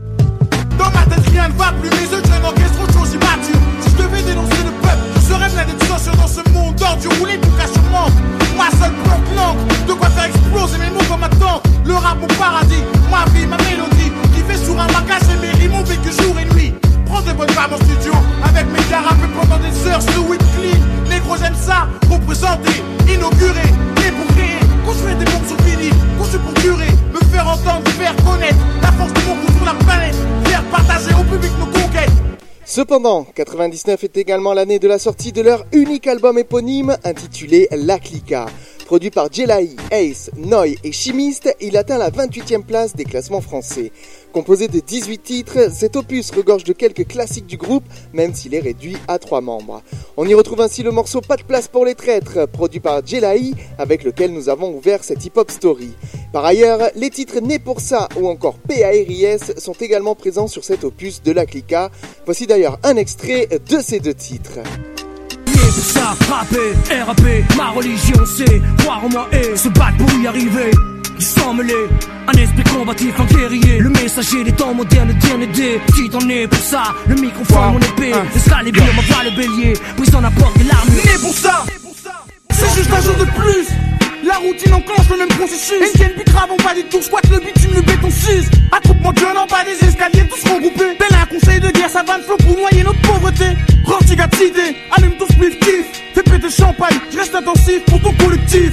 Dans 0.77 0.89
ma 0.91 1.05
tête, 1.05 1.25
rien 1.31 1.47
ne 1.47 1.53
va 1.53 1.71
plus, 1.79 1.89
mes 1.89 2.09
yeux 2.11 2.21
traînent 2.23 2.45
en 2.45 2.53
caisse, 2.53 2.71
trop 2.73 2.87
de 2.87 2.91
choses 2.91 3.13
immatures. 3.13 3.61
Si 3.81 3.89
je 3.91 4.03
devais 4.03 4.21
dénoncer 4.23 4.63
le 4.65 4.71
peuple, 4.81 5.03
je 5.15 5.21
serais 5.21 5.49
plein 5.49 5.65
d'extension 5.65 6.13
dans 6.13 6.27
ce 6.27 6.49
monde 6.49 6.75
d'ordure 6.75 7.11
où 7.21 7.25
l'éducation 7.25 7.81
manque. 7.91 8.17
Ma 8.57 8.69
seule 8.71 8.93
planque 9.05 9.29
langue, 9.35 9.87
de 9.87 9.93
quoi 9.93 10.09
faire 10.09 10.25
exploser 10.25 10.77
mes 10.79 10.89
mots 10.89 11.05
comme 11.09 11.19
ma 11.19 11.29
tante. 11.29 11.63
Le 11.85 11.93
rap, 11.93 12.17
mon 12.19 12.27
paradis, 12.39 12.83
ma 13.11 13.25
vie, 13.31 13.45
ma 13.45 13.57
mélodie, 13.57 14.11
qui 14.33 14.41
fait 14.41 14.57
sur 14.57 14.73
un 14.79 14.87
magasin 14.87 15.37
mes 15.41 15.51
rimes, 15.51 15.73
on 15.75 15.83
vécu 15.83 16.09
jour 16.11 16.35
et 16.39 16.45
nuit. 16.55 16.73
Prends 17.05 17.21
des 17.21 17.33
bonnes 17.33 17.49
femmes 17.49 17.73
en 17.73 17.77
studio, 17.77 18.13
avec 18.43 18.65
mes 18.71 18.83
carapes 18.89 19.27
pendant 19.39 19.57
des 19.57 19.87
heures, 19.87 20.01
sous 20.01 20.25
clean. 20.25 20.81
Négro, 21.09 21.37
j'aime 21.37 21.55
ça, 21.55 21.87
représenter, 22.09 22.81
inaugurer, 23.07 23.69
et 24.01 24.33
créer. 24.33 24.56
Des 24.87 25.25
pour 26.39 26.53
me 27.13 27.19
faire 27.29 27.45
entendre, 27.45 27.89
faire 27.89 28.15
connaître 28.23 28.55
la 28.81 28.91
force 28.93 29.11
la 29.65 30.49
faire 30.49 30.63
partager 30.71 31.13
au 31.13 31.23
public 31.23 31.51
nos 31.59 31.65
conquêtes. 31.65 32.09
Cependant, 32.63 33.27
99 33.35 34.05
est 34.05 34.17
également 34.17 34.53
l'année 34.53 34.79
de 34.79 34.87
la 34.87 34.97
sortie 34.97 35.33
de 35.33 35.41
leur 35.41 35.65
unique 35.73 36.07
album 36.07 36.37
éponyme 36.37 36.95
intitulé 37.03 37.67
La 37.71 37.99
Clica. 37.99 38.45
Produit 38.85 39.09
par 39.09 39.31
Jelai, 39.31 39.71
Ace, 39.91 40.31
Noy 40.37 40.77
et 40.81 40.93
Chimiste, 40.93 41.53
il 41.59 41.75
atteint 41.75 41.97
la 41.97 42.09
28e 42.09 42.63
place 42.63 42.95
des 42.95 43.03
classements 43.03 43.41
français. 43.41 43.91
Composé 44.37 44.67
de 44.67 44.79
18 44.79 45.17
titres, 45.17 45.71
cet 45.73 45.95
opus 45.95 46.29
regorge 46.29 46.63
de 46.63 46.71
quelques 46.71 47.07
classiques 47.07 47.47
du 47.47 47.57
groupe, 47.57 47.83
même 48.13 48.35
s'il 48.35 48.53
est 48.53 48.59
réduit 48.59 48.95
à 49.07 49.17
3 49.17 49.41
membres. 49.41 49.81
On 50.15 50.27
y 50.27 50.35
retrouve 50.35 50.61
ainsi 50.61 50.83
le 50.83 50.91
morceau 50.91 51.21
Pas 51.21 51.37
de 51.37 51.41
place 51.41 51.67
pour 51.67 51.85
les 51.85 51.95
traîtres, 51.95 52.47
produit 52.47 52.79
par 52.79 53.03
Jelai, 53.03 53.53
avec 53.79 54.03
lequel 54.03 54.31
nous 54.31 54.47
avons 54.47 54.75
ouvert 54.75 55.03
cette 55.03 55.25
hip-hop 55.25 55.49
story. 55.49 55.89
Par 56.31 56.45
ailleurs, 56.45 56.91
les 56.93 57.09
titres 57.09 57.39
Né 57.39 57.57
pour 57.57 57.81
ça 57.81 58.09
ou 58.15 58.27
encore 58.27 58.59
PARIS 58.59 59.55
sont 59.57 59.73
également 59.73 60.13
présents 60.13 60.47
sur 60.47 60.63
cet 60.63 60.83
opus 60.83 61.23
de 61.23 61.31
la 61.31 61.47
Clica. 61.47 61.89
Voici 62.25 62.45
d'ailleurs 62.45 62.77
un 62.83 62.95
extrait 62.95 63.47
de 63.67 63.81
ces 63.81 63.99
deux 63.99 64.13
titres. 64.13 64.59
Pour 65.71 65.83
ça, 65.83 66.15
rapper, 66.29 66.73
RAP, 67.05 67.55
ma 67.57 67.69
religion 67.69 68.23
c'est 68.25 68.61
croire 68.79 69.03
en 69.03 69.09
moi 69.09 69.27
et 69.31 69.55
se 69.55 69.69
battre 69.69 69.97
pour 69.97 70.11
y 70.19 70.27
arriver. 70.27 70.71
Du 71.17 71.25
sang 71.25 71.53
mêlé, 71.53 71.73
un 72.27 72.33
esprit 72.33 72.63
combatif, 72.63 73.19
un 73.19 73.25
guerrier. 73.25 73.79
Le 73.79 73.89
messager 73.89 74.43
des 74.43 74.51
temps 74.51 74.73
modernes, 74.73 75.13
dernier 75.19 75.47
des 75.47 75.81
Si 75.95 76.09
t'en 76.09 76.29
es 76.29 76.47
pour 76.47 76.59
ça, 76.59 76.93
le 77.07 77.15
microphone, 77.15 77.73
mon 77.73 77.79
épée. 77.79 78.11
Les 78.11 78.65
les 78.65 78.71
bien, 78.71 78.83
ma 78.95 79.01
voix, 79.01 79.23
le 79.23 79.31
bélier. 79.31 79.73
Brisant 79.97 80.21
la 80.21 80.29
porte 80.31 80.57
de 80.59 80.67
l'armure 80.67 81.03
Né 81.05 81.17
pour 81.19 81.33
ça. 81.33 81.65
C'est 82.51 82.75
juste 82.75 82.91
un 82.93 83.01
jour 83.01 83.15
de 83.15 83.25
plus 83.25 83.86
la 84.27 84.37
routine 84.37 84.73
enclenche 84.73 85.09
le 85.09 85.17
même 85.17 85.29
processus. 85.29 85.79
NTNB 85.95 86.23
grave 86.25 86.49
on 86.51 86.63
va 86.63 86.73
des 86.73 86.83
tours, 86.83 87.03
squat 87.03 87.23
le 87.31 87.39
bitume, 87.39 87.73
le 87.73 87.81
béton 87.81 88.09
6 88.09 88.49
Attroupement 88.71 89.09
en 89.09 89.47
bas 89.47 89.63
des 89.63 89.87
escaliers, 89.87 90.27
tous 90.29 90.49
regroupés. 90.49 90.97
Bel 90.99 91.17
un 91.19 91.25
conseil 91.25 91.59
de 91.59 91.69
guerre, 91.71 91.89
ça 91.89 92.03
va 92.03 92.19
flot 92.19 92.37
pour 92.37 92.57
noyer 92.57 92.83
notre 92.83 93.01
pauvreté. 93.01 93.45
Rantigatidé, 93.85 94.75
allume 94.91 95.17
ton 95.17 95.25
spliff, 95.27 95.57
kiff. 95.59 95.85
Fais 96.13 96.23
péter 96.23 96.49
champagne, 96.49 96.97
je 97.11 97.17
reste 97.17 97.35
intensif 97.35 97.83
pour 97.85 98.01
ton 98.01 98.13
collectif 98.13 98.71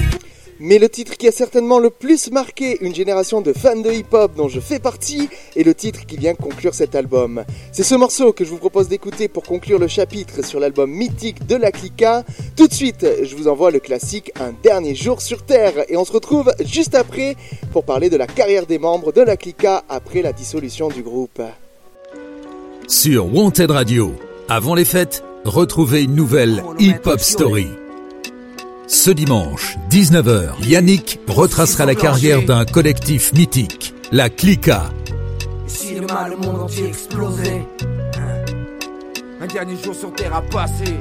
mais 0.59 0.79
le 0.79 0.89
titre 0.89 1.17
qui 1.17 1.27
a 1.27 1.31
certainement 1.31 1.79
le 1.79 1.89
plus 1.89 2.31
marqué 2.31 2.77
une 2.81 2.95
génération 2.95 3.41
de 3.41 3.53
fans 3.53 3.75
de 3.75 3.91
hip-hop 3.91 4.35
dont 4.35 4.47
je 4.47 4.59
fais 4.59 4.79
partie 4.79 5.29
est 5.55 5.63
le 5.63 5.73
titre 5.73 6.05
qui 6.05 6.17
vient 6.17 6.35
conclure 6.35 6.73
cet 6.73 6.95
album. 6.95 7.43
C'est 7.71 7.83
ce 7.83 7.95
morceau 7.95 8.31
que 8.33 8.45
je 8.45 8.49
vous 8.49 8.57
propose 8.57 8.87
d'écouter 8.87 9.27
pour 9.27 9.43
conclure 9.43 9.79
le 9.79 9.87
chapitre 9.87 10.43
sur 10.45 10.59
l'album 10.59 10.89
mythique 10.89 11.45
de 11.45 11.55
la 11.55 11.71
Clica. 11.71 12.23
Tout 12.55 12.67
de 12.67 12.73
suite, 12.73 13.05
je 13.23 13.35
vous 13.35 13.47
envoie 13.47 13.71
le 13.71 13.79
classique 13.79 14.31
Un 14.39 14.53
dernier 14.63 14.95
jour 14.95 15.21
sur 15.21 15.43
Terre 15.43 15.85
et 15.89 15.97
on 15.97 16.05
se 16.05 16.11
retrouve 16.11 16.51
juste 16.63 16.95
après 16.95 17.35
pour 17.71 17.83
parler 17.83 18.09
de 18.09 18.17
la 18.17 18.27
carrière 18.27 18.65
des 18.65 18.79
membres 18.79 19.11
de 19.11 19.21
la 19.21 19.37
Clica 19.37 19.83
après 19.89 20.21
la 20.21 20.33
dissolution 20.33 20.87
du 20.87 21.03
groupe. 21.03 21.41
Sur 22.87 23.33
Wanted 23.33 23.71
Radio, 23.71 24.13
avant 24.47 24.75
les 24.75 24.85
fêtes, 24.85 25.23
retrouvez 25.43 26.03
une 26.03 26.15
nouvelle 26.15 26.63
hip-hop 26.79 27.19
story. 27.19 27.67
Ce 28.87 29.09
dimanche, 29.09 29.77
19h, 29.89 30.63
Yannick 30.63 31.19
retracera 31.27 31.85
la 31.85 31.95
carrière 31.95 32.43
d'un 32.45 32.65
collectif 32.65 33.33
mythique, 33.33 33.95
la 34.11 34.29
Clica. 34.29 34.83
Si 35.65 35.95
le 35.95 36.05
mal, 36.05 36.31
le 36.31 36.37
monde 36.37 36.61
entier 36.61 36.87
explosait. 36.87 37.65
Un 39.41 39.47
dernier 39.47 39.75
jour 39.83 39.95
sur 39.95 40.13
terre 40.13 40.35
à 40.35 40.41
passer. 40.41 40.95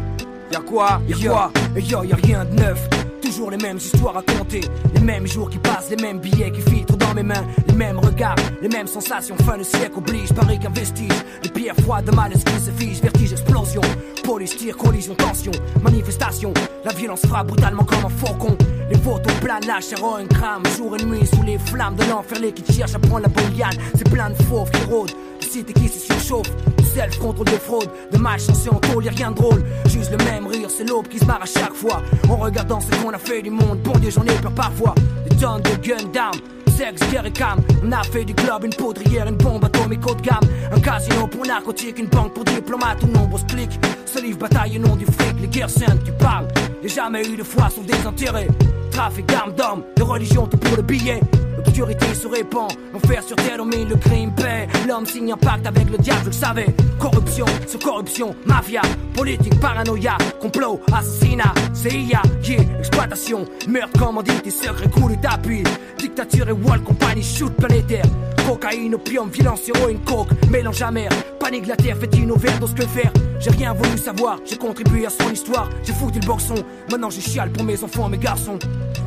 Y'a 0.51 0.61
quoi? 0.61 1.01
Y'a 1.09 1.29
quoi? 1.29 1.53
Yo, 1.77 2.05
y'a 2.05 2.17
rien 2.17 2.45
de 2.47 2.55
neuf. 2.55 2.89
Toujours 3.23 3.51
les 3.51 3.59
mêmes 3.59 3.77
histoires 3.77 4.17
à 4.17 4.23
compter. 4.23 4.63
Les 4.95 5.01
mêmes 5.01 5.27
jours 5.27 5.51
qui 5.51 5.59
passent, 5.59 5.91
les 5.91 6.03
mêmes 6.03 6.21
billets 6.21 6.53
qui 6.53 6.63
filtrent 6.63 6.97
mes 7.15 7.23
mains. 7.23 7.47
Les 7.69 7.75
mêmes 7.75 7.99
regards, 7.99 8.37
les 8.61 8.69
mêmes 8.69 8.87
sensations. 8.87 9.37
Fin 9.47 9.59
de 9.59 9.63
siècle 9.63 9.99
oblige, 9.99 10.33
pareil 10.33 10.59
qu'un 10.59 10.71
vestige. 10.71 11.09
Les 11.43 11.49
pierres 11.49 11.77
froides 11.83 12.05
de 12.05 12.11
malaise 12.15 12.43
qui 12.45 12.61
se 12.61 12.71
fige. 12.71 13.01
Vertige, 13.01 13.33
explosion. 13.33 13.81
Police, 14.25 14.57
tir, 14.57 14.77
collision, 14.77 15.15
tension. 15.15 15.53
Manifestation. 15.83 16.53
La 16.85 16.93
violence 16.93 17.25
frappe 17.27 17.49
brutalement 17.49 17.85
comme 17.85 18.05
un 18.05 18.09
faucon. 18.09 18.57
Les 18.91 18.99
photos 18.99 19.33
planent, 19.41 19.67
la 19.67 19.81
chair 19.81 19.99
un 20.05 20.27
crame. 20.27 20.63
Jour 20.77 20.97
et 20.99 21.05
nuit 21.05 21.27
sous 21.27 21.43
les 21.43 21.59
flammes 21.59 21.97
de 21.97 22.05
l'enfer. 22.05 22.39
Les 22.41 22.53
qui 22.53 22.73
cherchent 22.73 22.95
à 22.95 22.99
prendre 22.99 23.23
la 23.23 23.29
bouillane. 23.29 23.77
C'est 23.97 24.11
plein 24.11 24.31
de 24.31 24.43
fauves 24.45 24.71
qui 24.71 24.85
rôdent. 24.85 25.13
Les 25.41 25.47
cités 25.47 25.73
qui 25.73 25.89
se 25.89 26.01
surchauffent. 26.01 26.53
Self, 26.95 27.19
contrôle 27.19 27.47
de 27.47 27.53
fraude. 27.53 27.89
De 28.13 28.19
match 28.19 28.43
censé 28.43 28.69
en 28.71 28.79
tôle, 28.79 29.05
y'a 29.05 29.13
rien 29.13 29.31
de 29.31 29.37
drôle. 29.37 29.65
Juste 29.87 30.11
le 30.11 30.25
même 30.25 30.47
rire, 30.47 30.69
c'est 30.69 30.85
l'aube 30.85 31.09
qui 31.09 31.19
se 31.19 31.25
barre 31.25 31.43
à 31.43 31.47
chaque 31.47 31.75
fois. 31.75 32.03
En 32.29 32.37
regardant 32.37 32.81
ce 32.81 32.91
qu'on 33.03 33.11
a 33.11 33.19
fait 33.19 33.43
du 33.43 33.51
monde. 33.51 33.81
Bon 33.83 33.99
Dieu, 33.99 34.11
j'en 34.11 34.23
ai 34.23 34.35
peur 34.41 34.53
parfois. 34.53 34.95
Des 35.29 35.37
tonnes 35.37 35.63
de 35.63 35.87
guns 35.87 36.11
d'armes 36.13 36.39
sexe, 36.77 37.01
guerre 37.11 37.27
et 37.27 37.33
cam. 37.33 37.61
On 37.85 37.93
a 37.93 38.03
fait 38.03 38.25
du 38.25 38.35
club, 38.35 38.65
une 38.65 38.75
poudrière, 38.75 39.29
une 39.29 39.37
bombe 39.37 39.65
atomique 39.65 40.07
haut 40.07 40.15
de 40.15 40.23
gamme. 40.23 40.45
Un 40.73 40.81
casino 40.81 41.27
pour 41.27 41.47
narcotique, 41.47 41.99
une 41.99 42.07
banque 42.07 42.35
pour 42.35 42.45
diplomates 42.45 43.03
ou 43.03 43.07
nombreux 43.07 43.41
clics. 43.49 43.79
Ce 44.07 44.21
livre 44.21 44.39
bataille 44.39 44.79
au 44.79 44.81
nom 44.81 44.97
du 44.97 45.05
fric, 45.05 45.41
les 45.41 45.49
guerres 45.49 45.71
saintes, 45.71 46.03
tu 46.05 46.13
parles. 46.13 46.49
Y'a 46.83 46.89
jamais 46.89 47.27
eu 47.27 47.37
de 47.37 47.43
foi, 47.43 47.71
sont 47.71 47.83
désintérêts. 47.83 48.49
Trafic 48.91 49.27
d'armes 49.27 49.55
d'hommes, 49.55 49.85
de 49.97 50.03
religion, 50.03 50.47
tout 50.47 50.59
pour 50.59 50.77
le 50.77 50.83
billet. 50.83 51.21
L'obscurité 51.57 52.15
se 52.15 52.27
répand, 52.27 52.71
l'enfer 52.93 53.23
sur 53.23 53.37
terre 53.37 53.59
domine 53.59 53.89
le 53.89 53.97
crime 53.97 54.33
paix. 54.35 54.67
L'homme 54.89 55.07
signe 55.07 55.33
un 55.33 55.37
pacte 55.37 55.67
avec 55.67 55.91
le 55.91 55.99
diable, 55.99 56.21
je 56.23 56.27
le 56.27 56.33
savais. 56.33 56.67
Corruption, 56.99 57.47
sur 57.67 57.79
corruption, 57.81 58.35
mafia, 58.47 58.83
politique, 59.15 59.59
paranoïa, 59.61 60.17
complot, 60.41 60.81
assassinat, 60.93 61.55
CIA, 61.73 62.23
yeah, 62.43 62.61
exploitation, 62.79 63.45
meurtre, 63.69 63.99
commandité, 63.99 64.51
secret, 64.51 64.89
coulé 64.91 65.17
d'appui, 65.17 65.63
dictature 65.99 66.49
et 66.49 66.53
wall, 66.53 66.81
compagnie, 66.83 67.23
shoot 67.23 67.53
planétaire. 67.55 68.05
Cocaïne, 68.47 68.95
opium, 68.95 69.31
violence, 69.31 69.69
héroïne, 69.69 70.01
coke, 70.05 70.29
mélange 70.51 70.83
amer, 70.83 71.09
panique, 71.41 71.67
la 71.67 71.77
terre, 71.77 71.97
fait 71.97 72.15
une 72.17 72.31
overdose, 72.31 72.75
que 72.75 72.83
faire 72.83 73.11
J'ai 73.41 73.51
rien 73.51 73.73
voulu 73.73 73.97
savoir, 73.97 74.39
j'ai 74.45 74.57
contribué 74.57 75.07
à 75.07 75.11
son 75.11 75.31
histoire, 75.31 75.71
j'ai 75.83 75.95
foutu 75.95 76.21
le 76.21 76.27
boxon, 76.27 76.57
maintenant 76.91 77.09
je 77.09 77.21
chiale 77.21 77.51
pour 77.51 77.65
mes 77.65 77.83
enfants, 77.83 78.09
mes 78.11 78.19
garçons. 78.19 78.59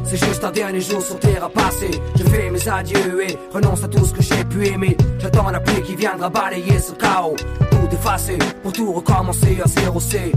C'est 0.10 0.18
juste 0.26 0.43
un 0.43 0.52
dernier 0.52 0.80
jour 0.80 1.02
sur 1.02 1.20
terre 1.20 1.43
à 1.43 1.50
passer. 1.50 1.91
Je 2.16 2.24
fais 2.38 2.50
mes 2.52 2.68
adieux 2.68 3.24
et 3.28 3.38
renonce 3.54 3.84
à 3.84 3.88
tout 3.88 4.06
ce 4.06 4.14
que 4.14 4.22
j'ai 4.22 4.44
pu 4.46 4.68
aimer. 4.68 4.96
J'attends 5.20 5.50
la 5.50 5.60
pluie 5.60 5.82
qui 5.82 5.96
viendra 5.96 6.30
balayer 6.30 6.80
ce 6.80 6.94
chaos. 6.94 7.36
Tout 7.72 7.90
effacer 7.92 8.38
pour 8.62 8.72
tout 8.74 8.92
recommencer 8.94 9.60
à 9.64 9.68
zéro 9.68 10.00
C. 10.00 10.32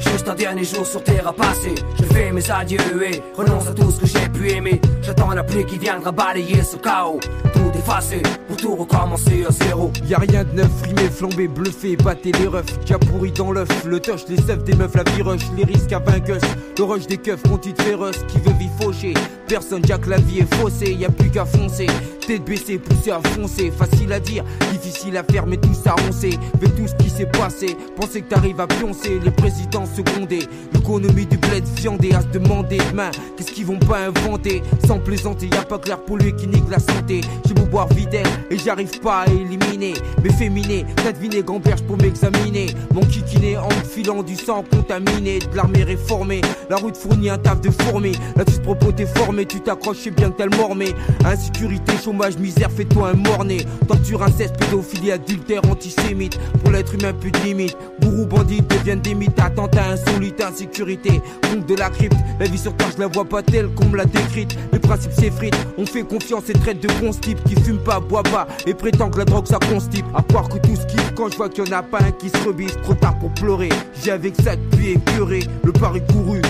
Juste 0.00 0.28
un 0.28 0.34
dernier 0.34 0.64
jour 0.64 0.86
sur 0.86 1.02
terre 1.02 1.28
à 1.28 1.32
passer. 1.32 1.74
Je 1.98 2.04
fais 2.04 2.32
mes 2.32 2.50
adieux 2.50 2.78
et 3.02 3.22
renonce 3.36 3.68
à 3.68 3.72
tout 3.72 3.90
ce 3.90 4.00
que 4.00 4.06
j'ai 4.06 4.28
pu 4.28 4.50
aimer. 4.50 4.80
J'attends 5.02 5.30
la 5.30 5.44
pluie 5.44 5.64
qui 5.66 5.78
viendra 5.78 6.10
balayer 6.10 6.62
ce 6.62 6.76
chaos. 6.76 7.20
Tout 7.52 7.78
effacer 7.78 8.22
pour 8.48 8.56
tout 8.56 8.76
recommencer 8.76 9.44
à 9.48 9.52
zéro. 9.52 9.90
Y 10.06 10.14
a 10.14 10.18
rien 10.18 10.44
de 10.44 10.52
neuf, 10.52 10.70
frimé, 10.82 11.08
flambé, 11.10 11.48
bluffé, 11.48 11.96
battez 11.96 12.32
les 12.32 12.46
refs. 12.46 12.78
Déjà 12.80 12.98
pourri 12.98 13.30
dans 13.32 13.52
l'œuf, 13.52 13.68
le 13.84 14.00
touch, 14.00 14.22
les 14.28 14.36
seufs 14.36 14.64
des 14.64 14.74
meufs, 14.74 14.94
la 14.94 15.04
viroche, 15.04 15.42
les 15.56 15.64
risques 15.64 15.92
à 15.92 15.98
vainqueuse. 15.98 16.42
Le 16.78 16.84
rush 16.84 17.06
des 17.06 17.18
keufs, 17.18 17.42
titre 17.60 17.84
féroce 17.84 18.18
qui 18.28 18.38
veut 18.38 18.54
vivre 18.58 18.72
fauché? 18.80 19.14
Personne, 19.46 19.82
Jack, 19.84 20.06
la 20.06 20.16
vie 20.16 20.40
est 20.40 20.54
faussée, 20.54 20.92
y 20.92 21.04
a 21.04 21.10
plus 21.10 21.30
qu'à 21.30 21.44
foncer. 21.44 21.86
Tête 22.30 22.44
baissée, 22.44 22.78
poussée 22.78 23.10
à 23.10 23.20
foncer. 23.30 23.72
Facile 23.76 24.12
à 24.12 24.20
dire, 24.20 24.44
difficile 24.70 25.16
à 25.16 25.24
faire, 25.24 25.48
mais 25.48 25.56
tout 25.56 25.74
ça 25.74 25.96
on 26.08 26.12
sait. 26.12 26.38
Avec 26.54 26.76
tout 26.76 26.86
ce 26.86 26.94
qui 27.02 27.10
s'est 27.10 27.26
passé, 27.26 27.76
pensez 27.96 28.22
que 28.22 28.28
t'arrives 28.28 28.60
à 28.60 28.68
pioncer. 28.68 29.18
Les 29.24 29.32
présidents 29.32 29.84
secondés, 29.84 30.46
l'économie 30.72 31.26
du 31.26 31.36
bled 31.38 31.64
viandé 31.74 32.12
à 32.12 32.20
se 32.20 32.28
demander 32.28 32.78
demain. 32.92 33.10
Qu'est-ce 33.36 33.50
qu'ils 33.50 33.66
vont 33.66 33.80
pas 33.80 34.06
inventer? 34.06 34.62
Sans 34.86 35.00
plaisanter, 35.00 35.48
y 35.48 35.56
a 35.56 35.62
pas 35.62 35.78
clair 35.78 35.98
pour 36.04 36.18
lui 36.18 36.32
qui 36.36 36.46
nique 36.46 36.70
la 36.70 36.78
santé. 36.78 37.22
J'ai 37.48 37.54
beau 37.54 37.64
boire 37.64 37.88
videl 37.88 38.26
et 38.48 38.58
j'arrive 38.58 39.00
pas 39.00 39.22
à 39.22 39.26
éliminer. 39.26 39.94
Mais 40.22 40.30
féminer, 40.30 40.86
t'as 41.02 41.10
deviné 41.10 41.42
gamberge 41.42 41.82
pour 41.82 41.96
m'examiner. 41.96 42.66
Mon 42.94 43.00
kikiné 43.00 43.56
en 43.56 43.68
filant 43.70 44.22
du 44.22 44.36
sang 44.36 44.62
contaminé. 44.70 45.40
De 45.40 45.56
l'armée 45.56 45.82
réformée, 45.82 46.42
la 46.68 46.76
route 46.76 46.96
fournit 46.96 47.30
un 47.30 47.38
taf 47.38 47.60
de 47.60 47.70
fourmi. 47.70 48.12
Là 48.36 48.44
tu 48.44 48.52
te 48.52 48.60
propos 48.60 48.92
t'es 48.92 49.06
formé, 49.06 49.46
tu 49.46 49.60
t'accroches, 49.60 50.08
bien 50.10 50.30
que 50.30 50.36
t'as 50.36 50.46
le 50.46 50.56
mormé. 50.56 50.94
Insécurité, 51.24 51.94
chômage, 52.04 52.19
misère, 52.28 52.70
fais-toi 52.70 53.10
un 53.10 53.14
morné. 53.14 53.64
Torture, 53.88 54.22
inceste, 54.22 54.56
pédophilie, 54.58 55.12
adultère, 55.12 55.62
antisémite. 55.70 56.38
Pour 56.62 56.70
l'être 56.70 56.94
humain, 56.94 57.12
plus 57.12 57.30
de 57.30 57.38
limite. 57.38 57.76
Bourreau, 58.00 58.26
bandit 58.26 58.60
deviennent 58.62 59.00
des 59.00 59.14
mythes. 59.14 59.38
Attentat, 59.40 59.92
insolite, 59.92 60.40
insécurité. 60.40 61.20
Compte 61.42 61.66
de 61.66 61.74
la 61.74 61.90
crypte. 61.90 62.16
La 62.38 62.46
vie 62.46 62.58
sur 62.58 62.74
terre, 62.76 62.90
je 62.94 63.00
la 63.00 63.06
vois 63.06 63.24
pas 63.24 63.42
telle 63.42 63.68
qu'on 63.74 63.86
me 63.86 63.96
l'a 63.96 64.04
décrite. 64.04 64.56
Les 64.72 64.78
principes 64.78 65.12
s'effritent. 65.12 65.56
On 65.78 65.86
fait 65.86 66.02
confiance 66.02 66.48
et 66.48 66.52
traite 66.52 66.80
de 66.80 66.88
bons 67.00 67.12
types 67.12 67.42
qui 67.44 67.54
fument 67.60 67.78
pas, 67.78 68.00
boit 68.00 68.22
pas 68.22 68.46
et 68.66 68.74
prétend 68.74 69.10
que 69.10 69.18
la 69.18 69.24
drogue 69.24 69.46
ça 69.46 69.58
constipe. 69.58 70.06
À 70.14 70.22
croire 70.22 70.48
que 70.48 70.58
tout 70.58 70.76
ce 70.76 70.86
qui 70.86 70.96
quand 71.16 71.30
je 71.30 71.36
vois 71.36 71.48
qu'il 71.48 71.66
y 71.66 71.68
en 71.68 71.78
a 71.78 71.82
pas 71.82 71.98
un 72.00 72.12
qui 72.12 72.28
se 72.28 72.36
rebise. 72.46 72.76
Trop 72.82 72.94
tard 72.94 73.18
pour 73.18 73.30
pleurer. 73.32 73.70
J'ai 74.02 74.10
avec 74.10 74.34
ça 74.36 74.56
depuis 74.56 74.92
épuré. 74.92 75.40
Le 75.64 75.72
pari 75.72 76.00
couru. 76.12 76.40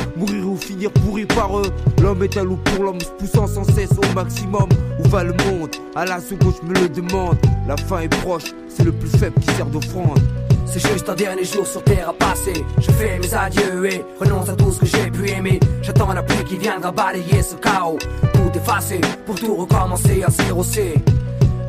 Finir 0.61 0.91
pourri 0.93 1.27
par 1.27 1.59
eux. 1.59 1.71
L'homme 2.01 2.23
est 2.23 2.37
à 2.37 2.45
loup 2.45 2.59
pour 2.65 2.85
l'homme, 2.85 3.01
se 3.01 3.11
poussant 3.19 3.47
sans 3.47 3.65
cesse 3.65 3.91
au 3.93 4.15
maximum. 4.15 4.69
Où 4.99 5.09
va 5.09 5.25
le 5.25 5.33
monde? 5.33 5.75
À 5.95 6.05
la 6.05 6.21
seconde, 6.21 6.55
je 6.63 6.69
me 6.69 6.75
le 6.75 6.89
demande. 6.89 7.37
La 7.67 7.77
fin 7.77 8.01
est 8.01 8.09
proche, 8.09 8.53
c'est 8.69 8.85
le 8.85 8.93
plus 8.93 9.09
faible 9.09 9.41
qui 9.41 9.55
sert 9.55 9.67
d'offrande. 9.67 10.21
C'est 10.67 10.87
juste 10.93 11.09
un 11.09 11.15
dernier 11.15 11.45
jour 11.45 11.67
sur 11.67 11.83
terre 11.83 12.11
à 12.11 12.13
passer. 12.13 12.65
Je 12.79 12.93
fais 12.93 13.19
mes 13.19 13.35
adieux 13.35 13.87
et 13.87 14.05
renonce 14.21 14.49
à 14.49 14.53
tout 14.53 14.71
ce 14.71 14.79
que 14.79 14.87
j'ai 14.87 15.11
pu 15.11 15.29
aimer. 15.29 15.59
J'attends 15.83 16.13
la 16.13 16.23
pluie 16.23 16.45
qui 16.45 16.57
viendra 16.59 16.93
balayer 16.93 17.43
ce 17.43 17.57
chaos. 17.57 17.99
Tout 18.33 18.53
effacer 18.55 19.01
pour 19.27 19.35
tout 19.35 19.57
recommencer 19.57 20.23
à 20.23 20.31
zéro 20.31 20.63
C. 20.63 20.95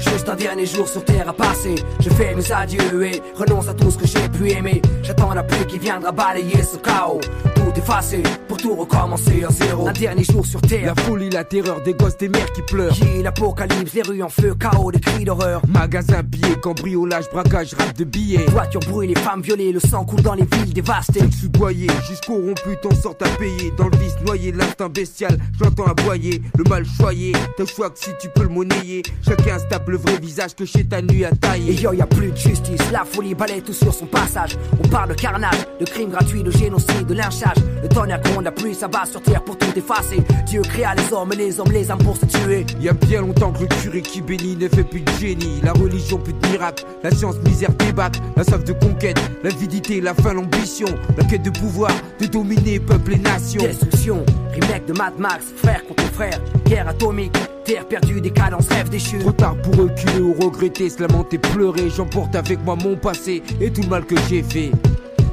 Juste 0.01 0.29
un 0.29 0.35
dernier 0.35 0.65
jour 0.65 0.87
sur 0.87 1.03
terre 1.05 1.29
à 1.29 1.33
passer. 1.33 1.75
Je 1.99 2.09
fais 2.09 2.33
mes 2.35 2.51
adieux 2.51 3.05
et 3.05 3.21
renonce 3.35 3.67
à 3.67 3.73
tout 3.73 3.91
ce 3.91 3.97
que 3.97 4.07
j'ai 4.07 4.27
pu 4.29 4.51
aimer. 4.51 4.81
J'attends 5.03 5.33
la 5.33 5.43
pluie 5.43 5.65
qui 5.67 5.79
viendra 5.79 6.11
balayer 6.11 6.63
ce 6.63 6.77
chaos. 6.77 7.21
Tout 7.55 7.71
effacer 7.75 8.23
pour 8.47 8.57
tout 8.57 8.75
recommencer 8.75 9.43
à 9.43 9.51
zéro. 9.51 9.87
Un 9.87 9.93
dernier 9.93 10.23
jour 10.23 10.45
sur 10.45 10.61
terre. 10.61 10.93
La 10.95 11.03
folie, 11.03 11.29
la 11.29 11.43
terreur 11.43 11.81
des 11.81 11.93
gosses, 11.93 12.17
des 12.17 12.29
mères 12.29 12.51
qui 12.53 12.61
pleurent. 12.63 12.93
Qui 12.93 13.21
l'apocalypse, 13.21 13.93
les 13.93 14.01
rues 14.01 14.23
en 14.23 14.29
feu, 14.29 14.55
chaos, 14.59 14.91
des 14.91 14.99
cris 14.99 15.23
d'horreur. 15.23 15.61
Magasin 15.67 16.23
billets, 16.23 16.55
cambriolage, 16.55 17.25
braquage, 17.31 17.73
rap 17.77 17.95
de 17.95 18.03
billets. 18.03 18.45
Voitures 18.47 18.81
brûlées, 18.81 19.15
femmes 19.15 19.41
violées, 19.41 19.71
le 19.71 19.79
sang 19.79 20.03
coule 20.03 20.21
dans 20.21 20.33
les 20.33 20.45
villes 20.45 20.73
dévastées. 20.73 21.21
Je 21.31 21.37
suis 21.37 21.49
doyé, 21.49 21.87
jusqu'au 22.09 22.35
rompu, 22.35 22.75
t'en 22.81 22.95
sortes 22.95 23.21
à 23.21 23.29
payer. 23.37 23.71
Dans 23.77 23.87
le 23.87 23.97
vice 23.97 24.15
noyé, 24.25 24.51
l'instinct 24.51 24.89
bestial, 24.89 25.37
j'entends 25.59 25.85
aboyer. 25.85 26.41
Le 26.57 26.63
mal 26.63 26.85
choyé, 26.85 27.33
t'as 27.55 27.65
choix 27.65 27.89
que 27.89 27.99
si 27.99 28.09
tu 28.19 28.29
peux 28.29 28.43
le 28.43 28.49
monnayer. 28.49 29.03
Chacun 29.27 29.59
se 29.59 29.65
tape 29.65 29.90
le 29.91 29.97
vrai 29.97 30.17
visage 30.19 30.55
que 30.55 30.63
chez 30.63 30.85
ta 30.85 31.01
nuit 31.01 31.25
à 31.25 31.31
tailler. 31.31 31.73
Et 31.73 31.75
yo, 31.75 31.91
y 31.93 32.01
a 32.01 32.07
plus 32.07 32.31
de 32.31 32.37
justice, 32.37 32.79
la 32.91 33.03
folie 33.03 33.35
balaye 33.35 33.61
tout 33.61 33.73
sur 33.73 33.93
son 33.93 34.05
passage. 34.05 34.57
On 34.81 34.87
parle 34.87 35.09
de 35.09 35.13
carnage, 35.15 35.67
de 35.79 35.85
crimes 35.85 36.09
gratuits, 36.09 36.43
de 36.43 36.51
génocide, 36.51 37.05
de 37.05 37.13
lynchage. 37.13 37.57
Le 37.83 37.89
tonnerre 37.89 38.21
gronde, 38.21 38.45
la 38.45 38.51
pluie 38.51 38.73
s'abat 38.73 39.05
sur 39.05 39.21
terre 39.21 39.43
pour 39.43 39.57
tout 39.57 39.67
effacer. 39.75 40.23
Dieu 40.47 40.61
créa 40.61 40.95
les 40.95 41.13
hommes 41.13 41.33
et 41.33 41.35
les 41.35 41.59
hommes 41.59 41.71
les 41.71 41.91
âmes 41.91 42.03
pour 42.03 42.15
se 42.15 42.25
tuer. 42.25 42.65
Y 42.79 42.87
a 42.87 42.93
bien 42.93 43.21
longtemps 43.21 43.51
que 43.51 43.61
le 43.63 43.67
curé 43.67 44.01
qui 44.01 44.21
bénit 44.21 44.55
ne 44.55 44.69
fait 44.69 44.85
plus 44.85 45.01
de 45.01 45.11
génie. 45.19 45.59
La 45.61 45.73
religion 45.73 46.17
plus 46.17 46.33
de 46.33 46.47
miracle, 46.47 46.85
la 47.03 47.11
science 47.11 47.35
misère 47.45 47.71
débat, 47.73 48.11
la 48.37 48.45
soif 48.45 48.63
de 48.63 48.73
conquête, 48.73 49.19
l'avidité, 49.43 49.99
la 49.99 50.13
faim, 50.13 50.33
l'ambition, 50.33 50.87
la 51.17 51.25
quête 51.25 51.43
de 51.43 51.49
pouvoir, 51.49 51.91
de 52.19 52.27
dominer 52.27 52.79
peuple 52.79 53.13
et 53.15 53.17
nation. 53.17 53.61
Destruction, 53.61 54.23
remake 54.53 54.85
de 54.85 54.93
Mad 54.93 55.19
Max, 55.19 55.45
frère 55.57 55.85
contre 55.85 56.03
frère, 56.13 56.39
guerre 56.65 56.87
atomique. 56.87 57.35
Terre 57.63 57.87
perdue, 57.87 58.21
décadence, 58.21 58.67
rêve 58.69 58.89
déchu. 58.89 59.19
Trop 59.19 59.31
tard 59.31 59.55
pour 59.63 59.75
reculer 59.75 60.19
ou 60.19 60.33
regretter, 60.33 60.89
se 60.89 61.01
lamenter, 61.01 61.37
pleurer. 61.37 61.89
J'emporte 61.89 62.35
avec 62.35 62.63
moi 62.63 62.75
mon 62.75 62.95
passé 62.95 63.43
et 63.59 63.71
tout 63.71 63.81
le 63.81 63.87
mal 63.87 64.05
que 64.05 64.15
j'ai 64.27 64.43
fait. 64.43 64.71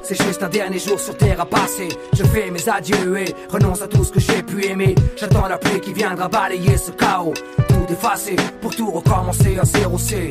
C'est 0.02 0.22
juste 0.22 0.42
un 0.42 0.48
dernier 0.48 0.78
jour 0.78 0.98
sur 0.98 1.16
terre 1.16 1.40
à 1.40 1.46
passer. 1.46 1.88
Je 2.14 2.24
fais 2.24 2.50
mes 2.50 2.68
adieux 2.68 3.18
et 3.18 3.34
renonce 3.50 3.82
à 3.82 3.88
tout 3.88 4.04
ce 4.04 4.12
que 4.12 4.20
j'ai 4.20 4.42
pu 4.42 4.64
aimer. 4.64 4.94
J'attends 5.16 5.46
la 5.48 5.58
pluie 5.58 5.80
qui 5.80 5.92
viendra 5.92 6.28
balayer 6.28 6.76
ce 6.76 6.90
chaos. 6.92 7.34
Tout 7.68 7.92
effacer 7.92 8.36
pour 8.60 8.74
tout 8.74 8.90
recommencer 8.90 9.58
à 9.58 9.64
zéro 9.64 9.98
C. 9.98 10.30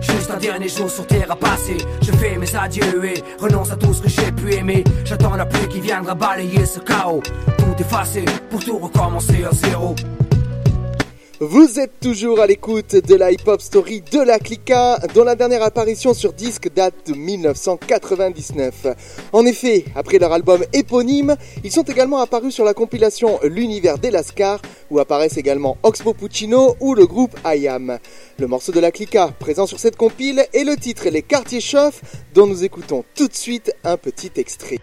Juste 0.00 0.30
un 0.30 0.38
dernier 0.38 0.68
jour 0.68 0.90
sur 0.90 1.06
terre 1.06 1.30
à 1.30 1.36
passer. 1.36 1.76
Je 2.02 2.12
fais 2.12 2.36
mes 2.36 2.56
adieux 2.56 3.04
et 3.04 3.22
renonce 3.38 3.70
à 3.70 3.76
tout 3.76 3.92
ce 3.92 4.02
que 4.02 4.08
j'ai 4.08 4.32
pu 4.32 4.54
aimer. 4.54 4.82
J'attends 5.04 5.36
la 5.36 5.46
pluie 5.46 5.68
qui 5.68 5.80
viendra 5.80 6.14
balayer 6.14 6.66
ce 6.66 6.80
chaos. 6.80 7.22
Tout 7.58 7.74
effacer 7.80 8.24
pour 8.50 8.64
tout 8.64 8.78
recommencer 8.78 9.44
à 9.44 9.52
zéro. 9.52 9.94
Vous 11.38 11.78
êtes 11.78 12.00
toujours 12.00 12.40
à 12.40 12.46
l'écoute 12.46 12.96
de 12.96 13.14
la 13.14 13.30
hip-hop 13.30 13.60
story 13.60 14.02
de 14.10 14.20
la 14.20 14.38
Clica, 14.38 14.98
dont 15.14 15.22
la 15.22 15.34
dernière 15.34 15.62
apparition 15.62 16.14
sur 16.14 16.32
disque 16.32 16.72
date 16.72 16.94
de 17.08 17.12
1999. 17.12 18.86
En 19.34 19.44
effet, 19.44 19.84
après 19.94 20.18
leur 20.18 20.32
album 20.32 20.64
éponyme, 20.72 21.36
ils 21.62 21.70
sont 21.70 21.82
également 21.82 22.20
apparus 22.20 22.54
sur 22.54 22.64
la 22.64 22.72
compilation 22.72 23.38
L'univers 23.44 23.98
des 23.98 24.10
Lascars, 24.10 24.62
où 24.90 24.98
apparaissent 24.98 25.36
également 25.36 25.76
Oxmo 25.82 26.14
Puccino 26.14 26.74
ou 26.80 26.94
le 26.94 27.06
groupe 27.06 27.36
IAM. 27.44 27.98
Le 28.38 28.46
morceau 28.46 28.72
de 28.72 28.80
la 28.80 28.90
Clica 28.90 29.28
présent 29.38 29.66
sur 29.66 29.78
cette 29.78 29.96
compile 29.96 30.46
est 30.54 30.64
le 30.64 30.76
titre 30.76 31.10
Les 31.10 31.20
Quartiers 31.20 31.60
Chauffent, 31.60 32.00
dont 32.32 32.46
nous 32.46 32.64
écoutons 32.64 33.04
tout 33.14 33.28
de 33.28 33.34
suite 33.34 33.74
un 33.84 33.98
petit 33.98 34.32
extrait. 34.36 34.78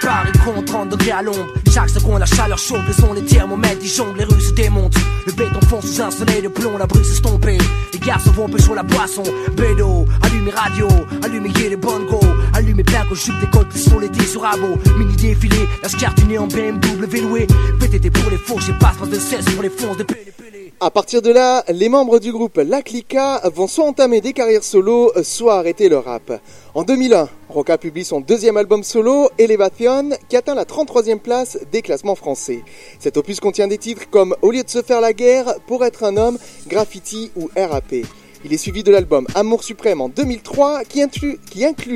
Paris 0.00 0.32
compte 0.44 0.64
30 0.64 0.88
degrés 0.90 1.12
à 1.12 1.22
l'ombre. 1.22 1.46
Chaque 1.72 1.90
seconde, 1.90 2.20
la 2.20 2.26
chaleur 2.26 2.58
chaude, 2.58 2.82
le 2.86 2.92
son, 2.92 3.12
les 3.12 3.24
thermomètres, 3.24 3.80
ils 3.82 3.88
jonglent, 3.88 4.18
les 4.18 4.24
rues 4.24 4.40
se 4.40 4.52
démontent. 4.52 4.96
Le 5.26 5.32
béton 5.32 5.60
fond 5.68 5.80
sous 5.80 6.00
un 6.00 6.10
soleil 6.10 6.42
de 6.42 6.48
plomb, 6.48 6.76
la 6.78 6.86
brise 6.86 7.10
estompée. 7.10 7.58
Les 7.92 7.98
garçons 7.98 8.32
vont 8.32 8.48
sur 8.58 8.74
la 8.74 8.82
boisson. 8.82 9.22
Bédo, 9.56 10.06
allumez 10.22 10.50
radio, 10.50 10.88
allumez 11.22 11.50
les 11.68 11.76
bongos. 11.76 12.20
Allumez 12.54 12.84
plein 12.84 13.04
que 13.08 13.14
jupe 13.14 13.38
des 13.40 13.46
côtes, 13.46 13.72
sur 13.76 14.00
l'été 14.00 14.24
sur 14.24 14.44
abo. 14.44 14.78
Mini 14.98 15.16
défilé, 15.16 15.68
la 15.82 15.88
scartunée 15.88 16.38
en 16.38 16.46
BMW 16.46 17.20
loué. 17.22 17.46
PTT 17.78 18.10
pour 18.10 18.30
les 18.30 18.38
faux, 18.38 18.58
j'ai 18.60 18.72
passe 18.74 18.96
pas 18.96 19.06
de 19.06 19.18
16 19.18 19.44
pour 19.54 19.62
les 19.62 19.70
fonces 19.70 19.96
de 19.96 20.04
pélé. 20.04 20.30
À 20.82 20.90
partir 20.90 21.20
de 21.20 21.30
là, 21.30 21.62
les 21.68 21.90
membres 21.90 22.18
du 22.18 22.32
groupe 22.32 22.56
La 22.56 22.80
Clica 22.80 23.42
vont 23.52 23.66
soit 23.66 23.84
entamer 23.84 24.22
des 24.22 24.32
carrières 24.32 24.64
solo, 24.64 25.12
soit 25.22 25.58
arrêter 25.58 25.90
le 25.90 25.98
rap. 25.98 26.40
En 26.72 26.84
2001, 26.84 27.28
Roca 27.50 27.76
publie 27.76 28.02
son 28.02 28.22
deuxième 28.22 28.56
album 28.56 28.82
solo, 28.82 29.28
Elevation, 29.36 30.08
qui 30.30 30.38
atteint 30.38 30.54
la 30.54 30.64
33e 30.64 31.18
place 31.18 31.58
des 31.70 31.82
classements 31.82 32.14
français. 32.14 32.62
Cet 32.98 33.18
opus 33.18 33.40
contient 33.40 33.68
des 33.68 33.76
titres 33.76 34.08
comme 34.08 34.34
Au 34.40 34.50
lieu 34.50 34.62
de 34.62 34.70
se 34.70 34.80
faire 34.80 35.02
la 35.02 35.12
guerre, 35.12 35.52
Pour 35.66 35.84
être 35.84 36.02
un 36.02 36.16
homme, 36.16 36.38
Graffiti 36.66 37.30
ou 37.36 37.50
RAP. 37.54 37.96
Il 38.42 38.54
est 38.54 38.58
suivi 38.58 38.82
de 38.82 38.90
l'album 38.90 39.26
Amour 39.34 39.62
suprême 39.62 40.00
en 40.00 40.08
2003 40.08 40.84
qui 40.84 41.02
inclut, 41.02 41.38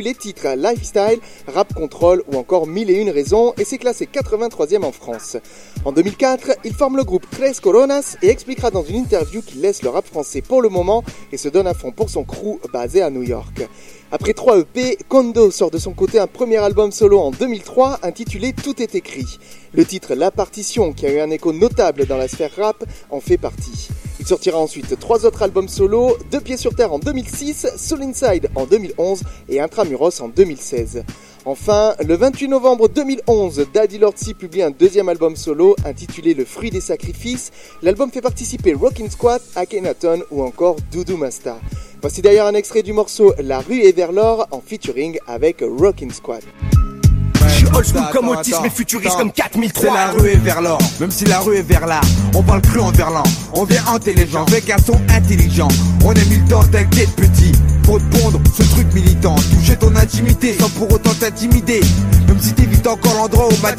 les 0.03 0.15
titres 0.15 0.49
Lifestyle, 0.55 1.19
Rap 1.47 1.73
Control 1.73 2.23
ou 2.31 2.37
encore 2.37 2.67
Mille 2.67 2.91
et 2.91 3.01
une 3.01 3.09
raisons 3.09 3.55
et 3.57 3.65
s'est 3.65 3.79
classé 3.79 4.07
83e 4.13 4.85
en 4.85 4.93
France. 4.93 5.39
En 5.87 5.93
2004, 5.93 6.59
il 6.65 6.75
forme 6.75 6.99
le 6.99 7.05
groupe 7.05 7.27
Tres 7.31 7.61
Coronas 7.63 8.19
et 8.21 8.29
expliquera 8.29 8.71
dans 8.71 8.85
une 8.85 8.97
interview 8.97 9.41
qu'il 9.41 9.63
laisse 9.63 9.83
le 9.83 9.89
rap 9.89 10.07
français 10.07 10.43
pour 10.43 10.61
le 10.61 10.69
moment 10.69 11.03
et 11.33 11.39
se 11.39 11.49
donne 11.49 11.67
à 11.67 11.73
fond 11.73 11.93
pour 11.93 12.11
son 12.11 12.25
crew 12.25 12.61
basé 12.71 13.01
à 13.01 13.09
New 13.09 13.23
York. 13.23 13.67
Après 14.13 14.35
3 14.35 14.59
EP, 14.59 14.99
Kondo 15.09 15.51
sort 15.51 15.71
de 15.71 15.79
son 15.79 15.93
côté 15.93 16.19
un 16.19 16.27
premier 16.27 16.59
album 16.59 16.93
solo 16.93 17.21
en 17.21 17.31
2003 17.31 18.01
intitulé 18.03 18.53
Tout 18.53 18.83
est 18.83 18.95
écrit. 18.95 19.39
Le 19.73 19.87
titre 19.87 20.15
La 20.15 20.31
Partition, 20.31 20.93
qui 20.93 21.07
a 21.07 21.13
eu 21.13 21.21
un 21.21 21.31
écho 21.31 21.55
notable 21.55 22.05
dans 22.05 22.19
la 22.19 22.29
sphère 22.29 22.55
rap, 22.55 22.85
en 23.09 23.21
fait 23.21 23.39
partie. 23.39 23.89
Il 24.25 24.29
sortira 24.29 24.59
ensuite 24.59 24.99
trois 24.99 25.27
autres 25.27 25.43
albums 25.43 25.69
solo, 25.69 26.17
Deux 26.33 26.41
Pieds 26.41 26.57
sur 26.57 26.75
Terre 26.75 26.95
en 26.95 26.99
2006, 26.99 27.67
Soul 27.77 28.05
Inside 28.05 28.49
en 28.55 28.65
2011 28.65 29.23
et 29.51 29.61
Intramuros 29.61 30.19
en 30.23 30.29
2016. 30.29 31.05
Enfin, 31.45 31.95
le 32.03 32.17
28 32.17 32.49
novembre 32.49 32.89
2011, 32.89 33.67
Daddy 33.75 33.99
Lordsy 33.99 34.33
publie 34.33 34.63
un 34.63 34.71
deuxième 34.71 35.11
album 35.11 35.37
solo 35.37 35.77
intitulé 35.85 36.33
Le 36.33 36.47
fruit 36.47 36.71
des 36.71 36.81
sacrifices. 36.81 37.53
L'album 37.83 38.11
fait 38.11 38.23
participer 38.23 38.73
Rockin' 38.73 39.11
Squad, 39.11 39.43
Akhenaton 39.57 40.23
ou 40.31 40.43
encore 40.43 40.77
Doudou 40.91 41.19
Masta. 41.19 41.59
Voici 42.01 42.23
d'ailleurs 42.23 42.47
un 42.47 42.55
extrait 42.55 42.83
du 42.83 42.95
morceau 42.95 43.35
La 43.39 43.61
rue 43.61 43.83
est 43.83 43.95
vers 43.95 44.11
l'or 44.11 44.49
en 44.53 44.63
featuring 44.63 45.19
avec 45.27 45.61
Rocking 45.61 46.11
Squad. 46.11 46.45
Old 47.75 47.87
school 47.87 48.03
comme 48.13 48.29
autisme 48.29 48.65
et 48.65 48.71
futuriste 48.71 49.17
comme 49.17 49.33
4003 49.33 49.83
C'est 49.83 49.95
la 49.95 50.11
rue 50.11 50.29
est 50.31 50.37
vers 50.37 50.61
l'or, 50.61 50.79
même 51.01 51.11
si 51.11 51.25
la 51.25 51.41
rue 51.41 51.57
est 51.57 51.63
vers 51.63 51.87
là 51.87 52.01
On 52.35 52.43
parle 52.43 52.63
cru 52.63 52.81
en 52.81 52.91
verlan, 52.91 53.23
on 53.55 53.65
vient 53.65 53.83
intelligent. 53.93 54.45
Avec 54.45 54.71
un 54.71 54.79
son 54.79 55.01
intelligent, 55.09 55.69
on 56.05 56.13
est 56.13 56.25
militant, 56.29 56.63
t'inquiète 56.65 57.11
petit. 57.17 57.53
Pour 57.83 57.99
te 57.99 58.17
pondre 58.17 58.41
ce 58.57 58.63
truc 58.63 58.93
militant. 58.95 59.35
Toucher 59.35 59.77
ton 59.77 59.95
intimité 59.97 60.57
sans 60.59 60.71
pour 60.71 60.91
autant 60.93 61.13
t'intimider. 61.15 61.81
Même 62.29 62.41
si 62.41 62.55
t'évites 62.55 62.87
encore 62.87 63.15
l'endroit 63.15 63.49
où 63.49 63.63
m'a 63.63 63.73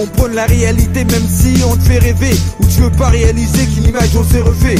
On 0.00 0.06
prône 0.06 0.34
la 0.34 0.46
réalité 0.46 1.04
même 1.04 1.28
si 1.28 1.62
on 1.64 1.76
te 1.76 1.82
fait 1.82 1.98
rêver. 1.98 2.34
Ou 2.60 2.66
tu 2.66 2.80
veux 2.80 2.90
pas 2.90 3.08
réaliser 3.08 3.66
qu'une 3.66 3.88
image 3.88 4.10
on 4.18 4.24
s'est 4.24 4.40
refait 4.40 4.78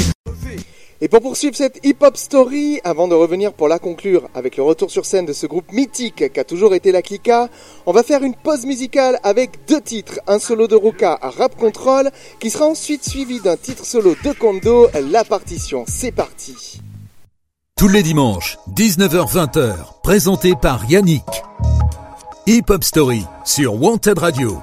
et 1.04 1.08
pour 1.08 1.20
poursuivre 1.20 1.54
cette 1.54 1.84
hip-hop 1.84 2.16
story, 2.16 2.80
avant 2.82 3.08
de 3.08 3.14
revenir 3.14 3.52
pour 3.52 3.68
la 3.68 3.78
conclure 3.78 4.26
avec 4.34 4.56
le 4.56 4.62
retour 4.62 4.90
sur 4.90 5.04
scène 5.04 5.26
de 5.26 5.34
ce 5.34 5.46
groupe 5.46 5.70
mythique 5.70 6.32
qui 6.32 6.40
a 6.40 6.44
toujours 6.44 6.74
été 6.74 6.92
la 6.92 7.02
Clica, 7.02 7.50
on 7.84 7.92
va 7.92 8.02
faire 8.02 8.22
une 8.22 8.34
pause 8.34 8.64
musicale 8.64 9.20
avec 9.22 9.66
deux 9.68 9.82
titres, 9.82 10.18
un 10.26 10.38
solo 10.38 10.66
de 10.66 10.74
Ruka 10.74 11.18
à 11.20 11.28
Rap 11.28 11.56
Control, 11.56 12.10
qui 12.40 12.48
sera 12.48 12.64
ensuite 12.64 13.04
suivi 13.04 13.38
d'un 13.40 13.58
titre 13.58 13.84
solo 13.84 14.16
de 14.24 14.32
Kondo, 14.32 14.88
La 15.10 15.24
Partition. 15.24 15.84
C'est 15.86 16.10
parti 16.10 16.80
Tous 17.76 17.88
les 17.88 18.02
dimanches, 18.02 18.56
19h-20h, 18.74 20.00
présenté 20.02 20.54
par 20.58 20.90
Yannick. 20.90 21.22
Hip 22.46 22.70
Hop 22.70 22.82
Story 22.82 23.26
sur 23.44 23.74
Wanted 23.74 24.18
Radio. 24.18 24.58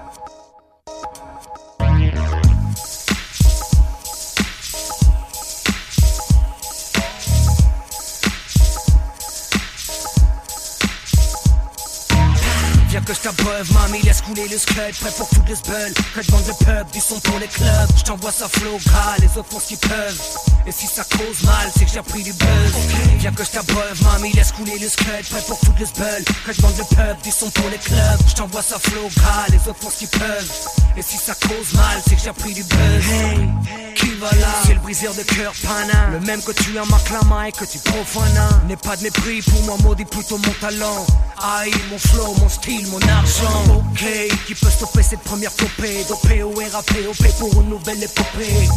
Je 13.41 13.45
t'abreuve, 13.45 13.71
mamie, 13.73 14.01
laisse 14.03 14.21
couler 14.21 14.47
le 14.47 14.57
scud, 14.57 14.75
prêt 14.75 15.11
pour 15.17 15.27
foutre 15.29 15.49
le 15.49 15.55
sbull. 15.55 15.93
Que 16.15 16.25
demande 16.25 16.45
le 16.47 16.65
pub, 16.65 16.91
du 16.91 16.99
son 16.99 17.19
pour 17.19 17.39
les 17.39 17.47
clubs. 17.47 17.89
Je 17.97 18.03
t'envoie 18.03 18.31
ça 18.31 18.47
flow 18.47 18.77
gras, 18.85 19.15
les 19.19 19.37
autres 19.37 19.49
font 19.49 19.59
ce 19.59 19.67
qu'ils 19.67 19.77
peuvent. 19.77 20.21
Et 20.67 20.71
si 20.71 20.87
ça 20.87 21.03
cause 21.03 21.43
mal, 21.43 21.69
c'est 21.75 21.85
que 21.85 21.91
j'ai 21.91 22.01
pris 22.01 22.23
du 22.23 22.33
buzz. 22.33 22.73
Viens 23.17 23.31
que 23.31 23.43
je 23.43 23.49
t'abreuve, 23.49 24.01
mamie, 24.03 24.33
laisse 24.33 24.51
couler 24.51 24.77
le 24.79 24.87
scud, 24.87 25.05
prêt 25.29 25.41
pour 25.47 25.59
foutre 25.59 25.79
le 25.79 25.85
sbull. 25.85 26.23
Que 26.45 26.55
demande 26.55 26.77
le 26.77 26.95
pub, 26.95 27.21
du 27.23 27.31
son 27.31 27.49
pour 27.51 27.69
les 27.69 27.77
clubs. 27.77 28.19
Je 28.27 28.33
t'envoie 28.33 28.61
ça 28.61 28.77
flow 28.79 29.09
gras, 29.15 29.45
les 29.49 29.57
autres 29.67 29.79
font 29.81 29.89
ce 29.89 29.99
qu'ils 29.99 30.07
peuvent. 30.09 30.51
Et 30.97 31.01
si 31.01 31.17
ça 31.17 31.33
cause 31.35 31.73
mal, 31.73 32.01
c'est 32.07 32.15
que 32.15 32.21
j'ai 32.21 32.33
pris 32.33 32.53
du 32.53 32.63
buzz. 32.63 33.05
Hey, 33.11 33.49
qui 33.95 34.11
va 34.15 34.29
là? 34.39 34.61
C'est 34.65 34.73
le 34.73 34.79
briseur 34.79 35.13
de 35.13 35.23
cœur 35.23 35.53
pana. 35.63 36.09
Le 36.11 36.19
même 36.19 36.41
que 36.41 36.51
tu 36.51 36.73
la 36.73 36.83
main 37.25 37.43
et 37.43 37.51
que 37.51 37.65
tu 37.65 37.79
profanes. 37.79 38.61
N'est 38.67 38.75
pas 38.75 38.95
de 38.97 39.03
mépris 39.03 39.41
pour 39.41 39.61
moi, 39.63 39.77
maudit 39.83 40.05
plutôt 40.05 40.37
mon 40.37 40.53
talent. 40.59 41.05
Aïe, 41.41 41.73
mon 41.89 41.97
flow, 41.97 42.35
mon 42.39 42.49
style, 42.49 42.87
mon 42.87 43.01
argent. 43.07 43.30
Ok, 43.39 44.03
qui 44.45 44.55
peut 44.55 44.69
stopper 44.69 45.03
cette 45.03 45.21
première 45.21 45.55
topée? 45.55 46.03
Dopé 46.09 46.43
ou 46.43 46.53
RAPOP 46.53 47.39
pour 47.39 47.61
une 47.61 47.69
nouvelle 47.69 48.03
épopée. 48.03 48.67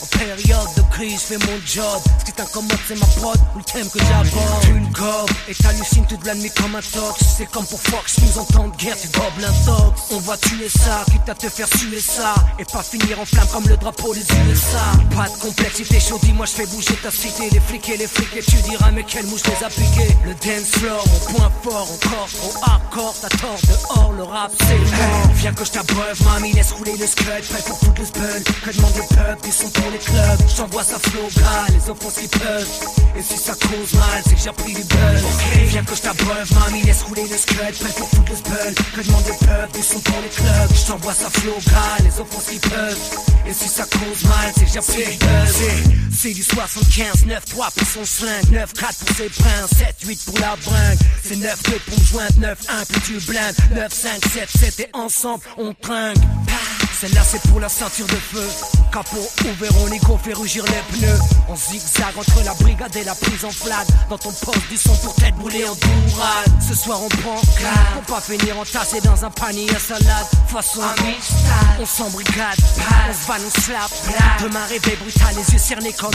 En 0.00 0.06
période 0.06 0.68
de 0.76 0.82
crise, 0.94 1.20
je 1.20 1.34
fais 1.34 1.46
mon 1.46 1.58
job. 1.66 2.00
Ce 2.20 2.24
qui 2.24 2.32
t'incommode, 2.32 2.78
c'est 2.86 2.98
ma 2.98 3.06
prod 3.06 3.38
ou 3.54 3.58
le 3.58 3.64
thème 3.64 3.88
que 3.90 3.98
j'aborde. 3.98 4.62
Tu 4.62 4.70
une 4.70 4.88
gobe 4.92 5.30
et 5.48 5.54
t'hallucines 5.54 6.06
toute 6.06 6.24
la 6.24 6.34
nuit 6.34 6.50
comme 6.50 6.76
un 6.76 6.80
tox. 6.80 7.24
C'est 7.36 7.46
comme 7.46 7.66
pour 7.66 7.80
Fox, 7.80 8.18
nous 8.20 8.38
entendent 8.38 8.76
guerre, 8.76 8.96
tu 9.00 9.08
gobes 9.08 9.40
l'intox. 9.40 10.02
On 10.12 10.20
va 10.20 10.36
tuer 10.36 10.68
ça, 10.68 11.04
quitte 11.10 11.28
à 11.28 11.34
te 11.34 11.48
faire 11.48 11.66
suer 11.76 12.00
ça. 12.00 12.34
Et 12.58 12.64
pas 12.64 12.82
finir 12.82 13.18
en 13.20 13.24
flamme 13.24 13.48
comme 13.52 13.66
le 13.66 13.76
drapeau 13.76 14.14
des 14.14 14.20
USA. 14.20 14.92
Pas 15.16 15.28
de 15.28 15.38
complexité, 15.38 15.98
chaud, 15.98 16.18
dis-moi, 16.22 16.46
je 16.46 16.52
fais 16.52 16.66
bouger 16.66 16.94
ta 17.02 17.10
cité. 17.10 17.50
Les 17.50 17.60
flics 17.60 17.88
et 17.88 17.96
les 17.96 18.06
flics, 18.06 18.36
et 18.36 18.42
tu 18.42 18.56
diras, 18.68 18.90
mais 18.92 19.02
quelle 19.02 19.26
mouche 19.26 19.42
les 19.46 19.64
a 19.64 19.68
piqués. 19.68 20.16
Le 20.24 20.34
dance 20.34 20.70
floor, 20.78 21.04
mon 21.08 21.32
point 21.32 21.52
fort, 21.64 21.88
encore 21.90 22.28
trop 22.30 22.54
hardcore. 22.62 23.14
T'as 23.20 23.28
tort 23.28 23.58
dehors, 23.66 24.12
le 24.12 24.22
rap 24.22 24.52
c'est 24.60 24.78
mort. 24.78 25.30
Viens 25.34 25.54
que 25.54 25.64
je 25.64 25.72
t'abreuve, 25.72 26.22
mamie, 26.24 26.52
laisse 26.52 26.70
rouler 26.72 26.96
le 26.96 27.06
scud. 27.06 27.26
Prêt 27.48 27.62
pour 27.66 27.78
toutes 27.80 27.98
les 27.98 28.06
spun. 28.06 28.20
Que 28.64 28.76
demande 28.76 28.94
le 28.96 29.16
peuple, 29.16 29.46
ils 29.46 29.52
sont 29.52 29.70
les 29.90 29.98
clubs. 29.98 30.40
J'envoie 30.56 30.84
ça 30.84 30.98
flow 30.98 31.28
gras, 31.36 31.66
les 31.70 31.90
offenses 31.90 32.14
qui 32.14 32.28
peuvent. 32.28 32.68
Et 33.16 33.22
si 33.22 33.36
ça 33.36 33.52
cause 33.54 33.94
mal, 33.94 34.22
c'est 34.24 34.34
que 34.34 34.40
j'ai 34.40 34.52
pris 34.52 34.74
du 34.74 34.82
buzz. 34.82 35.22
Viens 35.66 35.84
que 35.84 35.94
je 35.94 36.02
t'abreuve, 36.02 36.52
mamie, 36.54 36.82
laisse 36.82 37.02
rouler 37.02 37.26
le 37.28 37.36
scud. 37.36 37.56
Prêt 37.56 37.92
pour 37.96 38.08
foutre 38.08 38.30
le 38.30 38.36
spell. 38.36 38.74
Que 38.94 39.00
demande 39.02 39.26
le 39.26 39.46
peuple, 39.46 39.78
ils 39.78 39.84
sont 39.84 40.00
pour 40.00 40.20
les 40.22 40.28
clubs. 40.28 40.70
J'envoie 40.86 41.14
ça 41.14 41.30
flow 41.30 41.58
gras, 41.66 41.98
les 42.04 42.20
offenses 42.20 42.46
qui 42.50 42.58
peuvent. 42.58 42.98
Et 43.46 43.52
si 43.52 43.68
ça 43.68 43.84
cause 43.84 44.24
mal, 44.24 44.52
c'est 44.56 44.64
que 44.64 44.72
j'ai 44.72 44.92
pris 44.92 45.12
du 45.12 45.18
buzz. 45.18 45.98
C'est 46.20 46.32
du 46.32 46.42
75, 46.42 47.26
9, 47.26 47.44
3 47.44 47.70
pour 47.70 47.86
son 47.86 48.04
sling, 48.04 48.50
9, 48.50 48.72
4 48.72 48.94
pour 49.04 49.16
ses 49.16 49.28
brins, 49.28 49.66
7, 49.68 49.96
8 50.04 50.24
pour 50.26 50.38
la 50.40 50.56
bringue. 50.56 50.98
C'est 51.22 51.36
9, 51.36 51.62
2 51.62 51.72
pour 51.86 52.04
joindre, 52.04 52.40
9, 52.40 52.58
1 52.68 52.84
puis 52.86 53.00
tu 53.02 53.20
blindes, 53.26 53.54
9, 53.74 53.92
5, 53.92 54.24
7, 54.32 54.48
7 54.50 54.80
et 54.80 54.88
ensemble 54.94 55.44
on 55.56 55.72
tringue. 55.74 56.18
Celle-là 57.00 57.22
c'est 57.22 57.40
pour 57.42 57.60
la 57.60 57.68
ceinture 57.68 58.06
de 58.06 58.16
feu. 58.16 58.48
Capot 58.92 59.30
ouvert, 59.44 59.77
on 59.80 59.92
y 59.92 59.98
fait 60.18 60.32
rugir 60.32 60.64
les 60.64 60.98
pneus. 60.98 61.18
On 61.48 61.56
zigzag 61.56 62.16
entre 62.16 62.44
la 62.44 62.54
brigade 62.54 62.96
et 62.96 63.04
la 63.04 63.14
prise 63.14 63.44
en 63.44 63.50
flag. 63.50 63.86
Dans 64.08 64.18
ton 64.18 64.32
poste 64.32 64.68
du 64.68 64.76
son 64.76 64.94
pour 64.96 65.14
tête 65.14 65.34
brûlée 65.36 65.64
en 65.64 65.74
dourade. 65.74 66.52
Ce 66.66 66.74
soir 66.74 67.00
on 67.02 67.08
prend 67.08 67.40
clap. 67.56 67.92
Pour 67.94 68.16
pas 68.16 68.20
finir 68.20 68.58
entassé 68.58 69.00
dans 69.00 69.24
un 69.24 69.30
panier 69.30 69.68
à 69.74 69.78
salade. 69.78 70.26
Façon 70.48 70.82
amistad, 70.82 71.80
on 71.80 71.86
s'embrigade. 71.86 72.58
On 73.08 73.12
se 73.12 73.26
va 73.28 73.38
nous 73.38 73.62
slap. 73.62 73.90
Demain 74.42 74.64
réveil 74.68 74.96
brutal, 74.96 75.34
les 75.36 75.52
yeux 75.52 75.58
cernés 75.58 75.92
comme 75.92 76.12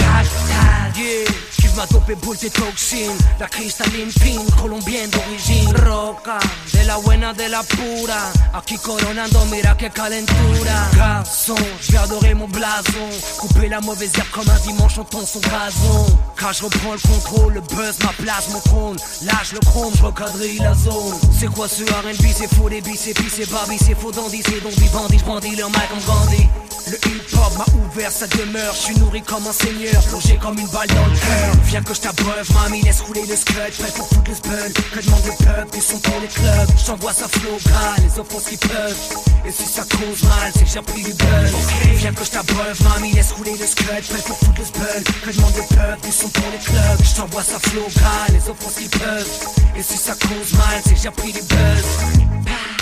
Yeah, 0.96 1.26
tu 1.60 1.70
m'as 1.76 1.88
dopé 1.88 2.16
boule 2.16 2.38
tes 2.38 2.50
toxines. 2.50 3.18
La 3.40 3.48
cristalline 3.48 4.12
pin, 4.14 4.62
colombienne 4.62 5.10
d'origine. 5.10 5.74
Roca, 5.88 6.38
de 6.74 6.86
la 6.86 6.98
buena, 7.00 7.34
de 7.34 7.50
la 7.50 7.64
pura. 7.64 8.32
Aquí 8.54 8.78
coronando, 8.78 9.46
mira 9.46 9.76
que 9.76 9.90
calentura. 9.90 10.90
Garçon, 10.96 11.56
je 11.82 11.92
vais 11.94 11.98
adorer 11.98 12.34
mon 12.36 12.48
blason. 12.48 13.10
Couper 13.54 13.70
la 13.70 13.82
mauvaise 13.82 14.12
herbe 14.18 14.30
comme 14.32 14.50
un 14.50 14.60
dimanche 14.60 14.98
en 14.98 15.04
ton 15.04 15.26
son 15.26 15.40
gazon. 15.40 16.06
Quand 16.36 16.52
je 16.54 16.64
reprends 16.64 16.94
le 16.94 17.00
contrôle, 17.00 17.54
le 17.54 17.62
buzz, 17.62 17.98
ma 18.04 18.14
place, 18.24 18.50
mon 18.52 18.60
trône. 18.60 18.98
Lâche 19.24 19.54
le 19.54 19.60
chrome, 19.60 19.94
je 19.96 20.04
recadrille 20.04 20.60
la 20.60 20.74
zone. 20.74 21.18
C'est 21.40 21.48
quoi 21.48 21.68
ce 21.68 21.84
RB, 21.84 22.26
c'est 22.36 22.54
faux, 22.56 22.70
des 22.70 22.82
c'est 22.96 23.14
pis, 23.14 23.30
c'est 23.30 23.50
Barbie, 23.50 23.78
c'est 23.78 23.96
faux, 23.96 24.12
dandy, 24.12 24.42
c'est 24.44 24.62
zombie, 24.62 24.90
bandit, 24.92 25.20
je 25.20 25.24
brandis 25.24 25.56
leur 25.56 25.70
mic 25.70 25.90
comme 25.90 26.04
Gandhi. 26.04 26.48
Le 26.88 26.98
hip-hop 26.98 27.58
m'a 27.58 27.66
ouvert 27.80 28.12
sa 28.12 28.28
demeure, 28.28 28.74
je 28.74 28.82
suis 28.82 28.96
nourri 28.98 29.22
comme 29.22 29.48
un 29.48 29.54
seigneur, 29.54 30.04
plongé 30.04 30.38
comme 30.42 30.58
une 30.60 30.68
balle 30.68 30.88
dans 30.88 31.06
le 31.06 31.18
cœur. 31.18 31.56
Viens 31.66 31.82
que 31.82 31.94
je 31.94 32.02
t'abreuve, 32.02 32.52
mamie, 32.54 32.82
laisse 32.82 33.02
rouler 33.02 33.26
le 33.26 33.36
scud, 33.36 33.56
prêt 33.56 33.92
pour 33.96 34.08
foutre 34.10 34.30
le 34.30 34.36
spell. 34.36 34.74
Que 34.74 35.00
demande 35.00 35.26
le 35.26 35.46
peuple, 35.46 35.78
ils 35.78 35.82
sont 35.82 36.00
pour 36.00 36.20
les 36.20 36.28
clubs. 36.28 36.70
J'envoie 36.86 37.14
ça 37.14 37.28
flow 37.30 37.58
gras, 37.66 37.96
les 38.00 38.20
offenses 38.20 38.46
qui 38.50 38.58
peuvent. 38.58 38.98
Et 39.46 39.52
si 39.52 39.66
ça 39.66 39.84
cause 39.84 40.24
mal, 40.24 40.52
c'est 40.54 40.64
que 40.64 40.70
j'ai 40.70 40.82
pris 40.82 41.04
du 41.04 41.14
buzz. 41.14 41.52
Viens 41.96 42.14
que 42.14 42.26
je 42.26 42.32
t'abreuve, 42.32 42.82
mamie, 42.84 43.14
laisse 43.14 43.32
rouler 43.32 43.43
le 43.52 43.68
scud, 43.68 43.86
prêt 43.86 44.22
pour 44.26 44.38
foutre 44.38 44.60
le 44.60 44.66
spell. 44.66 45.04
Demande 45.26 45.54
le 45.56 45.76
peuple, 45.76 46.00
ils 46.06 46.14
sont 46.14 46.30
pour 46.30 46.46
les 46.52 46.58
clubs. 46.60 47.00
J'envoie 47.16 47.44
ça 47.44 47.60
flow 47.60 47.88
les 48.30 48.50
offenses 48.50 48.76
qui 48.76 48.88
peuvent. 48.88 49.28
Et 49.76 49.84
si 49.84 49.98
ça 49.98 50.14
cause 50.14 50.54
mal, 50.54 50.82
c'est 50.84 50.94
que 50.94 51.00
j'ai 51.00 51.12
pris 51.12 51.34
du 51.34 51.42
buzz. 51.42 52.73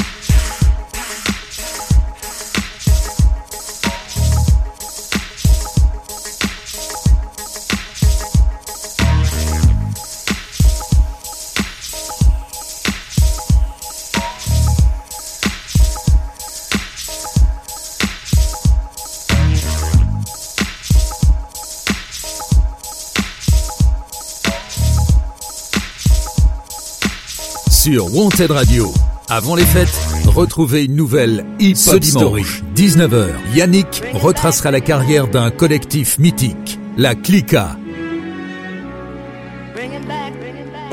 Sur 27.92 28.16
Wanted 28.16 28.52
Radio. 28.52 28.94
Avant 29.28 29.54
les 29.54 29.66
fêtes, 29.66 29.92
retrouvez 30.26 30.86
une 30.86 30.96
nouvelle 30.96 31.46
Hip 31.60 31.76
Hop 31.88 32.02
Story. 32.02 32.46
19h, 32.74 33.28
Yannick 33.54 34.04
retracera 34.14 34.72
la 34.72 34.80
carrière 34.80 35.28
d'un 35.28 35.52
collectif 35.52 36.18
mythique, 36.18 36.80
la 36.98 37.16
Clica. 37.16 37.76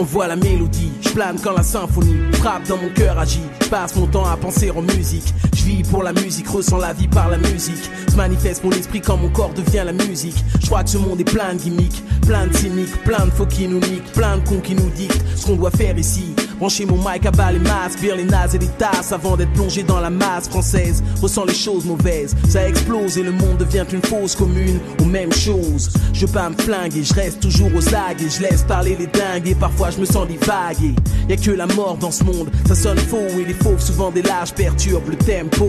On 0.00 0.02
voit 0.02 0.26
la 0.26 0.34
mélodie, 0.34 0.90
je 1.00 1.10
plane 1.10 1.36
quand 1.40 1.52
la 1.52 1.62
symphonie 1.62 2.16
frappe 2.32 2.66
dans 2.66 2.78
mon 2.78 2.88
cœur 2.88 3.16
agit. 3.16 3.42
Je 3.62 3.68
passe 3.68 3.94
mon 3.94 4.08
temps 4.08 4.26
à 4.26 4.36
penser 4.36 4.72
en 4.72 4.82
musique. 4.82 5.32
Je 5.56 5.64
vis 5.64 5.82
pour 5.84 6.02
la 6.02 6.12
musique, 6.12 6.48
ressens 6.48 6.78
la 6.78 6.94
vie 6.94 7.06
par 7.06 7.28
la 7.28 7.38
musique. 7.38 7.90
Se 8.08 8.16
manifeste 8.16 8.64
mon 8.64 8.72
esprit 8.72 9.02
quand 9.02 9.18
mon 9.18 9.28
corps 9.28 9.54
devient 9.54 9.84
la 9.86 9.92
musique. 9.92 10.42
Je 10.60 10.66
crois 10.66 10.82
que 10.82 10.90
ce 10.90 10.98
monde 10.98 11.20
est 11.20 11.32
plein 11.32 11.54
de 11.54 11.60
gimmicks, 11.60 12.02
plein 12.26 12.48
de 12.48 12.56
cyniques, 12.56 13.04
plein 13.04 13.26
de 13.26 13.30
faux 13.30 13.46
qui 13.46 13.68
nous 13.68 13.78
niquent, 13.78 14.12
plein 14.14 14.38
de 14.38 14.48
cons 14.48 14.60
qui 14.60 14.74
nous 14.74 14.90
dictent 14.90 15.24
ce 15.36 15.46
qu'on 15.46 15.54
doit 15.54 15.70
faire 15.70 15.96
ici. 15.96 16.34
Brancher 16.58 16.86
mon 16.86 16.96
mic 16.96 17.24
à 17.24 17.30
bas 17.30 17.52
les 17.52 17.60
masques, 17.60 18.00
bien 18.00 18.16
les 18.16 18.24
nazes 18.24 18.56
et 18.56 18.58
les 18.58 18.66
tasses 18.66 19.12
avant 19.12 19.36
d'être 19.36 19.52
plongé 19.52 19.84
dans 19.84 20.00
la 20.00 20.10
masse 20.10 20.48
française. 20.48 21.04
Ressens 21.22 21.44
les 21.44 21.54
choses 21.54 21.84
mauvaises, 21.84 22.34
ça 22.48 22.68
explose 22.68 23.16
et 23.16 23.22
le 23.22 23.30
monde 23.30 23.58
devient 23.58 23.84
une 23.92 24.02
fausse 24.02 24.34
commune 24.34 24.80
aux 25.00 25.04
mêmes 25.04 25.32
choses. 25.32 25.90
Je 26.12 26.26
veux 26.26 26.32
pas 26.32 26.50
me 26.50 26.56
flinguer, 26.56 27.04
je 27.04 27.14
reste 27.14 27.40
toujours 27.40 27.70
aux 27.76 27.88
agues 27.94 28.20
et 28.20 28.28
je 28.28 28.42
laisse 28.42 28.62
parler 28.62 28.96
les 28.98 29.06
dingues 29.06 29.46
et 29.46 29.54
parfois 29.54 29.90
je 29.90 30.00
me 30.00 30.04
sens 30.04 30.26
divaguer. 30.26 30.94
Y 31.28 31.32
a 31.32 31.36
que 31.36 31.52
la 31.52 31.66
mort 31.68 31.96
dans 31.96 32.10
ce 32.10 32.24
monde, 32.24 32.50
ça 32.66 32.74
sonne 32.74 32.98
faux 32.98 33.38
et 33.38 33.44
les 33.44 33.54
fauves 33.54 33.80
souvent 33.80 34.10
des 34.10 34.22
lâches 34.22 34.52
perturbent 34.52 35.10
le 35.10 35.16
tempo. 35.16 35.68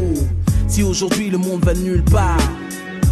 Si 0.68 0.82
aujourd'hui 0.82 1.30
le 1.30 1.38
monde 1.38 1.64
va 1.64 1.76
nulle 1.76 2.04
part, 2.04 2.38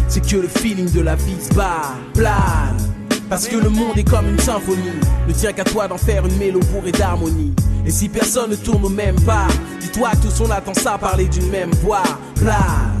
c'est 0.08 0.26
que 0.26 0.36
le 0.36 0.48
feeling 0.48 0.90
de 0.90 1.00
la 1.00 1.14
vie 1.14 1.40
se 1.40 1.54
bat, 1.54 1.94
plane. 2.14 2.97
Parce 3.28 3.46
que 3.46 3.56
le 3.56 3.68
monde 3.68 3.98
est 3.98 4.08
comme 4.08 4.26
une 4.26 4.38
symphonie, 4.38 4.98
ne 5.26 5.32
tient 5.32 5.52
qu'à 5.52 5.64
toi 5.64 5.86
d'en 5.86 5.98
faire 5.98 6.24
une 6.24 6.36
mélodie 6.38 6.92
d'harmonie. 6.92 7.54
Et 7.84 7.90
si 7.90 8.08
personne 8.08 8.50
ne 8.50 8.56
tourne 8.56 8.84
au 8.84 8.88
même 8.88 9.20
pas, 9.20 9.46
dis-toi 9.80 10.10
que 10.12 10.28
tous 10.28 10.40
on 10.40 10.50
attend 10.50 10.72
ça 10.72 10.96
parler 10.96 11.26
d'une 11.26 11.50
même 11.50 11.70
voix, 11.82 12.02
plane. 12.36 12.98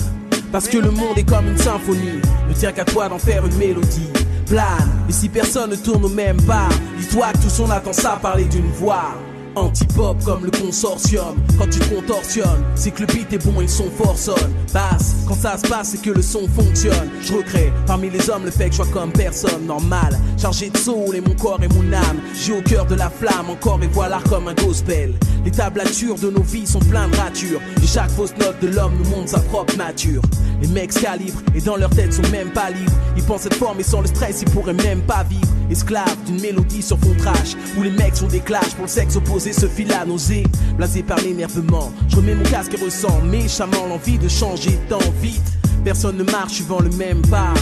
Parce 0.52 0.68
que 0.68 0.78
le 0.78 0.90
monde 0.90 1.16
est 1.16 1.28
comme 1.28 1.48
une 1.48 1.56
symphonie, 1.56 2.20
ne 2.48 2.54
tient 2.54 2.72
qu'à 2.72 2.84
toi 2.84 3.08
d'en 3.08 3.18
faire 3.18 3.46
une 3.46 3.56
mélodie, 3.56 4.10
plane. 4.46 5.04
Et 5.08 5.12
si 5.12 5.30
personne 5.30 5.70
ne 5.70 5.76
tourne 5.76 6.04
au 6.04 6.10
même 6.10 6.40
pas, 6.42 6.68
dis-toi 6.98 7.32
que 7.32 7.38
tous 7.38 7.60
on 7.60 7.70
attend 7.70 7.94
ça 7.94 8.18
parler 8.20 8.44
d'une 8.44 8.70
voix. 8.72 9.14
Anti-pop 9.58 10.16
comme 10.24 10.44
le 10.44 10.52
consortium. 10.52 11.36
Quand 11.58 11.68
tu 11.68 11.80
contorsionnes, 11.92 12.64
c'est 12.76 12.92
que 12.92 13.00
le 13.00 13.06
beat 13.06 13.32
est 13.32 13.44
bon 13.44 13.60
et 13.60 13.66
son 13.66 13.90
fort 13.90 14.16
sonne. 14.16 14.54
Basse, 14.72 15.16
quand 15.26 15.34
ça 15.34 15.58
se 15.58 15.66
passe, 15.68 15.90
c'est 15.90 16.02
que 16.02 16.10
le 16.10 16.22
son 16.22 16.46
fonctionne. 16.48 17.10
Je 17.20 17.34
recrée 17.34 17.72
parmi 17.84 18.08
les 18.08 18.30
hommes 18.30 18.44
le 18.44 18.52
fait 18.52 18.66
que 18.66 18.76
je 18.76 18.82
sois 18.82 18.92
comme 18.92 19.10
personne 19.10 19.66
normale. 19.66 20.16
Chargé 20.40 20.70
de 20.70 20.76
soul 20.76 21.16
et 21.16 21.20
mon 21.20 21.34
corps 21.34 21.60
et 21.60 21.68
mon 21.68 21.92
âme. 21.92 22.18
J'ai 22.34 22.52
au 22.52 22.62
cœur 22.62 22.86
de 22.86 22.94
la 22.94 23.10
flamme, 23.10 23.50
encore 23.50 23.80
et 23.82 23.88
voilà 23.88 24.20
comme 24.28 24.46
un 24.46 24.54
gospel. 24.54 25.14
Les 25.44 25.50
tablatures 25.50 26.18
de 26.18 26.30
nos 26.30 26.42
vies 26.42 26.66
sont 26.66 26.78
pleines 26.78 27.10
de 27.10 27.16
ratures. 27.16 27.60
Et 27.82 27.86
chaque 27.86 28.10
fausse 28.10 28.36
note 28.38 28.60
de 28.62 28.68
l'homme 28.68 28.92
nous 28.96 29.10
montre 29.10 29.30
sa 29.30 29.40
propre 29.40 29.76
nature. 29.76 30.22
Les 30.62 30.68
mecs 30.68 30.92
calibrent 30.92 31.42
et 31.56 31.60
dans 31.60 31.76
leur 31.76 31.90
tête 31.90 32.12
sont 32.12 32.28
même 32.30 32.50
pas 32.50 32.70
libres. 32.70 32.92
Ils 33.16 33.24
pensent 33.24 33.46
être 33.46 33.56
forts 33.56 33.74
mais 33.76 33.82
sans 33.82 34.02
le 34.02 34.06
stress, 34.06 34.42
ils 34.42 34.50
pourraient 34.50 34.72
même 34.72 35.00
pas 35.00 35.24
vivre. 35.24 35.48
Esclaves 35.70 36.16
d'une 36.26 36.40
mélodie 36.40 36.82
sur 36.82 36.98
fond 36.98 37.14
trash. 37.18 37.56
Où 37.76 37.82
les 37.82 37.90
mecs 37.90 38.16
sont 38.16 38.26
des 38.26 38.40
clashs 38.40 38.74
pour 38.74 38.84
le 38.84 38.88
sexe 38.88 39.16
opposé 39.16 39.52
se 39.52 39.66
file 39.66 39.92
à 39.92 40.04
nausée. 40.04 40.44
Blasé 40.76 41.02
par 41.02 41.18
l'énervement, 41.18 41.92
je 42.08 42.16
remets 42.16 42.34
mon 42.34 42.44
casque 42.44 42.74
et 42.74 42.84
ressens 42.84 43.22
méchamment 43.24 43.86
l'envie 43.86 44.18
de 44.18 44.28
changer 44.28 44.78
tant 44.88 44.98
vite. 45.20 45.58
Personne 45.84 46.16
ne 46.16 46.24
marche 46.24 46.54
suivant 46.54 46.80
le 46.80 46.90
même 46.90 47.22
pas. 47.22 47.54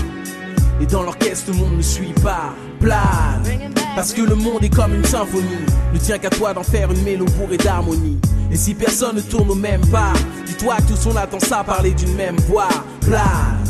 Et 0.80 0.86
dans 0.86 1.02
l'orchestre, 1.02 1.50
le 1.52 1.56
monde 1.56 1.76
ne 1.76 1.82
suit 1.82 2.14
pas. 2.22 2.54
Plane. 2.80 3.72
Parce 3.94 4.12
que 4.12 4.20
le 4.20 4.34
monde 4.34 4.62
est 4.62 4.74
comme 4.74 4.94
une 4.94 5.04
symphonie. 5.04 5.64
Ne 5.94 5.98
tient 5.98 6.18
qu'à 6.18 6.28
toi 6.30 6.52
d'en 6.52 6.62
faire 6.62 6.90
une 6.92 7.02
mélodie 7.02 7.32
bourrée 7.32 7.56
d'harmonie. 7.56 8.18
Et 8.50 8.56
si 8.56 8.74
personne 8.74 9.16
ne 9.16 9.20
tourne 9.22 9.50
au 9.50 9.54
même 9.54 9.84
pas, 9.86 10.12
dis-toi 10.46 10.76
que 10.76 10.92
tous 10.92 11.06
on 11.06 11.16
attend 11.16 11.40
ça 11.40 11.64
parler 11.64 11.92
d'une 11.92 12.14
même 12.14 12.36
voix. 12.48 12.68
Plane. 13.00 13.64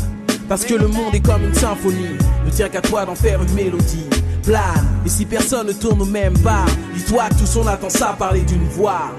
Parce 0.49 0.65
que 0.65 0.73
le 0.73 0.87
monde 0.87 1.15
est 1.15 1.25
comme 1.25 1.43
une 1.43 1.53
symphonie. 1.53 2.17
Ne 2.45 2.51
tient 2.51 2.69
qu'à 2.69 2.81
toi 2.81 3.05
d'en 3.05 3.15
faire 3.15 3.41
une 3.41 3.53
mélodie. 3.53 4.05
Plane. 4.47 4.87
Et 5.05 5.09
si 5.09 5.25
personne 5.25 5.67
ne 5.67 5.73
tourne 5.73 6.09
même 6.09 6.37
pas, 6.39 6.63
dis-toi 6.95 7.27
que 7.29 7.39
tous 7.39 7.57
on 7.57 7.67
attend 7.67 7.89
ça 7.89 8.15
parler 8.17 8.43
d'une 8.43 8.63
voix. 8.69 9.11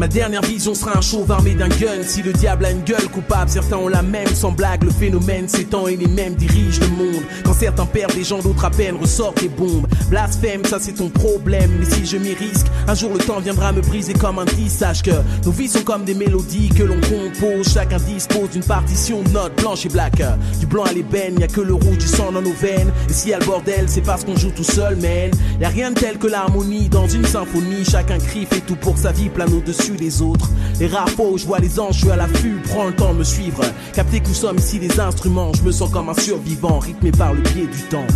Ma 0.00 0.08
dernière 0.08 0.40
vision 0.40 0.74
sera 0.74 0.96
un 0.96 1.02
chauve 1.02 1.30
armé 1.30 1.50
d'un 1.50 1.68
gun. 1.68 2.02
Si 2.02 2.22
le 2.22 2.32
diable 2.32 2.64
a 2.64 2.70
une 2.70 2.80
gueule 2.80 3.06
coupable, 3.12 3.50
certains 3.50 3.76
ont 3.76 3.86
la 3.86 4.00
même. 4.00 4.34
Sans 4.34 4.50
blague, 4.50 4.82
le 4.82 4.90
phénomène 4.90 5.46
s'étend 5.46 5.88
et 5.88 5.96
les 5.96 6.06
mêmes 6.06 6.36
dirigent 6.36 6.80
le 6.80 6.88
monde. 6.88 7.22
Quand 7.44 7.52
certains 7.52 7.84
perdent 7.84 8.14
des 8.14 8.24
gens, 8.24 8.38
d'autres 8.38 8.64
à 8.64 8.70
peine 8.70 8.96
ressortent 8.96 9.42
les 9.42 9.50
bombes. 9.50 9.86
Blasphème, 10.08 10.64
ça 10.64 10.78
c'est 10.80 10.94
ton 10.94 11.10
problème. 11.10 11.70
Mais 11.78 11.84
si 11.84 12.06
je 12.06 12.16
m'y 12.16 12.32
risque, 12.32 12.66
un 12.88 12.94
jour 12.94 13.12
le 13.12 13.18
temps 13.18 13.40
viendra 13.40 13.72
me 13.72 13.82
briser 13.82 14.14
comme 14.14 14.38
un 14.38 14.46
disque. 14.46 14.78
Sache 14.78 15.02
que 15.02 15.10
nos 15.44 15.50
vies 15.50 15.68
sont 15.68 15.82
comme 15.82 16.04
des 16.04 16.14
mélodies 16.14 16.70
que 16.70 16.82
l'on 16.82 16.98
compose. 17.02 17.70
Chacun 17.70 17.98
dispose 17.98 18.48
d'une 18.52 18.64
partition 18.64 19.20
de 19.20 19.28
notes 19.28 19.60
blanche 19.60 19.84
et 19.84 19.90
black. 19.90 20.22
Du 20.60 20.64
blanc 20.64 20.84
à 20.84 20.94
l'ébène, 20.94 21.38
y 21.38 21.44
a 21.44 21.46
que 21.46 21.60
le 21.60 21.74
rouge 21.74 21.98
du 21.98 22.06
sang 22.06 22.32
dans 22.32 22.40
nos 22.40 22.54
veines. 22.54 22.90
Et 23.10 23.12
s'il 23.12 23.32
y 23.32 23.34
a 23.34 23.38
le 23.38 23.44
bordel, 23.44 23.84
c'est 23.86 24.00
parce 24.00 24.24
qu'on 24.24 24.34
joue 24.34 24.50
tout 24.50 24.64
seul, 24.64 24.96
man. 24.96 25.30
Y 25.60 25.64
a 25.66 25.68
rien 25.68 25.90
de 25.90 26.00
tel 26.00 26.16
que 26.16 26.26
l'harmonie 26.26 26.88
dans 26.88 27.06
une 27.06 27.26
symphonie. 27.26 27.84
Chacun 27.84 28.16
crie, 28.16 28.46
fait 28.46 28.60
tout 28.60 28.76
pour 28.76 28.96
sa 28.96 29.12
vie, 29.12 29.28
plane 29.28 29.52
au-dessus 29.52 29.89
des 29.96 30.22
autres. 30.22 30.48
Les 30.78 30.86
rares 30.86 31.08
je 31.08 31.46
vois 31.46 31.58
les 31.58 31.78
anges, 31.78 31.94
je 31.94 32.00
suis 32.00 32.10
à 32.10 32.16
l'affût, 32.16 32.60
prends 32.64 32.86
le 32.86 32.94
temps 32.94 33.12
de 33.12 33.18
me 33.18 33.24
suivre. 33.24 33.62
Captez 33.92 34.20
que 34.20 34.28
nous 34.28 34.34
sommes 34.34 34.58
ici 34.58 34.78
des 34.78 34.98
instruments, 35.00 35.52
je 35.54 35.62
me 35.62 35.72
sens 35.72 35.90
comme 35.90 36.08
un 36.08 36.14
survivant, 36.14 36.78
rythmé 36.78 37.12
par 37.12 37.34
le 37.34 37.42
pied 37.42 37.66
du 37.66 37.82
temps. 37.88 38.06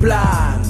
Plane, 0.00 0.62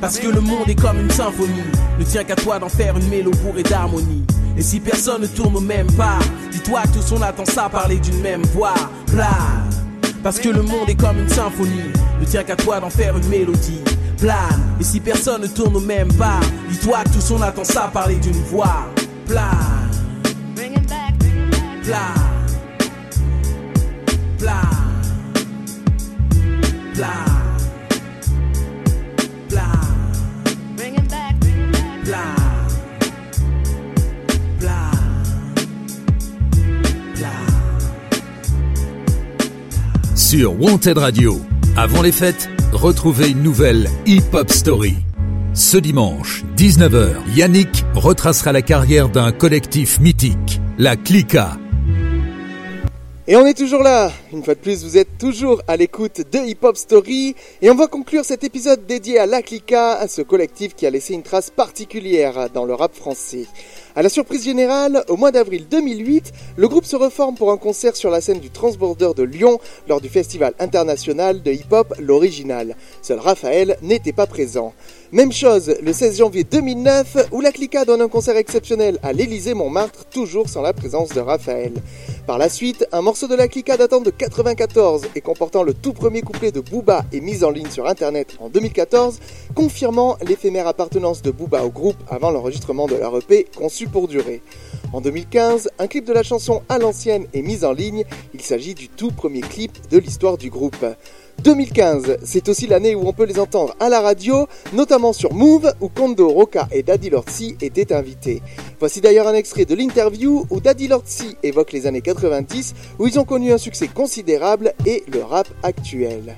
parce 0.00 0.18
que 0.18 0.28
le 0.28 0.40
monde 0.40 0.68
est 0.68 0.80
comme 0.80 1.00
une 1.00 1.10
symphonie, 1.10 1.50
ne 1.98 2.04
tient 2.04 2.24
qu'à 2.24 2.36
toi 2.36 2.58
d'en 2.58 2.68
faire 2.68 2.96
une 2.96 3.08
mélodie 3.08 3.38
bourrée 3.38 3.62
d'harmonie. 3.62 4.24
Et 4.56 4.62
si 4.62 4.78
personne 4.78 5.22
ne 5.22 5.26
tourne 5.26 5.56
au 5.56 5.60
même 5.60 5.90
pas, 5.92 6.18
dis-toi 6.52 6.82
que 6.82 6.98
tous 6.98 7.12
on 7.12 7.22
attend 7.22 7.44
ça 7.44 7.68
parler 7.68 7.96
d'une 7.96 8.20
même 8.20 8.42
voix. 8.42 8.74
Plane, 9.06 9.70
parce 10.22 10.38
que 10.38 10.48
le 10.48 10.62
monde 10.62 10.88
est 10.88 10.94
comme 10.94 11.18
une 11.18 11.28
symphonie, 11.28 11.90
ne 12.20 12.24
tient 12.24 12.44
qu'à 12.44 12.56
toi 12.56 12.80
d'en 12.80 12.90
faire 12.90 13.16
une 13.16 13.28
mélodie. 13.28 13.80
Plane, 14.24 14.78
et 14.80 14.84
si 14.84 15.00
personne 15.00 15.42
ne 15.42 15.46
tourne 15.46 15.76
au 15.76 15.80
même 15.80 16.10
pas, 16.14 16.40
dis-toi 16.70 17.04
que 17.04 17.10
tous 17.10 17.30
on 17.32 17.42
attend 17.42 17.62
ça 17.62 17.90
parler 17.92 18.14
d'une 18.14 18.32
voix. 18.32 18.88
Plane, 19.26 19.90
plane, 20.54 20.72
plane, 20.88 21.18
plane, 21.82 22.08
plane, 24.38 24.64
plane. 37.14 37.34
Sur 40.14 40.58
Wanted 40.58 40.96
Radio, 40.96 41.42
avant 41.76 42.00
les 42.00 42.10
fêtes, 42.10 42.48
retrouvez 42.76 43.30
une 43.30 43.42
nouvelle 43.42 43.88
hip-hop 44.06 44.50
story. 44.50 44.96
Ce 45.54 45.76
dimanche, 45.76 46.44
19h, 46.56 47.14
Yannick 47.34 47.84
retracera 47.94 48.52
la 48.52 48.62
carrière 48.62 49.08
d'un 49.08 49.32
collectif 49.32 50.00
mythique, 50.00 50.60
la 50.78 50.96
Clica. 50.96 51.56
Et 53.26 53.36
on 53.36 53.46
est 53.46 53.56
toujours 53.56 53.82
là. 53.82 54.12
Une 54.34 54.44
fois 54.44 54.54
de 54.54 54.60
plus, 54.60 54.84
vous 54.84 54.98
êtes 54.98 55.16
toujours 55.16 55.62
à 55.66 55.78
l'écoute 55.78 56.20
de 56.30 56.38
Hip 56.40 56.58
Hop 56.60 56.76
Story. 56.76 57.34
Et 57.62 57.70
on 57.70 57.74
va 57.74 57.86
conclure 57.86 58.22
cet 58.22 58.44
épisode 58.44 58.84
dédié 58.84 59.18
à 59.18 59.24
La 59.24 59.40
Clica, 59.40 59.94
à 59.94 60.08
ce 60.08 60.20
collectif 60.20 60.74
qui 60.74 60.86
a 60.86 60.90
laissé 60.90 61.14
une 61.14 61.22
trace 61.22 61.48
particulière 61.48 62.50
dans 62.50 62.66
le 62.66 62.74
rap 62.74 62.94
français. 62.94 63.46
À 63.96 64.02
la 64.02 64.10
surprise 64.10 64.44
générale, 64.44 65.04
au 65.08 65.16
mois 65.16 65.30
d'avril 65.30 65.66
2008, 65.70 66.32
le 66.58 66.68
groupe 66.68 66.84
se 66.84 66.96
reforme 66.96 67.34
pour 67.34 67.50
un 67.50 67.56
concert 67.56 67.96
sur 67.96 68.10
la 68.10 68.20
scène 68.20 68.40
du 68.40 68.50
Transborder 68.50 69.12
de 69.16 69.22
Lyon 69.22 69.58
lors 69.88 70.02
du 70.02 70.10
festival 70.10 70.52
international 70.58 71.40
de 71.40 71.50
hip-hop 71.50 71.94
L'Original. 71.98 72.76
Seul 73.00 73.20
Raphaël 73.20 73.78
n'était 73.80 74.12
pas 74.12 74.26
présent. 74.26 74.74
Même 75.14 75.30
chose 75.30 75.76
le 75.80 75.92
16 75.92 76.18
janvier 76.18 76.42
2009 76.42 77.28
où 77.30 77.40
la 77.40 77.52
Clica 77.52 77.84
donne 77.84 78.02
un 78.02 78.08
concert 78.08 78.36
exceptionnel 78.36 78.98
à 79.04 79.12
l'Élysée 79.12 79.54
Montmartre, 79.54 80.06
toujours 80.06 80.48
sans 80.48 80.60
la 80.60 80.72
présence 80.72 81.10
de 81.10 81.20
Raphaël. 81.20 81.72
Par 82.26 82.36
la 82.36 82.48
suite, 82.48 82.84
un 82.90 83.00
morceau 83.00 83.28
de 83.28 83.36
la 83.36 83.46
Clica 83.46 83.76
datant 83.76 84.00
de 84.00 84.10
94 84.10 85.02
et 85.14 85.20
comportant 85.20 85.62
le 85.62 85.72
tout 85.72 85.92
premier 85.92 86.22
couplet 86.22 86.50
de 86.50 86.58
Booba 86.58 87.04
est 87.12 87.20
mis 87.20 87.44
en 87.44 87.50
ligne 87.50 87.70
sur 87.70 87.86
internet 87.86 88.34
en 88.40 88.48
2014, 88.48 89.20
confirmant 89.54 90.16
l'éphémère 90.26 90.66
appartenance 90.66 91.22
de 91.22 91.30
Booba 91.30 91.62
au 91.62 91.70
groupe 91.70 92.02
avant 92.10 92.32
l'enregistrement 92.32 92.88
de 92.88 92.96
leur 92.96 93.16
EP 93.16 93.46
conçu 93.56 93.86
pour 93.86 94.08
durer. 94.08 94.42
En 94.92 95.00
2015, 95.00 95.70
un 95.78 95.86
clip 95.86 96.06
de 96.06 96.12
la 96.12 96.24
chanson 96.24 96.62
à 96.68 96.78
l'ancienne 96.78 97.28
est 97.34 97.42
mis 97.42 97.64
en 97.64 97.72
ligne, 97.72 98.02
il 98.34 98.42
s'agit 98.42 98.74
du 98.74 98.88
tout 98.88 99.12
premier 99.12 99.42
clip 99.42 99.78
de 99.90 99.98
l'histoire 99.98 100.38
du 100.38 100.50
groupe. 100.50 100.84
2015, 101.42 102.18
c'est 102.24 102.48
aussi 102.48 102.66
l'année 102.66 102.94
où 102.94 103.06
on 103.06 103.12
peut 103.12 103.24
les 103.24 103.38
entendre 103.38 103.74
à 103.80 103.88
la 103.88 104.00
radio, 104.00 104.46
notamment 104.72 105.12
sur 105.12 105.32
Move, 105.34 105.72
où 105.80 105.88
Kondo, 105.88 106.28
Roca 106.28 106.68
et 106.72 106.82
Daddy 106.82 107.10
Lortzi 107.10 107.56
étaient 107.60 107.92
invités. 107.92 108.42
Voici 108.80 109.00
d'ailleurs 109.00 109.28
un 109.28 109.34
extrait 109.34 109.64
de 109.64 109.74
l'interview 109.74 110.46
où 110.50 110.60
Daddy 110.60 110.88
Lortzi 110.88 111.36
évoque 111.42 111.72
les 111.72 111.86
années 111.86 112.00
90, 112.00 112.74
où 112.98 113.06
ils 113.06 113.18
ont 113.18 113.24
connu 113.24 113.52
un 113.52 113.58
succès 113.58 113.88
considérable 113.88 114.72
et 114.86 115.04
le 115.12 115.22
rap 115.22 115.48
actuel. 115.62 116.36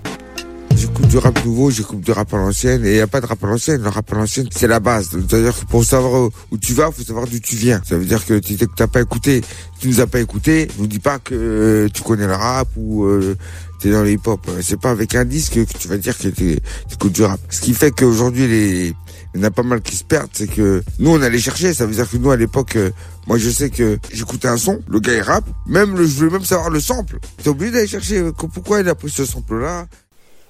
J'écoute 0.77 1.09
du 1.09 1.17
rap 1.17 1.43
nouveau, 1.43 1.71
j'écoute 1.71 2.01
du 2.01 2.13
rap 2.13 2.35
à 2.35 2.37
l'ancienne, 2.37 2.85
et 2.85 2.91
il 2.91 2.95
n'y 2.97 3.01
a 3.01 3.07
pas 3.07 3.23
de 3.23 3.27
rap 3.27 3.43
à 3.43 3.47
l'ancienne. 3.47 3.83
Le 3.83 3.89
rap 3.89 4.13
à 4.13 4.17
l'ancienne, 4.17 4.47
c'est 4.55 4.67
la 4.67 4.79
base. 4.79 5.09
C'est-à-dire 5.11 5.59
que 5.59 5.65
pour 5.65 5.83
savoir 5.85 6.29
où 6.51 6.59
tu 6.59 6.75
vas, 6.75 6.91
faut 6.93 7.03
savoir 7.03 7.27
d'où 7.27 7.39
tu 7.39 7.57
viens. 7.57 7.81
Ça 7.83 7.97
veut 7.97 8.05
dire 8.05 8.25
que 8.27 8.39
tu 8.39 8.59
n'as 8.79 8.87
pas 8.87 9.01
écouté, 9.01 9.43
tu 9.81 9.89
nous 9.89 10.01
as 10.01 10.07
pas 10.07 10.21
écouté, 10.21 10.69
nous 10.79 10.87
dis 10.87 10.99
pas 10.99 11.19
que 11.19 11.89
tu 11.95 12.03
connais 12.03 12.27
le 12.27 12.35
rap 12.35 12.69
ou 12.77 13.05
euh, 13.05 13.37
t'es 13.81 13.91
dans 13.91 14.03
le 14.03 14.11
hip-hop. 14.11 14.41
C'est 14.61 14.79
pas 14.79 14.91
avec 14.91 15.15
un 15.15 15.25
disque 15.25 15.55
que 15.55 15.79
tu 15.79 15.89
vas 15.89 15.97
dire 15.97 16.17
que 16.17 16.29
tu 16.29 16.59
écoutes 16.93 17.13
du 17.13 17.23
rap. 17.23 17.41
Ce 17.49 17.63
qui 17.63 17.73
fait 17.73 17.91
qu'aujourd'hui, 17.91 18.95
il 19.35 19.41
y 19.41 19.45
en 19.45 19.45
a 19.45 19.51
pas 19.51 19.63
mal 19.63 19.81
qui 19.81 19.97
se 19.97 20.05
perdent, 20.05 20.31
c'est 20.33 20.47
que 20.47 20.83
nous 20.99 21.11
on 21.11 21.23
allait 21.23 21.39
chercher, 21.39 21.73
ça 21.73 21.87
veut 21.87 21.95
dire 21.95 22.09
que 22.09 22.17
nous 22.19 22.31
à 22.31 22.37
l'époque, 22.37 22.77
euh, 22.77 22.91
moi 23.27 23.39
je 23.39 23.49
sais 23.51 23.71
que 23.71 23.99
j'écoutais 24.13 24.49
un 24.49 24.57
son, 24.57 24.81
le 24.89 25.01
gars 25.01 25.15
il 25.15 25.21
rappe, 25.21 25.49
même 25.67 25.97
le, 25.97 26.07
je 26.07 26.17
voulais 26.17 26.31
même 26.31 26.45
savoir 26.45 26.71
le 26.71 26.81
sample. 26.81 27.19
T'es 27.43 27.49
obligé 27.49 27.73
d'aller 27.73 27.87
chercher 27.87 28.19
euh, 28.19 28.33
pourquoi 28.33 28.81
il 28.81 28.89
a 28.89 28.95
pris 28.95 29.11
ce 29.11 29.25
sample 29.25 29.61
là. 29.61 29.87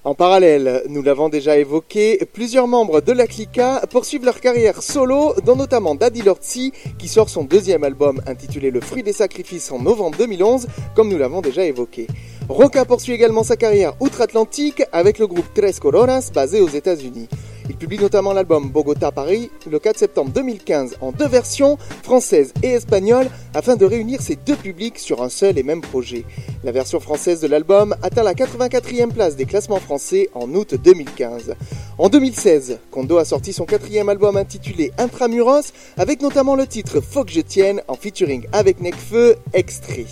En 0.07 0.15
parallèle, 0.15 0.83
nous 0.87 1.03
l'avons 1.03 1.27
déjà 1.27 1.57
évoqué, 1.57 2.25
plusieurs 2.31 2.65
membres 2.65 3.01
de 3.01 3.11
la 3.11 3.27
Clica 3.27 3.81
poursuivent 3.89 4.23
leur 4.23 4.39
carrière 4.39 4.81
solo, 4.81 5.33
dont 5.45 5.57
notamment 5.57 5.95
Daddy 5.95 6.21
Lortzi, 6.21 6.71
qui 6.97 7.09
sort 7.09 7.27
son 7.27 7.43
deuxième 7.43 7.83
album 7.83 8.21
intitulé 8.25 8.71
Le 8.71 8.79
fruit 8.79 9.03
des 9.03 9.11
sacrifices 9.11 9.69
en 9.69 9.79
novembre 9.79 10.17
2011, 10.17 10.67
comme 10.95 11.09
nous 11.09 11.17
l'avons 11.17 11.41
déjà 11.41 11.65
évoqué. 11.65 12.07
Roca 12.49 12.85
poursuit 12.85 13.11
également 13.11 13.43
sa 13.43 13.57
carrière 13.57 13.93
outre-Atlantique 13.99 14.81
avec 14.93 15.19
le 15.19 15.27
groupe 15.27 15.53
Tres 15.53 15.79
Coronas 15.81 16.31
basé 16.33 16.61
aux 16.61 16.69
États-Unis. 16.69 17.27
Il 17.69 17.75
publie 17.75 17.99
notamment 17.99 18.31
l'album 18.31 18.69
Bogota 18.69 19.11
Paris 19.11 19.51
le 19.69 19.77
4 19.79 19.97
septembre 19.97 20.31
2015 20.31 20.95
en 21.01 21.11
deux 21.11 21.27
versions, 21.27 21.77
française 22.03 22.53
et 22.63 22.69
espagnole, 22.69 23.27
afin 23.53 23.75
de 23.75 23.83
réunir 23.83 24.21
ces 24.21 24.37
deux 24.37 24.55
publics 24.55 24.97
sur 24.97 25.21
un 25.21 25.27
seul 25.27 25.57
et 25.57 25.63
même 25.63 25.81
projet. 25.81 26.23
La 26.63 26.71
version 26.71 27.01
française 27.01 27.41
de 27.41 27.47
l'album 27.47 27.93
atteint 28.01 28.23
la 28.23 28.33
84e 28.33 29.09
place 29.09 29.35
des 29.35 29.45
classements 29.45 29.81
français 29.81 30.29
en 30.33 30.49
août 30.55 30.75
2015. 30.81 31.53
En 31.97 32.07
2016, 32.07 32.79
Kondo 32.91 33.17
a 33.17 33.25
sorti 33.25 33.51
son 33.51 33.65
quatrième 33.65 34.07
album 34.07 34.37
intitulé 34.37 34.93
Intramuros, 34.97 35.73
avec 35.97 36.21
notamment 36.21 36.55
le 36.55 36.65
titre 36.65 37.01
Faut 37.01 37.25
que 37.25 37.31
je 37.31 37.41
tienne 37.41 37.81
en 37.89 37.95
featuring 37.95 38.45
avec 38.53 38.79
Necfeu, 38.79 39.35
extrait. 39.51 40.05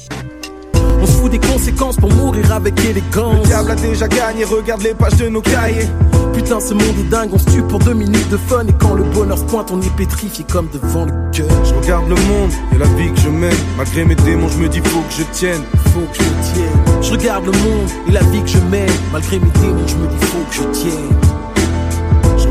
Fout 1.25 1.31
des 1.31 1.39
conséquences 1.39 1.95
pour 1.95 2.13
mourir 2.13 2.51
avec 2.51 2.79
élégance. 2.85 3.39
Le 3.39 3.47
diable 3.47 3.71
a 3.71 3.75
déjà 3.75 4.07
gagné, 4.07 4.43
regarde 4.43 4.83
les 4.83 4.93
pages 4.93 5.15
de 5.15 5.27
nos 5.27 5.41
cahiers. 5.41 5.87
Putain, 6.33 6.59
ce 6.59 6.75
monde 6.75 6.99
est 6.99 7.09
dingue, 7.09 7.31
on 7.33 7.39
se 7.39 7.45
tue 7.45 7.63
pour 7.63 7.79
deux 7.79 7.95
minutes 7.95 8.29
de 8.29 8.37
fun. 8.37 8.63
Et 8.67 8.73
quand 8.73 8.93
le 8.93 9.03
bonheur 9.03 9.39
se 9.39 9.43
pointe, 9.45 9.71
on 9.71 9.81
est 9.81 9.95
pétrifié 9.95 10.45
comme 10.47 10.67
devant 10.71 11.05
le 11.05 11.13
cœur. 11.31 11.47
Je 11.63 11.73
regarde 11.73 12.07
le 12.09 12.15
monde 12.15 12.51
et 12.75 12.77
la 12.77 12.85
vie 12.85 13.11
que 13.11 13.21
je 13.21 13.29
mène. 13.29 13.57
Malgré 13.75 14.05
mes 14.05 14.13
démons, 14.13 14.49
je 14.49 14.57
me 14.59 14.69
dis 14.69 14.81
faut 14.81 15.01
que 15.01 15.13
je 15.17 15.23
tienne. 15.31 15.63
Faut 15.95 16.01
que 16.01 16.23
je 16.23 16.53
tienne. 16.53 17.01
Je 17.01 17.11
regarde 17.11 17.45
le 17.45 17.53
monde 17.53 17.89
et 18.07 18.11
la 18.11 18.21
vie 18.21 18.43
que 18.43 18.49
je 18.49 18.59
mène. 18.59 18.91
Malgré 19.11 19.39
mes 19.39 19.51
démons, 19.61 19.87
je 19.87 19.95
me 19.95 20.07
dis 20.07 20.25
faut 20.27 20.45
que 20.47 20.55
je 20.55 20.79
tienne. 20.79 21.44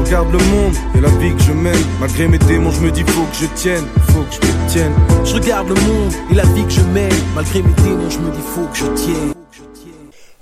Regarde 0.04 0.32
le 0.32 0.38
monde 0.38 0.74
et 0.94 1.00
la 1.00 1.08
vie 1.08 1.34
que 1.34 1.42
je 1.42 1.52
mène. 1.52 1.72
Malgré 1.98 2.28
mes 2.28 2.38
démons, 2.38 2.70
je 2.70 2.80
me 2.80 2.90
dis 2.90 3.02
faut 3.04 3.24
que 3.24 3.36
je 3.36 3.46
tienne, 3.54 3.84
faut 4.08 4.20
que 4.20 4.34
je 4.34 4.52
me 4.52 4.68
tienne. 4.68 4.92
Je 5.24 5.34
regarde 5.34 5.68
le 5.68 5.74
monde 5.74 6.12
et 6.30 6.34
la 6.34 6.44
vie 6.44 6.62
que 6.64 6.70
je 6.70 6.82
mène. 6.82 7.10
Malgré 7.34 7.62
mes 7.62 7.72
démons, 7.72 8.10
je 8.10 8.18
me 8.18 8.30
dis 8.30 8.42
faut 8.42 8.66
que 8.66 8.76
je 8.76 9.02
tienne. 9.02 9.32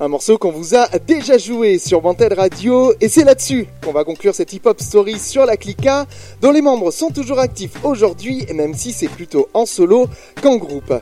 Un 0.01 0.09
morceau 0.09 0.37
qu'on 0.37 0.51
vous 0.51 0.75
a 0.75 0.89
déjà 1.07 1.39
joué 1.39 1.79
sur 1.79 2.05
Wanted 2.05 2.33
Radio 2.33 2.93
et 3.01 3.09
c'est 3.09 3.23
là-dessus 3.23 3.69
qu'on 3.85 3.93
va 3.93 4.03
conclure 4.03 4.35
cette 4.35 4.53
hip-hop 4.53 4.81
story 4.81 5.17
sur 5.17 5.47
la 5.47 5.57
Clica 5.57 6.07
dont 6.41 6.51
les 6.51 6.61
membres 6.61 6.91
sont 6.91 7.11
toujours 7.11 7.39
actifs 7.39 7.77
aujourd'hui 7.85 8.45
même 8.53 8.75
si 8.75 8.93
c'est 8.93 9.07
plutôt 9.07 9.49
en 9.55 9.65
solo 9.65 10.09
qu'en 10.43 10.57
groupe. 10.57 10.93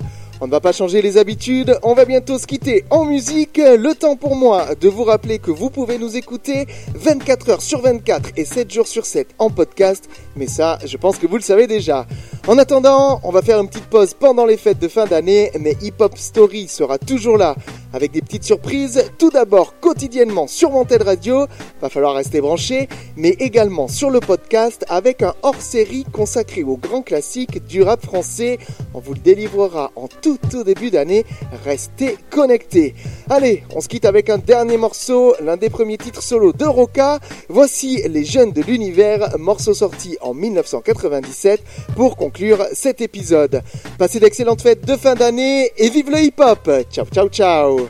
On 0.42 0.46
ne 0.46 0.52
va 0.52 0.60
pas 0.60 0.72
changer 0.72 1.02
les 1.02 1.18
habitudes, 1.18 1.78
on 1.82 1.92
va 1.92 2.06
bientôt 2.06 2.38
se 2.38 2.46
quitter 2.46 2.86
en 2.88 3.04
musique. 3.04 3.58
Le 3.58 3.94
temps 3.94 4.16
pour 4.16 4.36
moi 4.36 4.74
de 4.74 4.88
vous 4.88 5.04
rappeler 5.04 5.38
que 5.38 5.50
vous 5.50 5.68
pouvez 5.68 5.98
nous 5.98 6.16
écouter 6.16 6.66
24 6.94 7.50
heures 7.50 7.60
sur 7.60 7.82
24 7.82 8.30
et 8.38 8.46
7 8.46 8.72
jours 8.72 8.86
sur 8.88 9.04
7 9.04 9.34
en 9.38 9.50
podcast, 9.50 10.08
mais 10.36 10.46
ça, 10.46 10.78
je 10.86 10.96
pense 10.96 11.18
que 11.18 11.26
vous 11.26 11.36
le 11.36 11.42
savez 11.42 11.66
déjà. 11.66 12.06
En 12.46 12.56
attendant, 12.56 13.20
on 13.22 13.30
va 13.30 13.42
faire 13.42 13.60
une 13.60 13.68
petite 13.68 13.86
pause 13.86 14.14
pendant 14.14 14.46
les 14.46 14.56
fêtes 14.56 14.78
de 14.78 14.88
fin 14.88 15.04
d'année, 15.04 15.50
mais 15.60 15.76
Hip 15.82 15.94
Hop 16.00 16.16
Story 16.16 16.68
sera 16.68 16.98
toujours 16.98 17.36
là 17.36 17.54
avec 17.92 18.12
des 18.12 18.22
petites 18.22 18.44
surprises. 18.44 19.04
Tout 19.18 19.30
d'abord, 19.30 19.74
quotidiennement 19.80 20.46
sur 20.46 20.72
Wanted 20.74 21.02
Radio, 21.02 21.46
va 21.82 21.88
falloir 21.88 22.14
rester 22.14 22.40
branché, 22.40 22.88
mais 23.16 23.30
également 23.30 23.88
sur 23.88 24.10
le 24.10 24.20
podcast 24.20 24.86
avec 24.88 25.22
un 25.22 25.34
hors-série 25.42 26.04
consacré 26.10 26.62
aux 26.62 26.76
grands 26.76 27.02
classiques 27.02 27.66
du 27.66 27.82
rap 27.82 28.04
français. 28.04 28.58
On 28.94 29.00
vous 29.00 29.14
le 29.14 29.20
délivrera 29.20 29.90
en 29.96 30.08
tout 30.08 30.38
tout 30.50 30.64
début 30.64 30.90
d'année. 30.90 31.26
Restez 31.64 32.16
connectés. 32.30 32.94
Allez, 33.28 33.64
on 33.74 33.80
se 33.80 33.88
quitte 33.88 34.04
avec 34.04 34.30
un 34.30 34.38
dernier 34.38 34.76
morceau, 34.76 35.34
l'un 35.42 35.56
des 35.56 35.68
premiers 35.68 35.98
titres 35.98 36.22
solo 36.22 36.52
de 36.52 36.64
Roca. 36.64 37.18
Voici 37.48 38.02
Les 38.08 38.24
Jeunes 38.24 38.52
de 38.52 38.62
l'Univers, 38.62 39.36
morceau 39.38 39.74
sorti 39.74 40.16
en 40.20 40.32
1997 40.32 41.62
pour 41.96 42.16
conclure 42.16 42.30
cet 42.72 43.00
épisode. 43.00 43.62
Passez 43.98 44.20
d'excellentes 44.20 44.62
fêtes 44.62 44.86
de 44.86 44.96
fin 44.96 45.14
d'année 45.14 45.70
et 45.76 45.90
vive 45.90 46.10
le 46.10 46.20
hip-hop. 46.20 46.70
Ciao, 46.90 47.06
ciao, 47.06 47.28
ciao. 47.28 47.88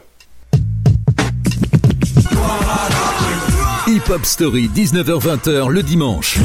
Hip 3.86 4.08
Hop 4.08 4.24
Story, 4.24 4.70
19h-20h 4.72 5.68
le 5.68 5.82
dimanche. 5.82 6.38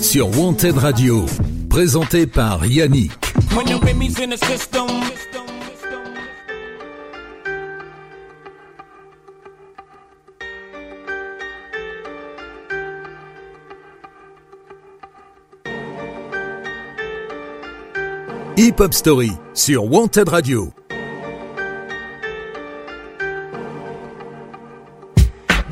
Sur 0.00 0.38
Wanted 0.38 0.76
Radio. 0.76 1.24
Présenté 1.70 2.26
par 2.26 2.66
Yannick. 2.66 3.12
Hip 18.56 18.78
Hop 18.78 18.94
Story 18.94 19.32
sur 19.52 19.82
Wanted 19.90 20.28
Radio. 20.28 20.83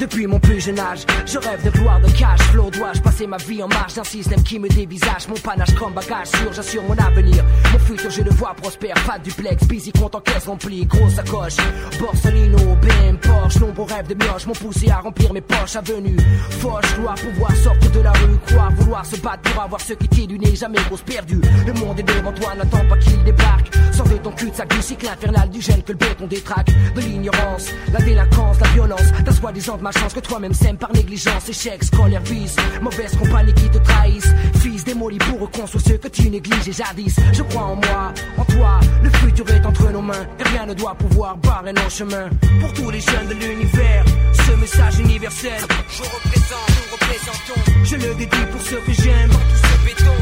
Depuis 0.03 0.27
mon 0.27 0.41
plus 0.41 0.61
jeune 0.61 0.81
âge, 0.81 1.07
je 1.25 1.39
rêve 1.39 1.65
de 1.65 1.71
gloire, 1.71 2.01
de 2.01 2.11
cash 2.19 2.41
flow. 2.51 2.71
Dois-je 2.71 3.01
passer 3.01 3.25
ma 3.25 3.37
vie 3.37 3.63
en 3.63 3.69
marge 3.69 3.95
d'un 3.95 4.03
système 4.03 4.43
qui 4.43 4.59
me 4.59 4.69
dévisage 4.69 5.29
Mon 5.29 5.37
panache 5.37 5.73
comme 5.77 5.93
bagage 5.93 6.27
sûr, 6.27 6.53
j'assure 6.53 6.83
mon 6.83 6.97
avenir. 6.99 7.45
Mon 7.73 7.79
futur, 7.79 8.11
je 8.11 8.23
le 8.23 8.31
vois 8.33 8.53
prospère. 8.55 8.95
Pas 9.07 9.21
de 9.21 9.23
duplex, 9.23 9.65
busy, 9.69 9.93
compte 9.93 10.17
en 10.17 10.21
caisse 10.21 10.47
remplie, 10.47 10.85
grosse 10.87 11.15
sacoche. 11.15 11.55
Borsalino, 12.01 12.59
BM, 12.83 13.17
Porsche, 13.19 13.61
nombreux 13.61 13.85
rêves 13.85 14.09
de 14.09 14.15
mioche 14.15 14.45
m'ont 14.47 14.55
poussé 14.55 14.91
à 14.91 14.99
remplir 14.99 15.33
mes 15.33 15.41
poches. 15.41 15.77
Avenue, 15.77 16.17
fauche, 16.51 16.97
gloire, 16.99 17.15
pouvoir 17.15 17.55
sortir 17.55 17.91
de 17.93 18.01
la 18.01 18.11
rue. 18.11 18.39
Croire, 18.47 18.73
vouloir 18.73 19.07
se 19.07 19.17
battre 19.21 19.53
pour 19.53 19.63
avoir 19.63 19.81
ce 19.81 19.93
qui 19.93 20.09
t'est 20.09 20.27
du 20.27 20.37
nez. 20.37 20.57
Jamais 20.57 20.81
grosse 20.89 21.03
perdue. 21.03 21.41
Le 21.65 21.73
monde 21.75 22.01
est 22.01 22.03
devant 22.03 22.33
toi, 22.33 22.57
n'attends 22.57 22.89
pas 22.89 22.97
qu'il 22.97 23.23
débarque. 23.23 23.71
Sors 23.93 24.09
de 24.09 24.17
ton 24.17 24.33
cul 24.33 24.51
de 24.51 24.57
sac 24.57 24.69
du 24.69 24.83
cycle 24.83 25.07
infernal 25.07 25.49
du 25.49 25.61
gène 25.61 25.83
que 25.85 25.93
le 25.93 25.99
béton 25.99 26.27
détraque. 26.27 26.73
De 26.97 27.01
l'ignorance, 27.01 27.69
la 27.93 28.01
délinquance, 28.01 28.59
la 28.59 28.69
violence. 28.69 29.13
Ta 29.25 29.31
soi-disant 29.31 29.79
chance 29.93 30.15
que 30.15 30.21
toi-même 30.21 30.55
sème 30.55 30.77
par 30.77 30.93
négligence, 30.93 31.49
échec, 31.49 31.83
scolaire, 31.85 32.23
vice, 32.23 32.57
mauvaise 32.81 33.17
compagnie 33.17 33.53
qui 33.55 33.69
te 33.69 33.79
trahissent. 33.79 34.33
Fils 34.61 34.85
démoli 34.85 35.19
pour 35.19 35.41
reconstruire 35.41 35.83
ce 35.87 35.93
que 35.95 36.09
tu 36.09 36.31
négliges 36.31 36.73
jadis. 36.73 37.17
Je 37.33 37.43
crois 37.43 37.63
en 37.63 37.77
moi, 37.77 38.13
en 38.39 38.45
toi, 38.45 38.81
le 39.03 39.11
futur 39.11 39.49
est 39.51 39.65
entre 39.65 39.91
nos 39.91 40.03
mains 40.03 40.27
et 40.39 40.43
rien 40.45 40.67
ne 40.67 40.75
doit 40.75 40.95
pouvoir 40.95 41.37
barrer 41.37 41.73
nos 41.73 41.91
chemins. 41.91 42.29
Pour 42.61 42.73
tous 42.73 42.91
les 42.91 43.01
jeunes 43.01 43.29
de 43.29 43.35
l'univers, 43.35 44.05
ce 44.33 44.53
message 44.53 44.99
universel, 45.01 45.61
je 45.89 46.03
représente, 46.03 46.69
nous 46.69 46.93
représentons. 46.93 47.85
Je 47.85 47.97
le 47.97 48.15
dédie 48.15 48.47
pour 48.51 48.61
ceux 48.61 48.81
que 48.81 48.93
j'aime, 48.93 49.29
dans 49.29 49.39
tout 49.39 49.57
ce 49.57 49.85
béton. 49.85 50.17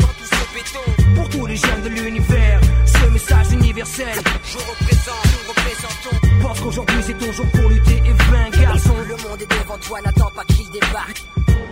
Dans 0.00 0.06
tout 0.06 0.24
ce. 0.24 1.07
Pour 1.18 1.28
tous 1.30 1.46
les 1.46 1.56
jeunes 1.56 1.82
de 1.82 1.88
l'univers, 1.88 2.60
ce 2.86 3.10
message 3.10 3.52
universel, 3.52 4.14
je 4.44 4.58
représente, 4.58 5.26
nous 5.32 5.48
représentons. 5.48 6.42
Pense 6.42 6.60
qu'aujourd'hui 6.60 7.02
c'est 7.02 7.18
ton 7.18 7.32
jour 7.32 7.46
pour 7.52 7.68
lutter 7.68 7.96
et 7.96 8.30
vaincre. 8.30 8.60
Garçon 8.60 8.94
Le 9.08 9.16
monde 9.28 9.42
est 9.42 9.50
devant 9.50 9.78
toi, 9.78 10.00
n'attends 10.00 10.30
pas 10.30 10.44
qu'il 10.44 10.70
débarque. 10.70 11.24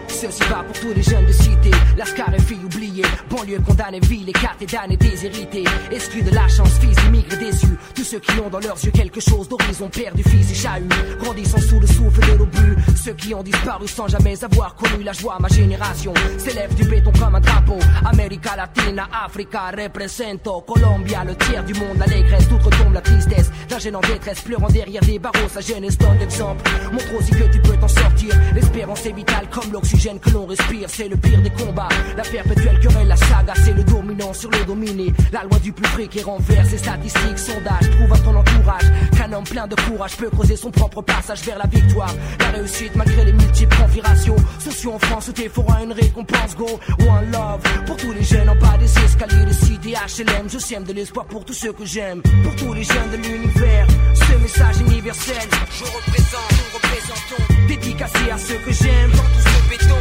Ceci 0.09 0.43
va 0.45 0.63
pour 0.63 0.81
tous 0.81 0.95
les 0.95 1.03
jeunes 1.03 1.27
de 1.27 1.33
cité. 1.33 1.71
Lascar 1.99 2.33
et 2.35 2.41
filles 2.41 2.65
oubliées 2.65 3.05
Banlieue 3.29 3.61
condamnée, 3.61 4.01
ville 4.01 4.29
écartée, 4.29 4.65
damnée, 4.65 4.97
déshérités 4.97 5.65
Exclus 5.91 6.23
de 6.23 6.31
la 6.31 6.49
chance, 6.49 6.79
fils 6.81 6.97
d'immigrés 6.97 7.37
déçus. 7.37 7.77
Tous 7.95 8.03
ceux 8.03 8.19
qui 8.21 8.33
ont 8.41 8.49
dans 8.49 8.61
leurs 8.61 8.83
yeux 8.83 8.93
quelque 8.93 9.21
chose 9.21 9.47
d'horizon 9.47 9.91
Perdu, 9.91 10.23
fils 10.23 10.53
et 10.53 10.55
chahut 10.55 10.89
Grandissant 11.21 11.61
sous 11.61 11.79
le 11.81 11.87
souffle 11.87 12.21
de 12.33 12.39
l'obus 12.39 12.77
Ceux 13.05 13.13
qui 13.13 13.35
ont 13.35 13.43
disparu 13.43 13.87
sans 13.89 14.09
jamais 14.09 14.43
avoir 14.43 14.75
connu 14.75 15.05
la 15.05 15.13
joie 15.13 15.37
Ma 15.39 15.49
génération. 15.49 16.15
S'élève 16.39 16.75
du 16.75 16.85
béton 16.85 17.13
comme 17.13 17.35
un 17.35 17.41
drapeau. 17.41 17.79
América 18.07 18.57
Latina, 18.57 19.09
Africa, 19.37 19.71
represento 19.71 20.65
Colombia, 20.67 21.23
le 21.23 21.37
tiers 21.37 21.63
du 21.63 21.75
monde, 21.75 21.99
l'allégresse 21.99 22.49
Tout 22.49 22.57
retombe 22.57 22.95
la 22.95 23.03
tristesse. 23.03 23.51
D'un 23.69 23.79
jeune 23.79 23.97
en 23.97 24.01
détresse 24.01 24.41
Pleurant 24.41 24.69
derrière 24.69 25.03
des 25.03 25.19
barreaux, 25.19 25.49
sa 25.53 25.61
jeunesse 25.61 25.99
donne 25.99 26.19
l'exemple 26.19 26.65
Montre 26.91 27.15
aussi 27.19 27.33
que 27.33 27.53
tu 27.53 27.61
peux 27.61 27.77
t'en 27.77 27.87
sortir. 27.87 28.35
L'espérance 28.55 29.05
est 29.05 29.13
vitale 29.13 29.47
comme 29.51 29.71
l'oxygène 29.71 30.19
que 30.21 30.31
l'on 30.31 30.47
respire. 30.47 30.89
C'est 30.89 31.09
le 31.09 31.19
pire 31.19 31.43
des 31.43 31.51
combats. 31.51 31.91
La 32.17 32.23
perpétuelle 32.23 32.81
querelle, 32.81 33.09
la 33.09 33.17
saga 33.17 33.53
C'est 33.63 33.75
le 33.75 33.85
dominant 33.85 34.33
sur 34.33 34.51
le 34.51 34.65
dominé. 34.65 35.13
La 35.31 35.43
loi 35.43 35.59
du 35.59 35.71
plus 35.71 35.91
près 35.91 36.07
qui 36.07 36.23
renverse 36.23 36.71
les 36.71 36.79
statistiques. 36.79 37.39
Sondage, 37.39 37.91
trouve 37.91 38.13
à 38.15 38.19
ton 38.19 38.37
entourage 38.37 38.91
Qu'un 39.19 39.35
homme 39.35 39.45
plein 39.45 39.67
de 39.67 39.75
courage 39.75 40.17
peut 40.17 40.31
creuser 40.31 40.57
son 40.57 40.71
propre 40.71 41.03
passage 41.03 41.43
vers 41.43 41.59
la 41.59 41.67
victoire. 41.67 42.15
La 42.41 42.53
réussite 42.57 42.97
malgré 42.97 43.27
les 43.27 43.35
multiples 43.35 43.77
configurations 43.77 44.37
Sociaux 44.61 44.95
en 44.95 44.99
France 44.99 45.29
où 45.29 45.33
t'es 45.33 45.51
une 45.83 45.93
récompense 45.93 46.57
Go, 46.57 46.81
one 47.01 47.31
love 47.31 47.61
Pour 47.85 47.99
tous 47.99 48.13
les 48.13 48.23
jeunes 48.23 48.49
en 48.49 48.55
bas 48.55 48.79
des 48.79 48.87
escaliers 48.87 49.26
de 49.27 49.53
cité 49.53 49.93
HLM 49.93 50.49
Je 50.49 50.59
sème 50.59 50.85
de 50.85 50.93
l'espoir 50.93 51.27
pour 51.27 51.45
tous 51.45 51.53
ceux 51.53 51.73
que 51.73 51.85
j'aime 51.85 52.23
Pour 52.45 52.57
tous 52.57 52.73
les 52.73 52.85
jeunes 52.85 53.11
de 53.11 53.17
l'univers. 53.17 53.87
Ce 54.15 54.37
message 54.39 54.81
universel 54.81 55.49
Je 55.71 55.85
représente, 55.85 56.53
nous 56.53 56.75
représentons. 56.75 57.67
Dédicacé 57.69 58.31
à 58.31 58.39
ceux 58.39 58.59
que 58.59 58.73
j'aime. 58.73 59.11
Dans 59.11 59.17
tout 59.17 59.43
ce 59.45 59.69
béton. 59.71 60.01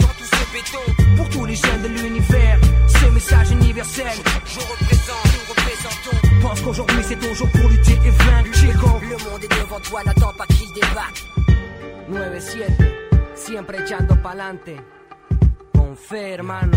Dans 0.00 0.06
tout 0.06 0.24
ce 0.24 0.52
béton. 0.52 1.16
Pour 1.16 1.28
tous 1.30 1.44
les 1.44 1.54
jeunes 1.54 1.82
de 1.82 1.88
l'univers. 1.88 2.58
Ce 2.88 3.06
message 3.06 3.50
universel 3.50 4.18
Je 4.46 4.60
représente, 4.60 5.24
nous 5.24 5.54
représentons. 5.54 6.40
Pense 6.42 6.60
qu'aujourd'hui 6.60 7.02
c'est 7.06 7.18
ton 7.18 7.34
jour 7.34 7.48
pour 7.50 7.68
lutter 7.68 7.92
et 7.92 8.10
vaincre. 8.10 8.50
Le 9.02 9.30
monde 9.30 9.44
est 9.44 9.60
devant 9.60 9.80
toi, 9.80 10.02
n'attends 10.04 10.32
pas 10.36 10.46
qu'il 10.46 10.72
débarque. 10.72 11.24
9-7, 12.10 13.36
siempre 13.36 13.76
echando 13.84 14.16
pa'lante. 14.16 14.74
Con 15.72 15.96
fe, 15.96 16.32
hermano. 16.32 16.76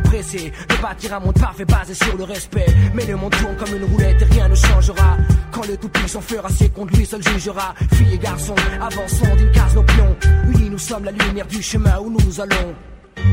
pressé 0.00 0.52
de 0.68 0.82
bâtir 0.82 1.14
un 1.14 1.20
monde 1.20 1.38
parfait 1.38 1.64
basé 1.64 1.94
sur 1.94 2.16
le 2.16 2.24
respect. 2.24 2.66
Mais 2.94 3.06
le 3.06 3.16
monde 3.16 3.34
tourne 3.36 3.56
comme 3.56 3.76
une 3.76 3.84
roulette 3.84 4.22
et 4.22 4.34
rien 4.34 4.48
ne 4.48 4.54
changera. 4.54 5.16
Quand 5.52 5.66
le 5.66 5.76
tout-puissant 5.76 6.20
fera 6.20 6.48
ses 6.48 6.68
comptes, 6.68 6.96
lui 6.96 7.06
seul 7.06 7.22
jugera. 7.22 7.74
Filles 7.92 8.14
et 8.14 8.18
garçons, 8.18 8.54
avançons 8.80 9.36
d'une 9.36 9.50
case 9.52 9.74
nos 9.74 9.82
pions. 9.82 10.16
Unis, 10.52 10.70
nous 10.70 10.78
sommes 10.78 11.04
la 11.04 11.12
lumière 11.12 11.46
du 11.46 11.62
chemin 11.62 11.98
où 12.00 12.10
nous 12.10 12.40
allons. 12.40 12.74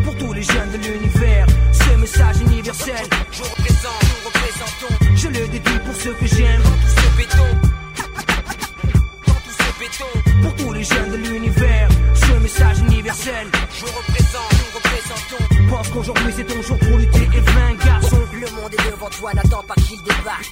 Pour 0.04 0.18
tous 0.18 0.34
les 0.34 0.44
jeunes 0.44 0.72
de 0.72 0.78
l'univers, 0.78 1.48
ce 1.72 1.98
message 1.98 2.42
universel, 2.42 3.06
je 3.32 3.44
représente, 3.44 4.04
nous 4.04 4.30
représentons. 4.30 5.16
Je 5.16 5.28
le 5.28 5.48
dédie 5.48 5.80
pour 5.86 5.96
ceux 5.96 6.14
que 6.14 6.26
j'aime, 6.26 6.62
dans 6.62 6.70
tout 6.70 6.94
ce 6.96 7.18
béton. 7.18 7.48
Dans 9.28 9.34
tout 9.34 9.56
ce 9.60 9.80
béton. 9.80 10.42
Pour 10.42 10.56
tous 10.56 10.74
les 10.74 10.84
jeunes 10.84 11.12
de 11.12 11.18
l'univers, 11.18 11.90
ce 12.16 12.34
message 12.42 12.80
universel, 12.80 13.48
je 13.80 13.86
représente, 13.86 14.52
nous 14.52 14.78
représentons. 14.78 15.47
Pense 15.70 15.90
qu'aujourd'hui 15.90 16.34
c'est 16.36 16.46
ton 16.46 16.62
jour 16.62 16.78
pour 16.78 16.98
lutter 16.98 17.24
et 17.24 17.40
vaincre, 17.40 17.86
garçon. 17.86 18.18
Le 18.34 18.62
monde 18.62 18.74
est 18.74 18.92
devant 18.92 19.10
toi, 19.10 19.34
n'attends 19.34 19.64
pas 19.64 19.76
qu'il 19.76 20.02
débarque. 20.04 20.52